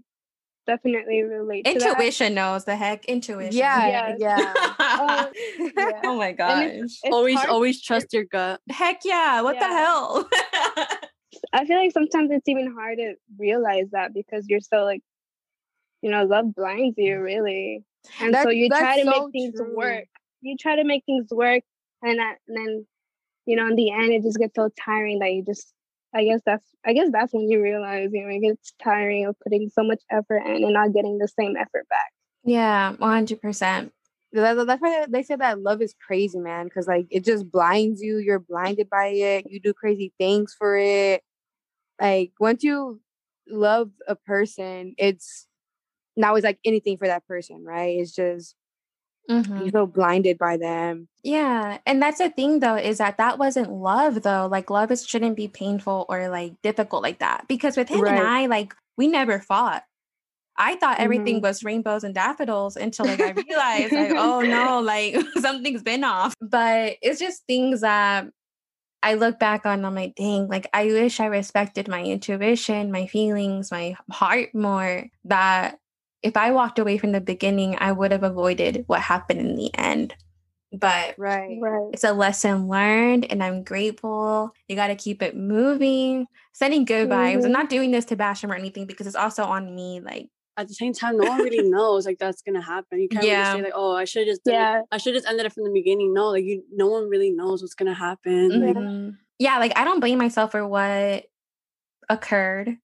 definitely 0.67 1.23
relate 1.23 1.65
to 1.65 1.75
that. 1.79 1.89
Intuition 1.99 2.35
knows 2.35 2.65
the 2.65 2.77
heck. 2.77 3.05
Intuition. 3.07 3.53
Yeah, 3.59 4.17
Yes. 4.17 4.19
yeah. 4.21 4.55
Oh, 4.79 5.33
yeah. 5.77 6.01
oh 6.05 6.17
my 6.17 6.33
gosh. 6.33 6.65
it's- 6.67 7.01
it's 7.03 7.15
always 7.15 7.37
hard- 7.37 7.49
always 7.51 7.83
trust 7.83 8.13
your 8.13 8.25
gut. 8.25 8.61
Heck 8.71 9.01
yeah. 9.05 9.41
What 9.43 9.59
the 9.59 9.67
hell? 9.67 10.29
I 11.53 11.65
feel 11.65 11.79
like 11.79 11.93
sometimes 11.93 12.31
it's 12.31 12.49
even 12.49 12.75
hard 12.75 12.99
to 12.99 13.15
realize 13.39 13.91
that 13.93 14.15
because 14.15 14.47
you're 14.49 14.61
so 14.61 14.85
like, 14.85 15.03
you 16.01 16.11
know, 16.11 16.25
love 16.25 16.55
blinds 16.55 16.95
you 16.99 17.15
mm. 17.17 17.23
really, 17.23 17.85
and 18.21 18.35
so 18.43 18.51
you 18.51 18.69
try 18.69 18.99
to 18.99 19.05
so 19.05 19.11
make 19.11 19.33
things 19.33 19.55
true. 19.57 19.77
work. 19.77 20.05
You 20.41 20.57
try 20.57 20.77
to 20.77 20.85
make 20.85 21.05
things 21.05 21.29
work, 21.31 21.63
and, 22.03 22.19
that, 22.19 22.37
and 22.49 22.57
then, 22.57 22.87
you 23.47 23.57
know, 23.57 23.69
in 23.69 23.77
the 23.77 23.93
end, 23.93 24.13
it 24.13 24.23
just 24.23 24.39
gets 24.39 24.57
so 24.57 24.71
tiring 24.85 25.19
that 25.21 25.33
you 25.33 25.45
just. 25.45 25.73
I 26.15 26.25
guess 26.25 26.41
that's. 26.45 26.69
I 26.85 26.93
guess 26.93 27.09
that's 27.11 27.33
when 27.33 27.49
you 27.49 27.63
realize, 27.63 28.11
you 28.13 28.23
know, 28.23 28.29
it 28.29 28.41
gets 28.41 28.75
tiring 28.83 29.25
of 29.25 29.37
putting 29.43 29.71
so 29.71 29.83
much 29.83 30.03
effort 30.11 30.43
in 30.45 30.63
and 30.63 30.75
not 30.75 30.93
getting 30.93 31.17
the 31.17 31.29
same 31.29 31.57
effort 31.57 31.89
back. 31.89 32.13
yeah, 32.45 32.93
100%. 33.01 33.91
That's 34.33 34.83
why 34.83 35.07
they 35.09 35.23
say 35.23 35.37
that 35.37 35.61
love 35.61 35.81
is 35.81 35.95
crazy, 36.07 36.39
man. 36.39 36.65
Because 36.65 36.87
like 36.87 37.07
it 37.11 37.25
just 37.25 37.51
blinds 37.51 38.03
you. 38.03 38.19
You're 38.19 38.41
blinded 38.41 38.91
by 38.91 39.07
it. 39.09 39.47
You 39.49 39.61
do 39.61 39.73
crazy 39.73 40.13
things 40.19 40.55
for 40.59 40.77
it. 40.77 41.23
Like 42.01 42.33
once 42.41 42.63
you 42.65 43.01
love 43.49 43.91
a 44.09 44.17
person, 44.17 44.95
it's 44.99 45.47
now 46.17 46.35
it's 46.35 46.45
like 46.45 46.59
anything 46.65 46.99
for 46.99 47.07
that 47.07 47.27
person, 47.27 47.65
right? 47.65 47.99
It's 47.99 48.13
just 48.13 48.55
Mhm. 49.31 49.61
you're 49.61 49.71
so 49.71 49.87
blinded 49.87 50.37
by 50.39 50.57
them. 50.57 51.09
Yeah. 51.23 51.79
And 51.87 52.03
that's 52.03 52.19
the 52.19 52.29
thing, 52.31 52.59
though, 52.61 52.75
is 52.77 52.99
that 52.99 53.19
that 53.19 53.39
wasn't 53.39 53.71
love, 53.73 54.23
though. 54.23 54.49
Like, 54.51 54.69
love 54.71 54.91
is, 54.91 55.07
shouldn't 55.07 55.37
be 55.37 55.47
painful 55.49 56.07
or 56.09 56.29
like 56.29 56.61
difficult 56.63 57.03
like 57.05 57.21
that. 57.21 57.47
Because 57.49 57.77
with 57.77 57.89
him 57.89 58.01
Right. 58.03 58.11
and 58.19 58.27
I, 58.27 58.47
like, 58.47 58.75
we 58.97 59.07
never 59.09 59.39
fought. 59.41 59.85
I 60.57 60.77
thought 60.77 61.01
everything 61.01 61.39
Mhm. 61.41 61.43
was 61.45 61.65
rainbows 61.65 62.05
and 62.05 62.15
daffodils 62.15 62.77
until 62.77 63.07
like 63.07 63.21
I 63.21 63.31
realized 63.31 63.95
like 63.95 64.13
oh 64.19 64.43
no 64.43 64.81
like 64.81 65.15
something's 65.39 65.83
been 65.83 66.05
off 66.05 66.35
but 66.43 66.97
it's 67.03 67.19
just 67.21 67.45
things 67.47 67.81
that 67.83 68.27
I 69.03 69.15
look 69.15 69.39
back 69.39 69.67
on 69.67 69.75
and 69.75 69.87
I'm 69.87 69.95
like 69.95 70.15
dang 70.15 70.49
like 70.49 70.69
I 70.73 70.87
wish 70.87 71.21
I 71.21 71.27
respected 71.27 71.89
my 71.89 72.03
intuition 72.03 72.93
my 72.93 73.07
feelings 73.07 73.71
my 73.71 73.97
heart 74.11 74.55
more 74.55 75.07
that 75.25 75.79
if 76.23 76.37
I 76.37 76.53
walked 76.53 76.79
away 76.79 76.99
from 76.99 77.13
the 77.13 77.21
beginning 77.21 77.77
I 77.79 77.93
would 77.93 78.13
have 78.13 78.23
avoided 78.23 78.85
what 78.87 79.01
happened 79.01 79.41
in 79.41 79.57
the 79.57 79.71
end 79.77 80.15
but 80.73 81.15
Right. 81.19 81.59
Right. 81.61 81.91
it's 81.93 82.05
a 82.05 82.13
lesson 82.13 82.69
learned 82.69 83.27
and 83.31 83.43
I'm 83.43 83.63
grateful. 83.63 84.53
You 84.69 84.77
got 84.77 84.87
to 84.89 84.95
keep 84.97 85.21
it 85.23 85.37
moving, 85.37 86.27
sending 86.53 86.85
good 86.87 87.11
vibes. 87.11 87.45
I'm 87.45 87.51
Mhm. 87.51 87.51
not 87.53 87.69
doing 87.69 87.91
this 87.91 88.07
to 88.07 88.17
bash 88.17 88.43
him 88.43 88.51
or 88.51 88.55
anything 88.55 88.87
because 88.87 89.07
it's 89.07 89.17
also 89.17 89.45
on 89.45 89.75
me. 89.75 90.01
Like, 90.01 90.29
At 90.59 90.69
the 90.69 90.75
same 90.75 90.93
time, 90.93 91.17
no 91.17 91.29
one 91.31 91.41
really 91.43 91.69
knows 91.69 92.05
like 92.05 92.19
that's 92.19 92.43
gonna 92.43 92.61
happen. 92.63 93.01
You 93.01 93.09
can't 93.09 93.25
Yeah. 93.25 93.53
really 93.53 93.61
say 93.61 93.65
like, 93.65 93.73
oh, 93.75 93.97
I 93.97 94.05
should 94.05 94.27
just 94.27 94.45
done 94.45 94.55
it- 94.55 94.59
Yeah. 94.59 94.83
I 94.91 94.99
should 94.99 95.15
just 95.15 95.27
ended 95.27 95.47
it 95.47 95.53
from 95.53 95.65
the 95.65 95.71
beginning. 95.73 96.13
No, 96.13 96.29
like 96.29 96.45
you, 96.45 96.63
no 96.73 96.89
one 96.89 97.09
really 97.09 97.31
knows 97.31 97.63
what's 97.63 97.75
gonna 97.75 97.95
happen. 97.95 98.61
Like, 98.67 98.77
mhm. 98.77 99.17
yeah, 99.39 99.59
like 99.59 99.73
I 99.79 99.85
don't 99.85 100.01
blame 100.01 100.19
myself 100.19 100.51
for 100.53 100.67
what 100.67 101.25
occurred. 102.11 102.77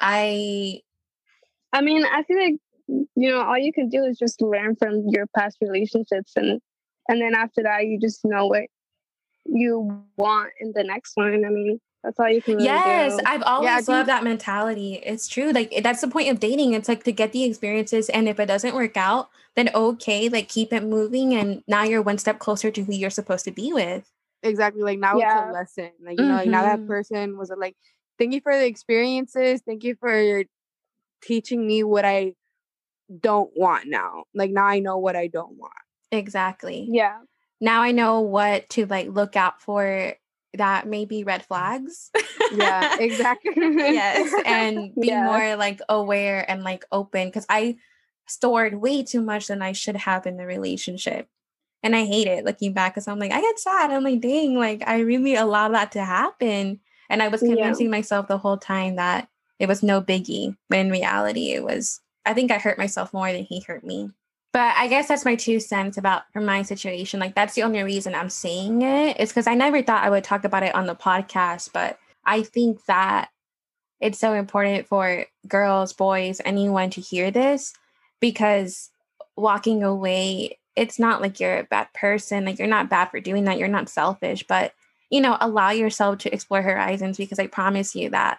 I, 0.00 0.80
I 1.72 1.80
mean, 1.82 2.04
I 2.06 2.22
feel 2.24 2.38
like 2.38 2.54
you 2.86 3.30
know 3.30 3.40
all 3.42 3.58
you 3.58 3.72
can 3.72 3.88
do 3.88 4.04
is 4.04 4.18
just 4.18 4.40
learn 4.42 4.76
from 4.76 5.04
your 5.08 5.26
past 5.36 5.58
relationships, 5.60 6.32
and 6.36 6.60
and 7.08 7.20
then 7.20 7.34
after 7.34 7.62
that, 7.62 7.86
you 7.86 7.98
just 8.00 8.24
know 8.24 8.46
what 8.46 8.64
you 9.46 10.02
want 10.16 10.50
in 10.60 10.72
the 10.74 10.84
next 10.84 11.12
one. 11.16 11.44
I 11.44 11.48
mean, 11.50 11.80
that's 12.04 12.20
all 12.20 12.28
you 12.28 12.42
can 12.42 12.54
really 12.56 12.66
yes, 12.66 13.16
do. 13.16 13.22
I've 13.26 13.42
always 13.42 13.70
I 13.70 13.76
think- 13.76 13.88
loved 13.88 14.08
that 14.10 14.22
mentality. 14.22 15.00
It's 15.04 15.26
true. 15.26 15.50
Like, 15.52 15.72
that's 15.82 16.02
the 16.02 16.08
point 16.08 16.28
of 16.30 16.38
dating. 16.38 16.74
It's 16.74 16.88
like 16.88 17.02
to 17.04 17.12
get 17.12 17.32
the 17.32 17.44
experiences. 17.44 18.08
And 18.10 18.28
if 18.28 18.38
it 18.38 18.46
doesn't 18.46 18.74
work 18.74 18.96
out, 18.96 19.30
then 19.56 19.70
okay, 19.74 20.28
like 20.28 20.48
keep 20.48 20.72
it 20.72 20.84
moving. 20.84 21.34
And 21.34 21.62
now 21.66 21.82
you're 21.84 22.02
one 22.02 22.18
step 22.18 22.38
closer 22.38 22.70
to 22.70 22.84
who 22.84 22.92
you're 22.92 23.10
supposed 23.10 23.44
to 23.46 23.50
be 23.50 23.72
with. 23.72 24.10
Exactly. 24.42 24.82
Like 24.82 24.98
now 24.98 25.16
Yeah. 25.18 25.38
it's 25.40 25.48
a 25.48 25.52
lesson. 25.52 25.90
Like, 26.04 26.20
you 26.20 26.26
know, 26.26 26.34
like 26.36 26.48
now 26.48 26.62
that 26.62 26.80
Mhm. 26.80 26.86
person 26.86 27.38
was 27.38 27.50
like, 27.56 27.74
thank 28.18 28.34
you 28.34 28.40
for 28.42 28.54
the 28.56 28.66
experiences. 28.66 29.62
Thank 29.66 29.82
you 29.84 29.94
for 29.98 30.44
teaching 31.22 31.66
me 31.66 31.82
what 31.82 32.04
I 32.04 32.34
don't 33.20 33.50
want 33.56 33.86
now. 33.86 34.24
Like 34.34 34.50
now 34.50 34.66
I 34.66 34.80
know 34.80 34.98
what 34.98 35.16
I 35.16 35.28
don't 35.28 35.56
want. 35.56 35.72
Exactly. 36.12 36.86
yeah, 36.90 37.18
now 37.60 37.80
I 37.82 37.90
know 37.92 38.20
what 38.20 38.68
to 38.70 38.86
like 38.86 39.08
look 39.08 39.34
out 39.36 39.60
for 39.62 40.14
that 40.58 40.86
may 40.86 41.04
be 41.04 41.24
red 41.24 41.44
flags. 41.44 42.10
Yeah, 42.50 42.94
exactly. 42.98 43.52
yes. 43.56 44.32
And 44.44 44.94
be 45.00 45.08
Yeah. 45.08 45.24
more 45.24 45.56
like 45.56 45.80
aware 45.88 46.48
and 46.50 46.62
like 46.62 46.84
open 46.92 47.28
because 47.28 47.46
I 47.48 47.76
stored 48.26 48.74
way 48.74 49.02
too 49.02 49.20
much 49.20 49.48
than 49.48 49.62
I 49.62 49.72
should 49.72 49.96
have 49.96 50.26
in 50.26 50.36
the 50.36 50.46
relationship. 50.46 51.28
And 51.82 51.94
I 51.94 52.04
hate 52.06 52.26
it 52.26 52.44
looking 52.46 52.72
back 52.72 52.94
because 52.94 53.06
I'm 53.08 53.18
like, 53.18 53.32
I 53.32 53.40
get 53.42 53.58
sad. 53.58 53.90
I'm 53.90 54.02
like, 54.04 54.20
dang, 54.20 54.54
like 54.54 54.82
I 54.86 55.00
really 55.00 55.34
allowed 55.34 55.74
that 55.74 55.92
to 55.92 56.04
happen. 56.04 56.80
And 57.10 57.22
I 57.22 57.28
was 57.28 57.42
Yeah. 57.42 57.54
convincing 57.54 57.90
myself 57.90 58.26
the 58.28 58.38
whole 58.38 58.56
time 58.56 58.96
that 58.96 59.28
it 59.58 59.68
was 59.68 59.82
no 59.82 60.00
biggie. 60.00 60.56
But 60.70 60.78
in 60.78 60.90
reality, 60.90 61.52
it 61.52 61.62
was, 61.62 62.00
I 62.24 62.32
think 62.32 62.50
I 62.50 62.58
hurt 62.58 62.78
myself 62.78 63.12
more 63.12 63.30
than 63.30 63.44
he 63.44 63.60
hurt 63.60 63.84
me. 63.84 64.10
But 64.54 64.72
I 64.76 64.86
guess 64.86 65.08
that's 65.08 65.24
my 65.24 65.34
two 65.34 65.58
cents 65.58 65.98
about 65.98 66.32
from 66.32 66.44
my 66.44 66.62
situation. 66.62 67.18
Like 67.18 67.34
that's 67.34 67.54
the 67.54 67.64
only 67.64 67.82
reason 67.82 68.14
I'm 68.14 68.30
saying. 68.30 68.82
It's 68.82 69.32
because 69.32 69.48
I 69.48 69.54
never 69.54 69.82
thought 69.82 70.04
I 70.04 70.10
would 70.10 70.22
talk 70.22 70.44
about 70.44 70.62
it 70.62 70.76
on 70.76 70.86
the 70.86 70.94
podcast, 70.94 71.72
but 71.72 71.98
I 72.24 72.44
think 72.44 72.84
that 72.84 73.30
it's 73.98 74.20
so 74.20 74.32
important 74.32 74.86
for 74.86 75.26
girls, 75.48 75.92
boys, 75.92 76.40
anyone 76.44 76.90
to 76.90 77.00
hear 77.00 77.32
this 77.32 77.74
because 78.20 78.90
walking 79.36 79.82
away, 79.82 80.60
it's 80.76 81.00
not 81.00 81.20
like 81.20 81.40
you're 81.40 81.58
a 81.58 81.64
bad 81.64 81.88
person. 81.92 82.44
Like 82.44 82.60
you're 82.60 82.68
not 82.68 82.88
bad 82.88 83.06
for 83.06 83.18
doing 83.18 83.42
that. 83.46 83.58
You're 83.58 83.66
not 83.66 83.88
selfish, 83.88 84.44
but 84.46 84.72
you 85.10 85.20
know, 85.20 85.36
allow 85.40 85.70
yourself 85.70 86.18
to 86.18 86.32
explore 86.32 86.62
horizons 86.62 87.16
because 87.16 87.40
I 87.40 87.48
promise 87.48 87.96
you 87.96 88.08
that 88.10 88.38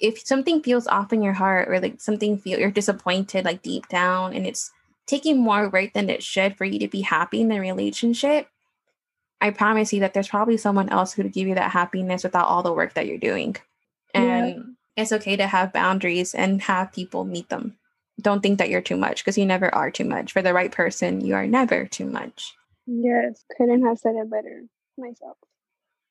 if 0.00 0.18
something 0.18 0.64
feels 0.64 0.88
off 0.88 1.12
in 1.12 1.22
your 1.22 1.34
heart 1.34 1.68
or 1.68 1.78
like 1.78 2.00
something 2.00 2.38
feel 2.38 2.58
you're 2.58 2.72
disappointed 2.72 3.44
like 3.44 3.62
deep 3.62 3.86
down 3.88 4.34
and 4.34 4.48
it's 4.48 4.72
taking 5.10 5.40
more 5.40 5.68
work 5.68 5.92
than 5.92 6.08
it 6.08 6.22
should 6.22 6.56
for 6.56 6.64
you 6.64 6.78
to 6.78 6.88
be 6.88 7.00
happy 7.00 7.40
in 7.40 7.48
the 7.48 7.58
relationship, 7.58 8.46
I 9.40 9.50
promise 9.50 9.92
you 9.92 10.00
that 10.00 10.14
there's 10.14 10.28
probably 10.28 10.56
someone 10.56 10.88
else 10.88 11.12
who 11.12 11.22
would 11.22 11.32
give 11.32 11.48
you 11.48 11.56
that 11.56 11.72
happiness 11.72 12.22
without 12.22 12.46
all 12.46 12.62
the 12.62 12.72
work 12.72 12.94
that 12.94 13.06
you're 13.06 13.18
doing. 13.18 13.56
Yeah. 14.14 14.20
And 14.20 14.76
it's 14.96 15.12
okay 15.12 15.36
to 15.36 15.46
have 15.46 15.72
boundaries 15.72 16.34
and 16.34 16.62
have 16.62 16.92
people 16.92 17.24
meet 17.24 17.48
them. 17.48 17.76
Don't 18.20 18.42
think 18.42 18.58
that 18.58 18.70
you're 18.70 18.82
too 18.82 18.96
much 18.96 19.24
because 19.24 19.38
you 19.38 19.46
never 19.46 19.74
are 19.74 19.90
too 19.90 20.04
much. 20.04 20.32
For 20.32 20.42
the 20.42 20.54
right 20.54 20.70
person, 20.70 21.22
you 21.22 21.34
are 21.34 21.46
never 21.46 21.86
too 21.86 22.06
much. 22.06 22.54
yes, 22.86 23.44
couldn't 23.56 23.84
have 23.84 23.98
said 23.98 24.14
it 24.14 24.30
better 24.30 24.64
myself. 24.96 25.38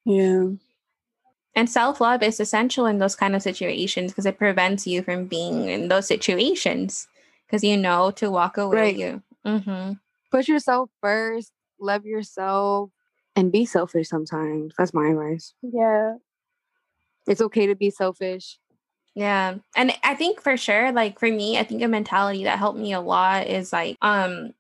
yeah. 0.06 0.50
And 1.56 1.70
self 1.70 2.00
love 2.00 2.24
is 2.24 2.40
essential 2.40 2.86
in 2.86 3.00
those 3.00 3.16
kind 3.16 3.36
of 3.36 3.42
situations 3.42 4.12
because 4.12 4.26
it 4.26 4.38
prevents 4.38 4.88
you 4.88 5.04
from 5.04 5.26
being 5.26 5.68
in 5.68 5.88
those 5.88 6.08
situations 6.08 7.08
because 7.50 7.64
you 7.64 7.78
know 7.78 8.12
to 8.12 8.30
walk 8.30 8.58
away. 8.58 8.78
Right. 8.78 8.96
You. 8.96 9.24
Mm-hmm. 9.46 9.94
Put 10.32 10.48
yourself 10.48 10.90
first, 11.02 11.52
love 11.80 12.06
yourself, 12.06 12.92
and 13.36 13.52
be 13.52 13.66
selfish 13.66 14.10
sometimes. 14.10 14.74
That's 14.78 14.94
my 14.94 15.08
advice. 15.10 15.54
Yeah, 15.62 16.16
It's 17.28 17.42
okay 17.42 17.68
to 17.68 17.76
be 17.76 17.90
selfish. 17.90 18.60
Yeah. 19.16 19.56
And 19.76 19.94
I 20.04 20.16
think 20.16 20.42
for 20.42 20.56
sure, 20.56 20.92
like 20.92 21.20
for 21.20 21.30
me, 21.30 21.58
I 21.58 21.64
think 21.64 21.82
a 21.82 21.88
mentality 21.88 22.44
that 22.44 22.60
helped 22.60 22.80
me 22.80 22.94
a 22.94 23.02
lot 23.02 23.48
is 23.48 23.74
like, 23.74 23.98
um, 24.02 24.54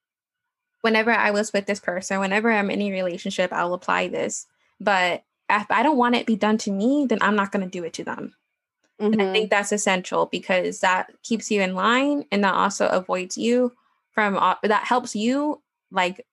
whenever 0.82 1.12
I 1.12 1.32
was 1.32 1.54
with 1.54 1.66
this 1.66 1.80
person, 1.80 2.20
whenever 2.20 2.52
I'm 2.52 2.72
in 2.72 2.82
a 2.82 2.92
relationship, 2.92 3.54
I'll 3.54 3.74
apply 3.74 4.08
this. 4.08 4.48
But 4.80 5.24
if 5.50 5.70
I 5.70 5.84
don't 5.84 5.98
want 5.98 6.16
it 6.16 6.26
be 6.26 6.36
done 6.36 6.58
to 6.60 6.72
me, 6.72 7.06
then 7.08 7.20
I'm 7.22 7.36
not 7.36 7.52
going 7.52 7.64
to 7.64 7.70
do 7.70 7.84
it 7.84 7.94
to 7.94 8.04
them. 8.04 8.34
And 9.00 9.16
I 9.16 9.18
mm-hmm. 9.18 9.34
think 9.34 9.50
that's 9.50 9.72
essential 9.72 10.26
because 10.26 10.82
that 10.82 11.12
keeps 11.24 11.50
you 11.50 11.62
in 11.62 11.74
line 11.74 12.26
and 12.32 12.44
that 12.44 12.54
also 12.54 12.88
avoids 12.88 13.38
you 13.38 13.74
from 14.12 14.34
that 14.64 14.84
helps 14.84 15.16
you 15.16 15.62
like 15.92 16.26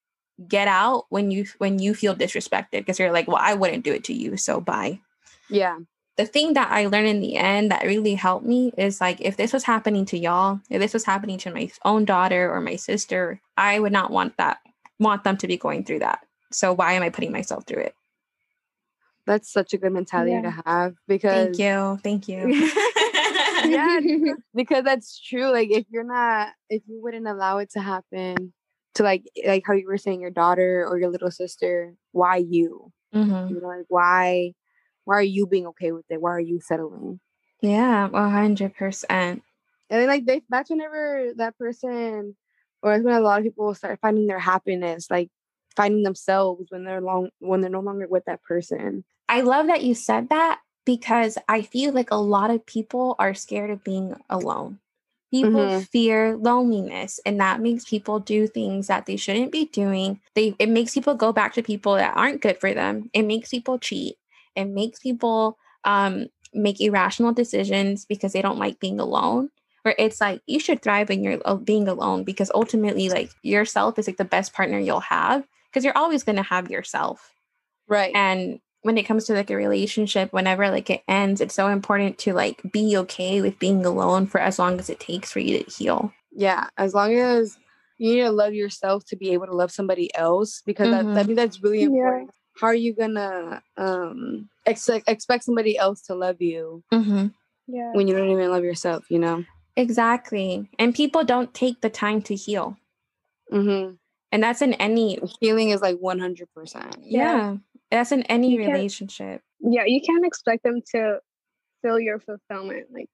get 0.49 0.69
out 0.69 1.07
when 1.09 1.31
you 1.31 1.47
when 1.59 1.79
you 1.79 1.95
feel 1.95 2.15
disrespected 2.15 2.73
because 2.73 2.99
you're 2.99 3.13
like, 3.13 3.29
well, 3.29 3.39
I 3.41 3.55
wouldn't 3.55 3.85
do 3.85 3.93
it 3.93 4.05
to 4.05 4.13
you, 4.13 4.37
so 4.37 4.61
bye. 4.61 5.01
yeah. 5.49 5.79
The 6.17 6.27
thing 6.27 6.55
that 6.55 6.71
I 6.73 6.87
learned 6.87 7.09
in 7.09 7.21
the 7.21 7.37
end 7.37 7.71
that 7.71 7.85
really 7.85 8.15
helped 8.15 8.47
me 8.47 8.73
is 8.79 9.03
like 9.03 9.21
if 9.21 9.37
this 9.37 9.53
was 9.53 9.65
happening 9.65 10.07
to 10.07 10.19
y'all, 10.19 10.61
if 10.71 10.81
this 10.81 10.95
was 10.95 11.05
happening 11.05 11.37
to 11.39 11.53
my 11.53 11.71
own 11.85 12.07
daughter 12.07 12.51
or 12.51 12.63
my 12.63 12.77
sister, 12.77 13.41
I 13.57 13.79
would 13.79 13.93
not 13.93 14.11
want 14.11 14.39
that 14.39 14.59
want 14.99 15.25
them 15.25 15.37
to 15.37 15.47
be 15.47 15.59
going 15.59 15.85
through 15.85 15.99
that. 15.99 16.21
So 16.53 16.73
why 16.73 16.95
am 16.95 17.03
I 17.03 17.11
putting 17.11 17.33
myself 17.33 17.65
through 17.67 17.83
it? 17.83 17.95
That's 19.27 19.53
such 19.53 19.75
a 19.75 19.79
good 19.79 19.93
mentality 19.93 20.33
Yeah. 20.33 20.43
to 20.43 20.63
have 20.65 20.95
because 21.09 21.57
Thank 21.57 21.59
you. 21.59 21.99
Thank 22.03 22.29
you. 22.29 22.71
yeah, 23.67 24.01
because- 24.55 24.85
that's 24.85 25.21
true. 25.21 25.51
Like 25.51 25.71
if 25.71 25.85
you're 25.91 26.05
not, 26.05 26.51
if 26.71 26.83
you 26.87 27.03
wouldn't 27.03 27.27
allow 27.27 27.59
it 27.59 27.71
to 27.73 27.81
happen 27.81 28.53
to 28.95 29.03
like, 29.03 29.25
like 29.45 29.65
how 29.67 29.73
you 29.75 29.87
were 29.87 29.99
saying, 29.99 30.21
your 30.21 30.31
daughter 30.31 30.87
or 30.89 30.99
your 30.99 31.11
little 31.11 31.31
sister, 31.31 31.95
why 32.13 32.37
you? 32.37 32.93
mm-hmm. 33.15 33.55
You 33.55 33.61
know, 33.61 33.69
like 33.69 33.87
why, 33.89 34.53
why 35.05 35.17
are 35.17 35.23
you 35.23 35.47
being 35.47 35.67
okay 35.69 35.93
with 35.93 36.05
it? 36.09 36.21
Why 36.21 36.31
are 36.31 36.41
you 36.41 36.61
settling? 36.61 37.21
Yeah, 37.61 38.09
one 38.09 38.31
hundred 38.31 38.75
percent. 38.77 39.43
And 39.91 40.01
then 40.01 40.09
like 40.09 40.27
they, 40.27 40.43
that's 40.49 40.71
whenever 40.71 41.33
that 41.37 41.57
person, 41.59 42.37
or 42.83 42.93
that's 42.93 43.05
when 43.05 43.15
a 43.15 43.21
lot 43.21 43.39
of 43.39 43.45
people 43.45 43.67
will 43.67 43.75
start 43.75 43.99
finding 44.01 44.27
their 44.27 44.39
happiness, 44.39 45.11
like 45.11 45.31
finding 45.77 46.03
themselves 46.03 46.67
when 46.71 46.85
they're 46.85 47.01
long, 47.01 47.31
when 47.39 47.61
they're 47.61 47.71
no 47.71 47.81
longer 47.81 48.07
with 48.09 48.25
that 48.27 48.43
person. 48.43 49.05
I 49.29 49.41
love 49.43 49.67
that 49.67 49.83
you 49.83 49.95
said 49.95 50.29
that 50.31 50.61
because 50.85 51.37
I 51.49 51.63
feel 51.63 51.93
like 51.93 52.11
a 52.11 52.17
lot 52.17 52.51
of 52.51 52.65
people 52.67 53.17
are 53.19 53.35
scared 53.35 53.71
of 53.71 53.85
being 53.85 54.15
alone. 54.31 54.79
People 55.33 55.69
Mhm. 55.69 55.89
fear 55.89 56.37
loneliness 56.37 57.19
and 57.27 57.41
that 57.41 57.61
makes 57.61 57.85
people 57.85 58.21
do 58.21 58.47
things 58.47 58.87
that 58.87 59.07
they 59.07 59.17
shouldn't 59.17 59.51
be 59.53 59.67
doing. 59.67 60.21
They 60.35 60.55
it 60.59 60.69
makes 60.69 60.95
people 60.95 61.15
go 61.15 61.33
back 61.33 61.53
to 61.55 61.63
people 61.63 61.95
that 61.97 62.17
aren't 62.17 62.41
good 62.41 62.59
for 62.61 62.73
them. 62.73 63.11
It 63.13 63.23
makes 63.23 63.51
people 63.51 63.79
cheat. 63.79 64.17
It 64.55 64.67
makes 64.67 65.01
people 65.01 65.59
um 65.85 66.29
make 66.55 66.81
irrational 66.81 67.33
decisions 67.33 68.07
because 68.07 68.33
they 68.33 68.41
don't 68.43 68.59
like 68.59 68.79
being 68.81 69.01
alone. 69.01 69.51
Where 69.83 69.95
it's 69.99 70.21
like 70.21 70.41
you 70.47 70.59
should 70.61 70.81
thrive 70.83 71.09
when 71.11 71.23
you're 71.23 71.41
uh, 71.45 71.57
being 71.57 71.89
alone 71.89 72.25
because 72.25 72.51
ultimately 72.55 73.09
like 73.09 73.31
yourself 73.43 73.99
is 73.99 74.07
like 74.07 74.17
the 74.17 74.25
best 74.25 74.53
partner 74.53 74.79
you'll 74.79 75.01
have 75.01 75.47
because 75.77 75.85
you're 75.85 75.99
always 75.99 76.25
going 76.25 76.37
to 76.37 76.43
have 76.43 76.71
yourself. 76.71 77.35
Right. 77.87 78.17
And 78.17 78.61
when 78.81 78.97
it 78.97 79.03
comes 79.03 79.27
to 79.27 79.35
like 79.35 79.51
a 79.51 79.57
relationship, 79.57 80.33
whenever 80.33 80.71
like 80.71 80.89
it 80.89 81.03
ends, 81.07 81.43
it's 81.43 81.55
so 81.55 81.69
important 81.69 82.17
to 82.21 82.33
like 82.33 82.63
be 82.73 82.97
okay 82.97 83.43
with 83.43 83.59
being 83.59 83.85
alone 83.85 84.27
for 84.27 84.41
as 84.41 84.59
long 84.59 84.79
as 84.79 84.89
it 84.89 84.99
takes 85.01 85.31
for 85.31 85.41
you 85.41 85.63
to 85.63 85.71
heal. 85.71 86.15
yeah 86.33 86.69
as 86.79 86.95
long 86.95 87.13
as 87.15 87.59
you 87.99 88.15
need 88.15 88.23
to 88.23 88.31
love 88.31 88.55
yourself 88.55 89.05
to 89.07 89.17
be 89.17 89.31
able 89.33 89.45
to 89.47 89.55
love 89.55 89.71
somebody 89.71 90.09
else 90.15 90.63
because 90.65 90.89
that, 90.91 91.05
I 91.05 91.09
Mhm. 91.09 91.27
think 91.27 91.37
that's 91.37 91.63
really 91.63 91.81
Yeah. 91.83 91.89
important 91.89 92.31
how 92.59 92.69
are 92.69 92.75
you 92.75 92.95
gonna 92.95 93.63
um 93.77 94.49
expect 94.65 95.09
expect 95.11 95.45
somebody 95.45 95.77
else 95.77 96.01
to 96.09 96.15
love 96.15 96.41
you 96.41 96.83
Mm-hmm. 96.93 97.27
yeah, 97.69 97.93
when 97.93 98.09
you 98.09 98.17
don't 98.17 98.31
even 98.31 98.51
love 98.51 98.65
yourself 98.65 99.05
you 99.11 99.19
know 99.19 99.45
Exactly. 99.77 100.69
And 100.79 100.95
people 100.95 101.23
don't 101.23 101.53
take 101.53 101.83
the 101.83 101.91
time 101.91 102.23
to 102.23 102.35
heal. 102.35 102.77
mm-hmm. 103.53 103.97
And 104.33 104.43
that's 104.43 104.61
in 104.63 104.75
any, 104.75 105.19
healing 105.41 105.71
is 105.71 105.81
like 105.81 105.97
100% 105.97 106.95
yeah, 107.01 107.57
that's 107.91 108.13
in 108.13 108.23
any 108.25 108.53
You 108.53 108.59
relationship. 108.67 109.41
yeah. 109.61 109.85
You 109.87 110.01
can't 110.01 110.27
expect 110.27 110.63
them 110.65 110.83
to 110.93 111.21
feel 111.83 111.99
your 112.01 112.19
fulfillment. 112.21 112.87
Like 112.93 113.09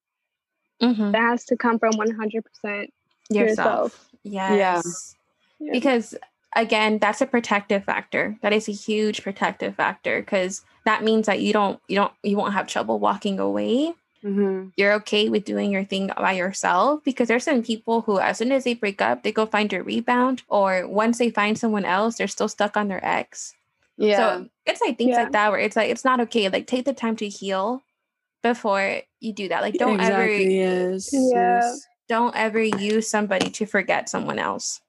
Mm-hmm. 0.83 1.13
that 1.13 1.21
has 1.21 1.45
to 1.45 1.57
come 1.57 1.79
from 1.79 1.97
one 1.97 2.11
hundred 2.11 2.45
percent. 2.45 2.93
Yourself. 3.31 4.11
yourself. 4.25 4.57
Yes. 4.57 5.15
Yeah. 5.61 5.71
Because 5.73 6.17
again, 6.57 6.99
that's 6.99 7.21
a 7.21 7.27
protective 7.27 7.85
factor. 7.85 8.37
That 8.43 8.53
is 8.53 8.69
a 8.69 8.73
huge 8.73 9.23
protective 9.23 9.77
factor 9.77 10.21
because 10.21 10.65
that 10.85 11.05
means 11.05 11.27
that 11.27 11.41
you 11.41 11.53
don't 11.53 11.79
you 11.87 11.95
don't 11.97 12.13
you 12.25 12.37
won't 12.37 12.55
have 12.55 12.67
trouble 12.67 12.99
walking 12.99 13.39
away. 13.39 13.95
Mm-hmm. 14.25 14.69
You're 14.77 14.93
okay 14.95 15.29
with 15.29 15.45
doing 15.45 15.73
your 15.73 15.85
thing 15.85 16.11
by 16.17 16.33
yourself 16.33 17.03
because 17.05 17.27
there's 17.29 17.45
some 17.45 17.63
people 17.63 18.03
who, 18.03 18.21
as 18.21 18.39
soon 18.39 18.53
as 18.53 18.65
they 18.65 18.75
break 18.75 19.03
up, 19.03 19.23
they 19.23 19.33
go 19.33 19.47
find 19.47 19.73
a 19.73 19.83
rebound, 19.83 20.43
or 20.49 20.87
once 20.87 21.19
they 21.19 21.31
find 21.31 21.59
someone 21.59 21.85
else, 21.85 22.17
they're 22.17 22.29
still 22.29 22.49
stuck 22.49 22.77
on 22.77 22.89
their 22.89 23.05
ex. 23.05 23.53
Yeah. 23.97 24.17
So 24.17 24.49
it's 24.65 24.81
like 24.81 24.97
things 24.97 25.11
Yeah. 25.11 25.25
like 25.25 25.33
that 25.33 25.51
where 25.51 25.61
it's 25.61 25.77
like 25.77 25.91
it's 25.91 26.05
not 26.05 26.21
okay. 26.21 26.49
Like 26.49 26.67
take 26.69 26.85
the 26.85 26.93
time 26.95 27.17
to 27.17 27.29
heal 27.29 27.83
before 28.43 29.03
you 29.21 29.33
do 29.33 29.49
that. 29.49 29.63
Like 29.63 29.75
don't 29.75 30.01
ever 30.01 30.23
exactly, 30.23 30.57
yes. 30.59 31.09
Yeah. 31.13 31.75
don't 32.09 32.35
ever 32.37 32.63
use 32.63 33.09
somebody 33.11 33.51
to 33.51 33.67
forget 33.67 34.09
someone 34.09 34.39
else. 34.39 34.81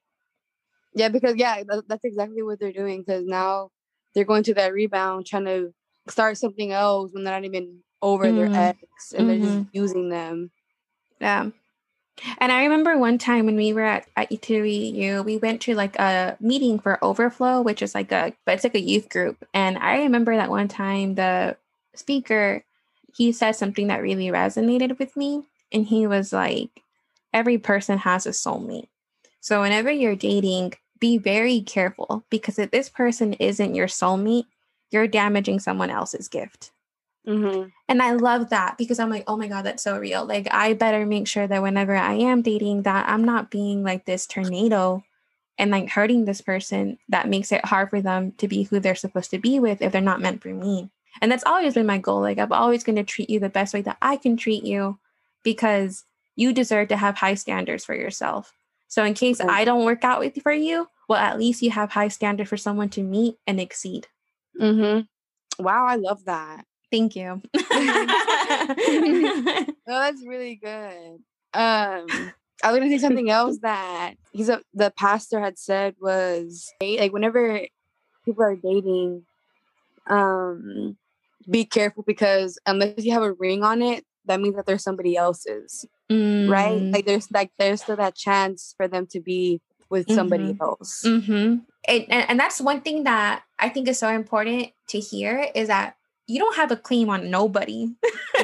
yeah, 0.96 1.10
because 1.10 1.36
yeah, 1.38 1.64
that's 1.88 2.04
exactly 2.06 2.44
what 2.44 2.60
they're 2.60 2.72
doing. 2.72 3.02
Because 3.02 3.26
now 3.26 3.70
they're 4.14 4.26
going 4.26 4.44
to 4.44 4.54
that 4.56 4.74
rebound, 4.74 5.26
trying 5.26 5.46
to 5.46 5.74
start 6.08 6.38
something 6.38 6.72
else 6.72 7.12
when 7.14 7.24
they're 7.24 7.34
not 7.34 7.46
even 7.46 7.80
over 8.04 8.26
Mhm. 8.26 8.36
their 8.36 8.50
ex, 8.54 9.14
and 9.18 9.28
they're 9.30 9.40
just 9.40 9.66
using 9.72 10.10
them. 10.10 10.52
Yeah. 11.20 11.50
And 12.38 12.52
I 12.52 12.64
remember 12.64 12.96
one 12.98 13.18
time 13.18 13.48
when 13.48 13.56
we 13.56 13.74
were 13.74 13.82
at, 13.84 14.06
at 14.16 14.32
E2EU, 14.32 15.26
we 15.26 15.38
went 15.38 15.62
to 15.62 15.74
like 15.74 15.96
a 15.98 16.38
meeting 16.40 16.78
for 16.78 17.04
Overflow, 17.04 17.62
which 17.62 17.82
is 17.82 17.96
like 17.96 18.12
a, 18.12 18.34
but 18.46 18.54
it's 18.54 18.64
like 18.64 18.76
a 18.76 18.80
youth 18.80 19.10
group. 19.10 19.44
And 19.54 19.80
I 19.80 20.04
remember 20.04 20.36
that 20.36 20.52
one 20.52 20.68
time 20.68 21.16
the 21.16 21.58
speaker, 21.96 22.64
he 23.16 23.32
said 23.32 23.54
something 23.54 23.88
that 23.88 24.04
really 24.04 24.28
resonated 24.28 25.00
with 25.00 25.18
me. 25.18 25.44
And 25.72 25.88
he 25.88 26.06
was 26.06 26.32
like, 26.32 26.70
every 27.34 27.58
person 27.58 27.98
has 28.00 28.28
a 28.28 28.30
soulmate. 28.30 28.90
So 29.40 29.62
whenever 29.62 29.90
you're 29.90 30.16
dating, 30.16 30.76
be 31.00 31.18
very 31.18 31.62
careful 31.62 32.24
because 32.30 32.60
if 32.60 32.70
this 32.70 32.90
person 32.90 33.34
isn't 33.34 33.74
your 33.74 33.88
soulmate, 33.88 34.46
you're 34.92 35.08
damaging 35.08 35.60
someone 35.60 35.90
else's 35.90 36.28
gift. 36.28 36.72
Mm-hmm. 37.28 37.70
And 37.88 38.02
I 38.02 38.14
love 38.14 38.50
that 38.50 38.78
because 38.78 39.00
I'm 39.00 39.10
like, 39.10 39.24
oh 39.28 39.38
my 39.38 39.48
God, 39.48 39.64
that's 39.64 39.84
so 39.84 39.98
real. 39.98 40.26
Like, 40.26 40.48
I 40.52 40.74
better 40.74 41.06
make 41.06 41.28
sure 41.28 41.48
that 41.48 41.62
whenever 41.62 41.96
I 41.96 42.14
am 42.14 42.42
dating, 42.42 42.84
that 42.84 43.08
I'm 43.08 43.24
not 43.24 43.50
being 43.52 43.84
like 43.84 44.06
this 44.06 44.28
tornado 44.28 45.04
and 45.58 45.72
like 45.72 45.90
hurting 45.90 46.26
this 46.26 46.42
person 46.42 46.98
that 47.10 47.30
makes 47.30 47.52
it 47.52 47.66
hard 47.66 47.90
for 47.90 48.02
them 48.02 48.34
to 48.34 48.48
be 48.48 48.64
who 48.64 48.80
they're 48.80 48.96
supposed 48.96 49.32
to 49.32 49.40
be 49.40 49.60
with 49.60 49.82
if 49.82 49.92
they're 49.92 50.02
not 50.02 50.22
meant 50.22 50.42
for 50.42 50.50
me. 50.50 50.90
And 51.22 51.32
that's 51.32 51.46
always 51.46 51.76
been 51.76 51.86
my 51.86 52.00
goal. 52.00 52.22
Like, 52.22 52.40
I'm 52.40 52.52
always 52.52 52.84
going 52.84 52.96
to 52.96 53.04
treat 53.04 53.30
you 53.30 53.40
the 53.40 53.50
best 53.50 53.74
way 53.74 53.82
that 53.84 53.98
I 54.02 54.18
can 54.18 54.36
treat 54.36 54.64
you 54.64 55.00
because 55.44 56.06
you 56.36 56.52
deserve 56.54 56.88
to 56.90 56.98
have 56.98 57.16
high 57.16 57.36
standards 57.36 57.86
for 57.86 57.96
yourself. 57.96 58.54
So, 58.88 59.04
in 59.04 59.14
case 59.14 59.40
Right. 59.40 59.50
I 59.50 59.66
don't 59.66 59.86
work 59.86 60.04
out 60.04 60.20
with 60.20 60.42
for 60.42 60.52
you, 60.52 60.88
well, 61.08 61.20
at 61.20 61.38
least 61.40 61.62
you 61.62 61.72
have 61.72 61.92
high 61.92 62.08
standard 62.08 62.50
for 62.50 62.58
someone 62.58 62.90
to 62.90 63.04
meet 63.04 63.38
and 63.46 63.60
exceed. 63.60 64.08
Mm-hmm. 64.60 65.64
Wow, 65.64 65.86
I 65.86 65.96
love 65.96 66.26
that. 66.26 66.66
Thank 66.94 67.16
you. 67.16 67.42
No, 69.86 70.00
that's 70.00 70.26
really 70.26 70.56
good. 70.56 71.20
Um, 71.54 72.08
I 72.64 72.72
was 72.72 72.80
gonna 72.80 72.90
say 72.90 73.00
something 73.00 73.30
else 73.30 73.58
that 73.62 74.14
he's 74.32 74.48
a, 74.48 74.62
the 74.74 74.92
pastor 74.92 75.42
had 75.42 75.60
said 75.60 75.96
was 76.00 76.72
like 76.82 77.12
whenever 77.12 77.60
people 78.24 78.44
are 78.44 78.56
dating, 78.56 79.26
um, 80.08 80.96
be 81.50 81.66
careful 81.66 82.04
because 82.08 82.58
unless 82.66 83.04
you 83.04 83.12
have 83.12 83.24
a 83.24 83.34
ring 83.34 83.64
on 83.64 83.82
it, 83.82 84.06
that 84.26 84.40
means 84.40 84.56
that 84.56 84.66
there's 84.66 84.84
somebody 84.84 85.18
else's, 85.18 85.86
right? 86.10 86.80
Mm. 86.80 86.94
Like 86.94 87.06
there's 87.06 87.30
like 87.32 87.52
there's 87.60 87.82
still 87.82 87.98
that 87.98 88.16
chance 88.16 88.74
for 88.78 88.88
them 88.88 89.06
to 89.08 89.20
be 89.20 89.60
with 89.90 90.10
somebody 90.12 90.56
else. 90.62 91.04
Mm-hmm. 91.06 91.34
And, 91.34 91.62
and 91.88 92.30
and 92.30 92.40
that's 92.40 92.62
one 92.62 92.82
thing 92.82 93.04
that 93.04 93.44
I 93.60 93.68
think 93.68 93.90
is 93.90 94.00
so 94.00 94.08
important 94.08 94.70
to 94.90 95.00
hear 95.00 95.50
is 95.54 95.68
that 95.68 95.98
you 96.28 96.40
don't 96.40 96.56
have 96.56 96.72
a 96.72 96.78
claim 96.78 97.10
on 97.10 97.30
nobody. 97.30 97.90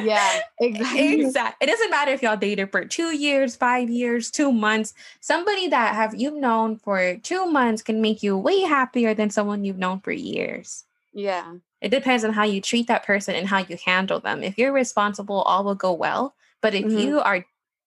Yeah, 0.02 0.42
exactly. 0.60 1.22
exactly. 1.22 1.68
It 1.68 1.72
doesn't 1.72 1.90
matter 1.90 2.12
if 2.12 2.22
y'all 2.22 2.38
dated 2.38 2.72
for 2.72 2.86
two 2.86 3.16
years, 3.16 3.56
five 3.56 3.90
years, 3.90 4.30
two 4.32 4.52
months. 4.52 4.94
Somebody 5.22 5.68
that 5.70 5.96
have 5.96 6.14
you've 6.16 6.34
known 6.36 6.76
for 6.78 7.18
two 7.18 7.46
months 7.46 7.82
can 7.82 8.02
make 8.02 8.22
you 8.22 8.38
way 8.38 8.62
happier 8.62 9.14
than 9.14 9.30
someone 9.30 9.64
you've 9.64 9.78
known 9.78 10.00
for 10.02 10.12
years. 10.12 10.86
Yeah, 11.14 11.56
It 11.82 11.90
depends 11.90 12.24
on 12.24 12.34
how 12.34 12.44
you 12.44 12.62
treat 12.62 12.88
that 12.88 13.04
person 13.06 13.34
and 13.36 13.48
how 13.48 13.60
you 13.60 13.78
handle 13.84 14.20
them. 14.20 14.44
If 14.44 14.58
you're 14.58 14.72
responsible, 14.74 15.42
all 15.42 15.64
will 15.64 15.76
go 15.76 15.92
well. 15.94 16.36
But 16.62 16.76
if 16.76 16.86
Mhm. 16.86 17.02
you 17.02 17.20
are 17.22 17.46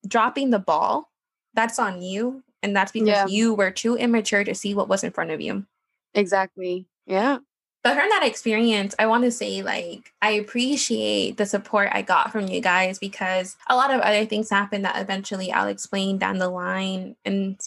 dropping 0.08 0.50
the 0.50 0.58
ball, 0.58 1.10
that's 1.54 1.78
on 1.78 2.02
you. 2.02 2.42
And 2.62 2.74
that's 2.74 2.90
because 2.92 3.08
Yeah. 3.08 3.26
you 3.26 3.54
were 3.54 3.70
too 3.70 3.96
immature 3.96 4.44
to 4.44 4.54
see 4.54 4.74
what 4.74 4.88
was 4.88 5.04
in 5.04 5.12
front 5.12 5.30
of 5.30 5.40
you. 5.40 5.66
exactly. 6.14 6.86
Yeah. 7.06 7.38
But 7.82 7.96
from 7.96 8.08
that 8.10 8.22
experience, 8.24 8.94
I 8.98 9.06
want 9.06 9.24
to 9.24 9.32
say, 9.32 9.62
like, 9.62 10.12
I 10.22 10.32
appreciate 10.32 11.36
the 11.36 11.46
support 11.46 11.88
I 11.90 12.02
got 12.02 12.30
from 12.30 12.46
you 12.46 12.60
guys 12.60 13.00
because 13.00 13.56
a 13.68 13.74
lot 13.74 13.92
of 13.92 14.00
other 14.00 14.24
things 14.24 14.50
happened 14.50 14.84
that 14.84 15.00
eventually 15.00 15.50
I'll 15.50 15.66
explain 15.66 16.18
down 16.18 16.38
the 16.38 16.48
line 16.48 17.16
and 17.24 17.60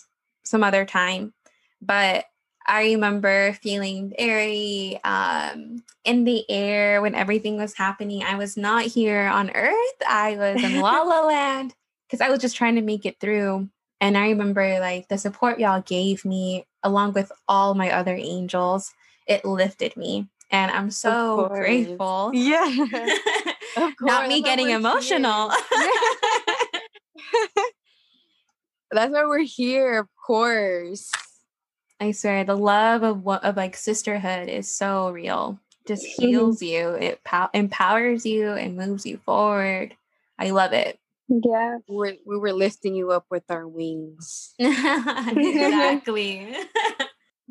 some 0.45 0.63
other 0.63 0.85
time. 0.85 1.33
But 1.81 2.25
I 2.65 2.83
remember 2.83 3.53
feeling 3.61 4.13
very 4.17 4.99
um, 5.03 5.83
in 6.05 6.23
the 6.23 6.49
air 6.49 7.01
when 7.01 7.13
everything 7.13 7.57
was 7.57 7.75
happening. 7.75 8.23
I 8.23 8.35
was 8.35 8.55
not 8.55 8.85
here 8.85 9.27
on 9.27 9.51
earth, 9.51 9.95
I 10.07 10.37
was 10.37 10.63
in 10.63 10.79
La 10.79 11.01
La 11.01 11.21
Land 11.27 11.75
because 12.07 12.21
I 12.21 12.29
was 12.29 12.39
just 12.39 12.55
trying 12.55 12.75
to 12.75 12.81
make 12.81 13.05
it 13.05 13.19
through. 13.19 13.69
And 13.99 14.17
I 14.17 14.29
remember, 14.29 14.79
like, 14.79 15.09
the 15.09 15.17
support 15.17 15.59
y'all 15.59 15.81
gave 15.81 16.23
me, 16.23 16.65
along 16.83 17.13
with 17.13 17.31
all 17.47 17.75
my 17.75 17.91
other 17.91 18.15
angels 18.15 18.93
it 19.27 19.43
lifted 19.45 19.95
me 19.97 20.27
and 20.51 20.71
i'm 20.71 20.91
so 20.91 21.47
grateful 21.51 22.31
Yeah. 22.33 22.67
Not 24.01 24.27
me 24.29 24.39
that's 24.41 24.45
getting 24.45 24.69
emotional. 24.69 25.51
That's 28.91 29.11
why 29.11 29.25
we're 29.25 29.39
here, 29.39 29.99
of 29.99 30.07
course. 30.25 31.11
i 31.99 32.11
swear 32.11 32.43
the 32.45 32.55
love 32.55 33.03
of 33.03 33.23
what 33.23 33.43
of 33.43 33.57
like 33.57 33.75
sisterhood 33.75 34.47
is 34.49 34.73
so 34.73 35.09
real 35.11 35.59
just 35.87 36.03
Mm-hmm. 36.05 36.21
heals 36.29 36.61
you 36.61 36.89
it 36.91 37.23
pow- 37.23 37.49
empowers 37.53 38.25
you 38.25 38.51
and 38.51 38.75
moves 38.77 39.05
you 39.05 39.17
forward 39.25 39.95
i 40.39 40.49
love 40.51 40.73
it 40.73 40.97
Yeah. 41.29 41.77
We're, 41.87 42.15
we 42.25 42.37
were 42.37 42.53
lifting 42.53 42.95
you 42.95 43.11
up 43.11 43.25
with 43.29 43.43
our 43.49 43.67
wings. 43.67 44.53
exactly 44.59 46.55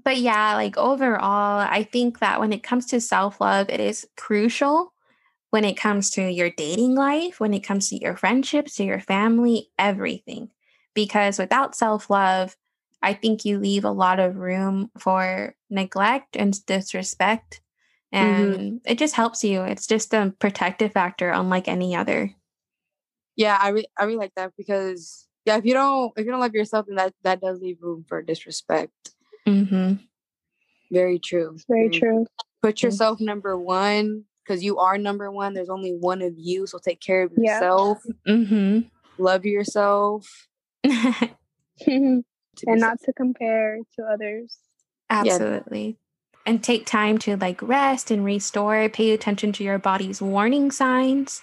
but 0.05 0.19
yeah 0.19 0.55
like 0.55 0.77
overall 0.77 1.59
i 1.61 1.83
think 1.83 2.19
that 2.21 2.41
when 2.41 2.53
it 2.53 2.63
comes 2.63 2.87
to 2.87 3.01
self-love 3.01 3.69
it 3.69 3.81
is 3.81 4.07
crucial 4.17 4.93
when 5.51 5.65
it 5.65 5.77
comes 5.77 6.11
to 6.11 6.23
your 6.31 6.51
dating 6.51 6.95
life 6.95 7.41
when 7.41 7.55
it 7.55 7.61
comes 7.61 7.89
to 7.89 7.97
your 7.97 8.17
friendships 8.17 8.77
to 8.77 8.85
your 8.85 9.01
family 9.01 9.71
everything. 9.79 10.51
Because 10.95 11.39
without 11.39 11.75
self-love 11.75 12.57
i 13.03 13.13
think 13.13 13.45
you 13.45 13.59
leave 13.59 13.85
a 13.85 13.91
lot 13.91 14.21
of 14.21 14.37
room 14.37 14.91
for 14.99 15.55
neglect 15.71 16.37
and 16.37 16.65
disrespect 16.67 17.61
mm-hmm. 18.15 18.53
and 18.53 18.81
it 18.85 18.99
just 18.99 19.15
helps 19.15 19.45
you. 19.45 19.63
It's 19.63 19.87
just 19.87 20.15
a 20.15 20.33
protective 20.39 20.93
factor 20.93 21.31
unlike 21.31 21.69
any 21.69 21.95
other. 21.97 22.31
Yeah, 23.37 23.59
I 23.61 23.71
re- 23.71 23.87
I 23.99 24.05
really 24.05 24.19
like 24.19 24.35
that 24.37 24.53
because 24.57 25.27
yeah, 25.45 25.57
if 25.57 25.65
you 25.65 25.75
don't 25.75 26.13
if 26.17 26.25
you 26.25 26.31
don't 26.31 26.41
love 26.41 26.55
yourself, 26.55 26.87
then 26.87 26.97
that 26.97 27.15
that 27.23 27.41
does 27.41 27.61
leave 27.61 27.79
room 27.81 28.05
for 28.09 28.23
disrespect. 28.23 29.14
Mm-hmm. 29.47 29.95
Very 30.93 31.19
true. 31.19 31.53
It's 31.55 31.65
very 31.67 31.89
Very 31.89 32.01
true. 32.01 32.27
Put 32.63 32.83
yourself 32.83 33.21
number 33.21 33.59
one 33.59 34.25
because 34.43 34.63
you 34.63 34.79
are 34.79 34.97
number 34.97 35.31
one. 35.31 35.55
There's 35.55 35.69
only 35.69 35.91
one 35.93 36.23
of 36.23 36.35
you, 36.37 36.67
so 36.67 36.79
take 36.79 37.01
care 37.01 37.23
of 37.25 37.33
Yeah. 37.37 37.55
yourself. 37.55 37.99
Mm-hmm. 38.27 38.81
Love 39.19 39.45
yourself. 39.45 40.49
and 40.85 42.25
not 42.67 43.01
to 43.03 43.13
compare 43.13 43.79
to 43.97 44.05
others. 44.05 44.59
Absolutely. 45.11 45.97
And 46.47 46.63
take 46.63 46.87
time 46.87 47.19
to 47.19 47.37
like 47.37 47.61
rest 47.63 48.11
and 48.11 48.25
restore. 48.25 48.89
Pay 48.89 49.11
attention 49.13 49.53
to 49.53 49.65
your 49.65 49.79
body's 49.79 50.21
warning 50.23 50.71
signs. 50.71 51.43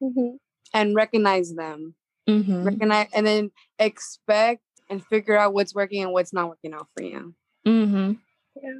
hmm 0.00 0.36
and 0.72 0.94
recognize 0.94 1.54
them. 1.54 1.94
Mm-hmm. 2.28 2.62
Recognize 2.64 3.08
and 3.12 3.26
then 3.26 3.50
expect 3.78 4.62
and 4.90 5.04
figure 5.06 5.38
out 5.38 5.54
what's 5.54 5.74
working 5.74 6.02
and 6.02 6.12
what's 6.12 6.32
not 6.32 6.48
working 6.48 6.74
out 6.74 6.88
for 6.96 7.02
you. 7.04 7.34
Mm-hmm. 7.66 8.12
Yeah. 8.62 8.78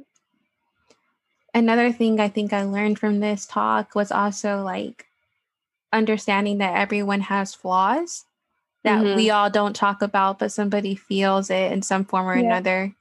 Another 1.53 1.91
thing 1.91 2.19
I 2.19 2.29
think 2.29 2.53
I 2.53 2.63
learned 2.63 2.99
from 2.99 3.19
this 3.19 3.45
talk 3.45 3.95
was 3.95 4.11
also 4.11 4.61
like 4.63 5.07
understanding 5.91 6.59
that 6.59 6.75
everyone 6.77 7.21
has 7.21 7.53
flaws 7.53 8.25
that 8.83 9.03
Mhm. 9.03 9.15
we 9.15 9.29
all 9.29 9.49
don't 9.49 9.75
talk 9.75 10.01
about, 10.01 10.39
but 10.39 10.51
somebody 10.51 10.95
feels 10.95 11.49
it 11.49 11.71
in 11.71 11.81
some 11.81 12.05
form 12.05 12.27
or 12.27 12.35
Yeah. 12.35 12.45
another. 12.45 12.95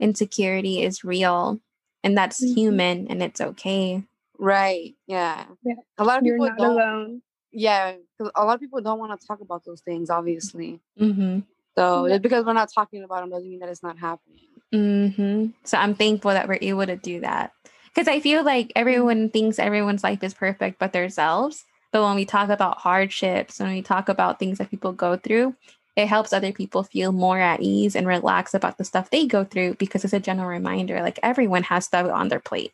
Insecurity 0.00 0.82
is 0.82 1.04
real 1.04 1.60
and 2.02 2.16
that's 2.16 2.42
Mhm. 2.42 2.54
human 2.54 3.08
and 3.08 3.22
it's 3.22 3.40
okay. 3.40 4.04
Right. 4.38 4.94
Yeah. 5.06 5.46
Yeah. 5.62 5.74
A 5.98 6.04
lot 6.04 6.18
of 6.18 6.24
You're 6.26 6.36
people 6.36 6.46
not 6.48 6.58
don't. 6.58 6.72
alone. 6.80 7.22
Yeah, 7.52 7.96
'cause 8.18 8.30
a 8.34 8.44
lot 8.44 8.54
of 8.54 8.60
people 8.60 8.80
don't 8.80 8.98
want 8.98 9.18
to 9.20 9.26
talk 9.26 9.40
about 9.40 9.64
those 9.64 9.80
things. 9.82 10.10
Obviously, 10.10 10.80
Mm-hmm. 10.98 11.40
So 11.76 12.06
Yeah. 12.06 12.14
just 12.14 12.22
because 12.22 12.44
we're 12.44 12.52
not 12.52 12.72
talking 12.72 13.02
about 13.02 13.20
them 13.20 13.30
doesn't 13.30 13.48
mean 13.48 13.60
that 13.60 13.68
it's 13.68 13.82
not 13.82 13.98
happening. 13.98 14.40
Mm-hmm. 14.74 15.46
So 15.64 15.78
I'm 15.78 15.94
thankful 15.94 16.32
that 16.32 16.48
we're 16.48 16.58
able 16.60 16.86
to 16.86 16.96
do 16.96 17.20
that. 17.20 17.52
Because 17.94 18.08
I 18.08 18.20
feel 18.20 18.42
like 18.42 18.72
everyone 18.74 19.30
thinks 19.30 19.58
everyone's 19.58 20.02
life 20.02 20.22
is 20.22 20.34
perfect 20.34 20.78
but 20.78 20.92
themselves. 20.92 21.64
But 21.92 22.02
when 22.02 22.16
we 22.16 22.24
talk 22.24 22.48
about 22.48 22.78
hardships, 22.78 23.60
when 23.60 23.72
we 23.72 23.82
talk 23.82 24.08
about 24.08 24.40
things 24.40 24.58
that 24.58 24.70
people 24.70 24.92
go 24.92 25.16
through, 25.16 25.54
it 25.94 26.08
helps 26.08 26.32
other 26.32 26.50
people 26.50 26.82
feel 26.82 27.12
more 27.12 27.38
at 27.38 27.60
ease 27.60 27.94
and 27.94 28.04
relax 28.04 28.52
about 28.52 28.78
the 28.78 28.84
stuff 28.84 29.10
they 29.10 29.26
go 29.26 29.44
through 29.44 29.74
because 29.74 30.04
it's 30.04 30.12
a 30.12 30.18
general 30.18 30.48
reminder 30.48 31.00
like 31.02 31.20
everyone 31.22 31.62
has 31.62 31.84
stuff 31.84 32.10
on 32.10 32.28
their 32.28 32.40
plate. 32.40 32.72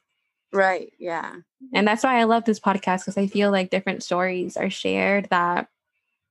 Right. 0.52 0.90
Yeah. 0.98 1.34
And 1.74 1.86
that's 1.86 2.02
why 2.02 2.18
I 2.18 2.24
love 2.24 2.44
this 2.44 2.58
podcast 2.58 3.00
because 3.00 3.18
I 3.18 3.26
feel 3.26 3.50
like 3.50 3.68
different 3.68 4.02
stories 4.02 4.56
are 4.56 4.70
shared 4.70 5.28
that 5.30 5.68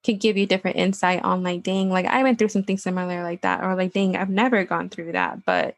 could 0.03 0.19
give 0.19 0.37
you 0.37 0.45
different 0.45 0.77
insight 0.77 1.23
on 1.23 1.43
like, 1.43 1.63
dang, 1.63 1.89
like 1.89 2.05
I 2.05 2.23
went 2.23 2.39
through 2.39 2.49
something 2.49 2.77
similar 2.77 3.23
like 3.23 3.41
that, 3.41 3.63
or 3.63 3.75
like, 3.75 3.93
dang, 3.93 4.15
I've 4.15 4.29
never 4.29 4.63
gone 4.63 4.89
through 4.89 5.11
that. 5.13 5.45
But, 5.45 5.75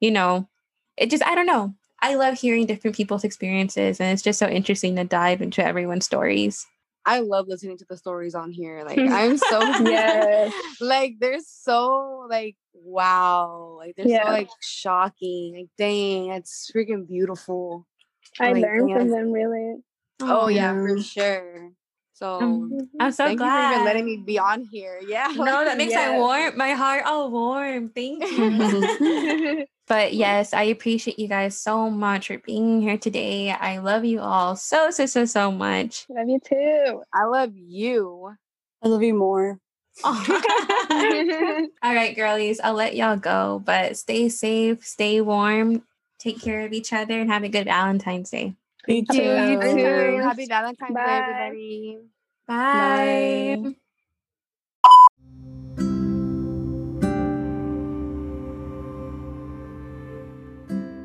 you 0.00 0.10
know, 0.10 0.48
it 0.96 1.10
just, 1.10 1.24
I 1.24 1.34
don't 1.34 1.46
know. 1.46 1.74
I 2.00 2.14
love 2.14 2.38
hearing 2.38 2.66
different 2.66 2.96
people's 2.96 3.24
experiences, 3.24 4.00
and 4.00 4.12
it's 4.12 4.22
just 4.22 4.38
so 4.38 4.48
interesting 4.48 4.96
to 4.96 5.04
dive 5.04 5.42
into 5.42 5.64
everyone's 5.64 6.06
stories. 6.06 6.66
I 7.04 7.20
love 7.20 7.46
listening 7.48 7.78
to 7.78 7.86
the 7.88 7.96
stories 7.96 8.34
on 8.34 8.52
here. 8.52 8.84
Like 8.86 8.98
I'm 8.98 9.36
so 9.38 9.60
Yes. 9.84 10.52
like 10.80 11.14
they're 11.20 11.40
so 11.40 12.26
like 12.28 12.56
wow. 12.74 13.76
Like 13.78 13.94
they're 13.96 14.06
Yeah. 14.06 14.24
so 14.26 14.30
like 14.30 14.50
shocking. 14.60 15.54
Like 15.56 15.68
dang, 15.78 16.28
it's 16.30 16.70
freaking 16.74 17.08
beautiful. 17.08 17.86
I 18.38 18.52
Like, 18.52 18.62
learned 18.62 18.92
from 18.92 19.08
them 19.08 19.32
really. 19.32 19.76
Oh, 20.20 20.48
yeah, 20.48 20.74
for 20.74 21.00
sure. 21.00 21.70
So 22.18 22.40
Um, 22.40 22.90
I'm 22.98 23.12
so 23.12 23.26
thank 23.26 23.38
glad. 23.38 23.54
you 23.54 23.68
for 23.68 23.74
even 23.74 23.84
letting 23.84 24.04
me 24.04 24.16
be 24.16 24.38
on 24.40 24.64
here. 24.64 25.00
Yeah. 25.06 25.28
No, 25.36 25.64
that 25.64 25.78
makes 25.78 25.94
my 25.94 26.18
warm 26.18 26.56
my 26.56 26.72
heart 26.72 27.04
all 27.06 27.30
warm. 27.30 27.90
Thank 27.90 28.22
you. 28.32 29.64
but 29.86 30.14
yes, 30.14 30.52
I 30.52 30.64
appreciate 30.64 31.18
you 31.20 31.28
guys 31.28 31.56
so 31.56 31.88
much 31.88 32.26
for 32.26 32.38
being 32.38 32.80
here 32.82 32.98
today. 32.98 33.50
I 33.52 33.78
love 33.78 34.04
you 34.04 34.18
all 34.20 34.56
so 34.56 34.90
so 34.90 35.06
so 35.06 35.26
so 35.26 35.52
much. 35.52 36.06
Love 36.08 36.28
you 36.28 36.40
too. 36.40 37.02
I 37.14 37.24
love 37.24 37.52
you. 37.54 38.34
I 38.82 38.88
love 38.88 39.02
you 39.02 39.14
more. 39.14 39.58
all 40.04 40.14
right, 41.82 42.14
girlies, 42.16 42.60
I'll 42.62 42.74
let 42.74 42.94
y'all 42.96 43.16
go, 43.16 43.60
but 43.64 43.96
stay 43.96 44.28
safe, 44.28 44.84
stay 44.84 45.20
warm, 45.20 45.82
take 46.20 46.40
care 46.40 46.64
of 46.64 46.72
each 46.72 46.92
other, 46.92 47.18
and 47.20 47.30
have 47.30 47.42
a 47.42 47.48
good 47.48 47.66
Valentine's 47.66 48.30
Day. 48.30 48.54
You 48.88 49.04
too. 49.04 49.22
You 49.22 49.60
Thank 49.60 49.78
you. 49.78 49.84
too. 49.84 50.20
Happy 50.22 50.46
Valentine's 50.46 50.94
Bye. 50.94 51.04
Day, 51.04 51.20
everybody. 51.28 51.98
Bye. 52.46 53.56
Bye. 53.62 53.74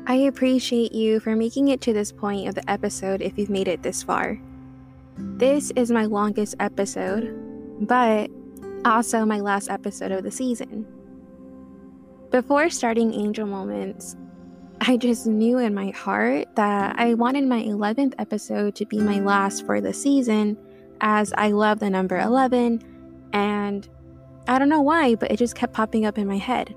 I 0.06 0.16
appreciate 0.16 0.92
you 0.92 1.20
for 1.20 1.36
making 1.36 1.68
it 1.68 1.80
to 1.82 1.92
this 1.92 2.10
point 2.10 2.48
of 2.48 2.54
the 2.54 2.70
episode 2.70 3.20
if 3.20 3.36
you've 3.36 3.50
made 3.50 3.68
it 3.68 3.82
this 3.82 4.02
far. 4.02 4.40
This 5.18 5.70
is 5.76 5.90
my 5.90 6.06
longest 6.06 6.54
episode, 6.60 7.34
but 7.80 8.30
also 8.84 9.26
my 9.26 9.40
last 9.40 9.68
episode 9.68 10.12
of 10.12 10.22
the 10.22 10.30
season. 10.30 10.86
Before 12.30 12.70
starting 12.70 13.12
Angel 13.12 13.46
Moments, 13.46 14.16
I 14.80 14.96
just 14.96 15.26
knew 15.26 15.58
in 15.58 15.74
my 15.74 15.90
heart 15.90 16.48
that 16.56 16.98
I 16.98 17.14
wanted 17.14 17.46
my 17.46 17.62
11th 17.62 18.14
episode 18.18 18.74
to 18.76 18.86
be 18.86 18.98
my 18.98 19.20
last 19.20 19.64
for 19.64 19.80
the 19.80 19.92
season, 19.92 20.56
as 21.00 21.32
I 21.36 21.50
love 21.52 21.78
the 21.78 21.90
number 21.90 22.18
11, 22.18 22.82
and 23.32 23.88
I 24.46 24.58
don't 24.58 24.68
know 24.68 24.82
why, 24.82 25.14
but 25.14 25.30
it 25.30 25.36
just 25.36 25.54
kept 25.54 25.72
popping 25.72 26.04
up 26.04 26.18
in 26.18 26.26
my 26.26 26.38
head. 26.38 26.74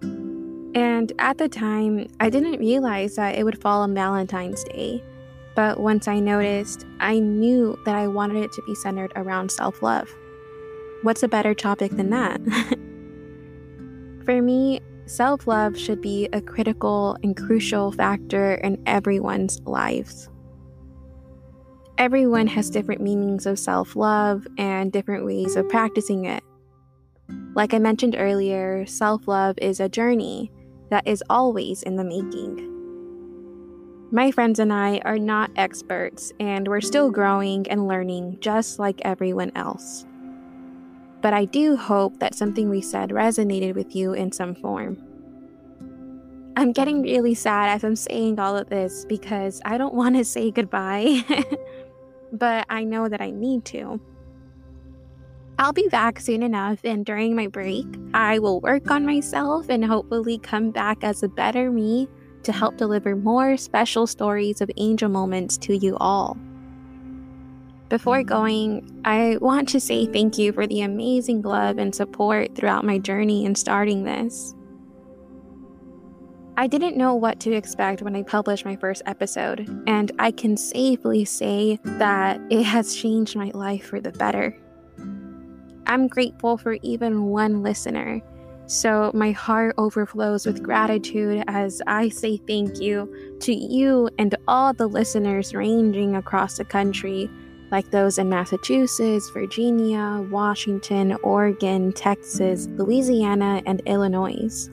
And 0.00 1.12
at 1.18 1.38
the 1.38 1.48
time, 1.48 2.06
I 2.20 2.30
didn't 2.30 2.60
realize 2.60 3.16
that 3.16 3.36
it 3.36 3.44
would 3.44 3.60
fall 3.60 3.82
on 3.82 3.94
Valentine's 3.94 4.62
Day. 4.64 5.02
But 5.56 5.80
once 5.80 6.06
I 6.06 6.20
noticed, 6.20 6.86
I 7.00 7.18
knew 7.18 7.76
that 7.84 7.96
I 7.96 8.06
wanted 8.06 8.44
it 8.44 8.52
to 8.52 8.62
be 8.62 8.74
centered 8.76 9.12
around 9.16 9.50
self 9.50 9.82
love. 9.82 10.08
What's 11.02 11.22
a 11.22 11.28
better 11.28 11.52
topic 11.52 11.92
than 11.92 12.10
that? 12.10 12.40
For 14.24 14.40
me, 14.40 14.80
self 15.08 15.46
love 15.46 15.78
should 15.78 16.00
be 16.00 16.28
a 16.32 16.40
critical 16.40 17.16
and 17.22 17.36
crucial 17.36 17.92
factor 17.92 18.54
in 18.54 18.82
everyone's 18.86 19.60
lives. 19.62 20.28
Everyone 21.96 22.46
has 22.46 22.70
different 22.70 23.00
meanings 23.00 23.46
of 23.46 23.58
self 23.58 23.96
love 23.96 24.46
and 24.56 24.92
different 24.92 25.24
ways 25.24 25.56
of 25.56 25.68
practicing 25.68 26.26
it. 26.26 26.44
Like 27.54 27.74
I 27.74 27.78
mentioned 27.78 28.16
earlier, 28.16 28.86
self 28.86 29.26
love 29.26 29.56
is 29.60 29.80
a 29.80 29.88
journey 29.88 30.52
that 30.90 31.06
is 31.06 31.24
always 31.28 31.82
in 31.82 31.96
the 31.96 32.04
making. 32.04 32.74
My 34.10 34.30
friends 34.30 34.58
and 34.58 34.72
I 34.72 35.00
are 35.04 35.18
not 35.18 35.50
experts, 35.56 36.32
and 36.40 36.66
we're 36.66 36.80
still 36.80 37.10
growing 37.10 37.68
and 37.68 37.88
learning 37.88 38.38
just 38.40 38.78
like 38.78 39.02
everyone 39.04 39.52
else. 39.54 40.06
But 41.20 41.34
I 41.34 41.44
do 41.44 41.76
hope 41.76 42.20
that 42.20 42.34
something 42.34 42.68
we 42.68 42.80
said 42.80 43.10
resonated 43.10 43.74
with 43.74 43.94
you 43.94 44.12
in 44.12 44.32
some 44.32 44.54
form. 44.54 44.96
I'm 46.56 46.72
getting 46.72 47.02
really 47.02 47.34
sad 47.34 47.70
as 47.70 47.84
I'm 47.84 47.96
saying 47.96 48.40
all 48.40 48.56
of 48.56 48.68
this 48.68 49.04
because 49.04 49.60
I 49.64 49.78
don't 49.78 49.94
want 49.94 50.16
to 50.16 50.24
say 50.24 50.50
goodbye, 50.50 51.22
but 52.32 52.66
I 52.68 52.84
know 52.84 53.08
that 53.08 53.20
I 53.20 53.30
need 53.30 53.64
to. 53.66 54.00
I'll 55.60 55.72
be 55.72 55.88
back 55.88 56.20
soon 56.20 56.42
enough, 56.42 56.80
and 56.84 57.04
during 57.04 57.34
my 57.34 57.48
break, 57.48 57.86
I 58.14 58.38
will 58.38 58.60
work 58.60 58.90
on 58.90 59.04
myself 59.04 59.68
and 59.68 59.84
hopefully 59.84 60.38
come 60.38 60.70
back 60.70 61.02
as 61.02 61.22
a 61.22 61.28
better 61.28 61.70
me 61.70 62.08
to 62.44 62.52
help 62.52 62.76
deliver 62.76 63.16
more 63.16 63.56
special 63.56 64.06
stories 64.06 64.60
of 64.60 64.70
angel 64.76 65.08
moments 65.08 65.58
to 65.58 65.76
you 65.76 65.96
all. 65.98 66.36
Before 67.88 68.22
going, 68.22 69.00
I 69.06 69.38
want 69.40 69.68
to 69.70 69.80
say 69.80 70.04
thank 70.04 70.36
you 70.36 70.52
for 70.52 70.66
the 70.66 70.82
amazing 70.82 71.40
love 71.40 71.78
and 71.78 71.94
support 71.94 72.54
throughout 72.54 72.84
my 72.84 72.98
journey 72.98 73.46
in 73.46 73.54
starting 73.54 74.04
this. 74.04 74.54
I 76.58 76.66
didn't 76.66 76.96
know 76.98 77.14
what 77.14 77.40
to 77.40 77.52
expect 77.52 78.02
when 78.02 78.16
I 78.16 78.24
published 78.24 78.66
my 78.66 78.76
first 78.76 79.00
episode, 79.06 79.60
and 79.86 80.12
I 80.18 80.32
can 80.32 80.56
safely 80.56 81.24
say 81.24 81.78
that 81.84 82.40
it 82.50 82.64
has 82.64 82.94
changed 82.94 83.36
my 83.36 83.52
life 83.54 83.86
for 83.86 84.00
the 84.00 84.12
better. 84.12 84.54
I'm 85.86 86.08
grateful 86.08 86.58
for 86.58 86.76
even 86.82 87.26
one 87.26 87.62
listener. 87.62 88.20
So 88.66 89.10
my 89.14 89.30
heart 89.30 89.76
overflows 89.78 90.44
with 90.44 90.62
gratitude 90.62 91.42
as 91.46 91.80
I 91.86 92.10
say 92.10 92.36
thank 92.36 92.80
you 92.80 93.38
to 93.40 93.54
you 93.54 94.10
and 94.18 94.34
all 94.46 94.74
the 94.74 94.88
listeners 94.88 95.54
ranging 95.54 96.16
across 96.16 96.58
the 96.58 96.66
country, 96.66 97.30
like 97.70 97.90
those 97.90 98.18
in 98.18 98.28
Massachusetts, 98.28 99.30
Virginia, 99.30 100.26
Washington, 100.30 101.16
Oregon, 101.22 101.92
Texas, 101.92 102.66
Louisiana, 102.72 103.62
and 103.66 103.82
Illinois. 103.86 104.68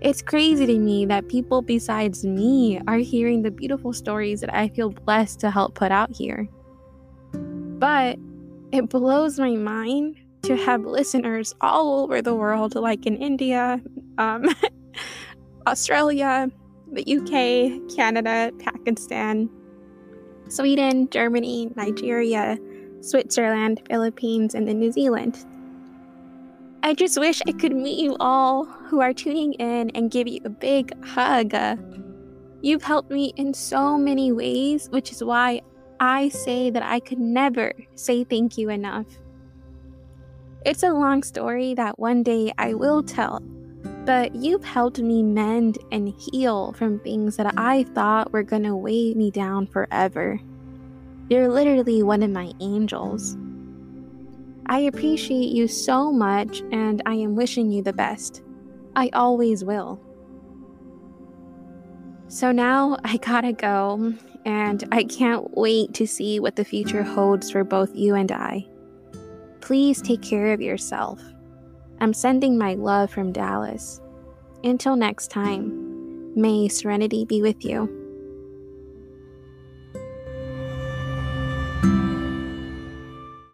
It's 0.00 0.22
crazy 0.22 0.66
to 0.66 0.78
me 0.78 1.06
that 1.06 1.28
people 1.28 1.62
besides 1.62 2.24
me 2.24 2.80
are 2.86 2.98
hearing 2.98 3.42
the 3.42 3.50
beautiful 3.50 3.92
stories 3.92 4.40
that 4.40 4.54
I 4.54 4.68
feel 4.68 4.90
blessed 4.90 5.40
to 5.40 5.50
help 5.50 5.74
put 5.74 5.90
out 5.92 6.14
here. 6.14 6.48
But 7.32 8.18
it 8.72 8.88
blows 8.88 9.38
my 9.38 9.56
mind 9.56 10.16
to 10.42 10.56
have 10.56 10.82
listeners 10.82 11.54
all 11.60 12.00
over 12.02 12.20
the 12.20 12.34
world, 12.34 12.74
like 12.74 13.06
in 13.06 13.16
India, 13.16 13.80
um, 14.18 14.44
Australia, 15.66 16.50
the 16.92 17.02
UK, 17.02 17.94
Canada, 17.94 18.52
Pakistan, 18.58 19.48
Sweden, 20.48 21.08
Germany, 21.10 21.70
Nigeria, 21.76 22.58
Switzerland, 23.00 23.82
Philippines, 23.88 24.54
and 24.54 24.66
then 24.66 24.78
New 24.78 24.92
Zealand. 24.92 25.44
I 26.82 26.92
just 26.94 27.18
wish 27.18 27.40
I 27.46 27.52
could 27.52 27.74
meet 27.74 27.98
you 27.98 28.16
all 28.20 28.64
who 28.64 29.00
are 29.00 29.14
tuning 29.14 29.54
in 29.54 29.90
and 29.90 30.10
give 30.10 30.28
you 30.28 30.40
a 30.44 30.50
big 30.50 30.92
hug. 31.04 31.54
You've 32.60 32.82
helped 32.82 33.10
me 33.10 33.32
in 33.36 33.54
so 33.54 33.96
many 33.96 34.32
ways, 34.32 34.88
which 34.90 35.10
is 35.10 35.24
why 35.24 35.62
I 36.00 36.28
say 36.28 36.70
that 36.70 36.82
I 36.82 37.00
could 37.00 37.18
never 37.18 37.72
say 37.94 38.24
thank 38.24 38.58
you 38.58 38.68
enough. 38.68 39.06
It's 40.66 40.82
a 40.82 40.92
long 40.92 41.22
story 41.22 41.74
that 41.74 41.98
one 41.98 42.22
day 42.22 42.52
I 42.58 42.74
will 42.74 43.02
tell, 43.02 43.42
but 44.04 44.34
you've 44.34 44.64
helped 44.64 44.98
me 44.98 45.22
mend 45.22 45.78
and 45.90 46.08
heal 46.08 46.72
from 46.74 46.98
things 46.98 47.36
that 47.36 47.54
I 47.56 47.84
thought 47.84 48.32
were 48.32 48.42
gonna 48.42 48.76
weigh 48.76 49.14
me 49.14 49.30
down 49.30 49.66
forever. 49.66 50.40
You're 51.30 51.48
literally 51.48 52.02
one 52.02 52.22
of 52.22 52.30
my 52.30 52.52
angels. 52.60 53.36
I 54.66 54.80
appreciate 54.80 55.48
you 55.48 55.68
so 55.68 56.12
much, 56.12 56.62
and 56.70 57.02
I 57.06 57.14
am 57.14 57.34
wishing 57.34 57.70
you 57.70 57.82
the 57.82 57.92
best. 57.92 58.42
I 58.94 59.10
always 59.12 59.64
will. 59.64 60.00
So 62.28 62.52
now 62.52 62.98
I 63.04 63.16
gotta 63.18 63.52
go, 63.52 64.14
and 64.44 64.84
I 64.92 65.04
can't 65.04 65.56
wait 65.56 65.94
to 65.94 66.06
see 66.06 66.40
what 66.40 66.56
the 66.56 66.64
future 66.64 67.02
holds 67.02 67.50
for 67.50 67.64
both 67.64 67.94
you 67.94 68.14
and 68.14 68.30
I. 68.30 68.66
Please 69.60 70.02
take 70.02 70.20
care 70.20 70.52
of 70.52 70.60
yourself. 70.60 71.22
I'm 72.04 72.12
sending 72.12 72.58
my 72.58 72.74
love 72.74 73.10
from 73.10 73.32
Dallas. 73.32 73.98
Until 74.62 74.94
next 74.94 75.30
time, 75.30 76.38
may 76.38 76.68
serenity 76.68 77.24
be 77.24 77.40
with 77.40 77.64
you. 77.64 78.03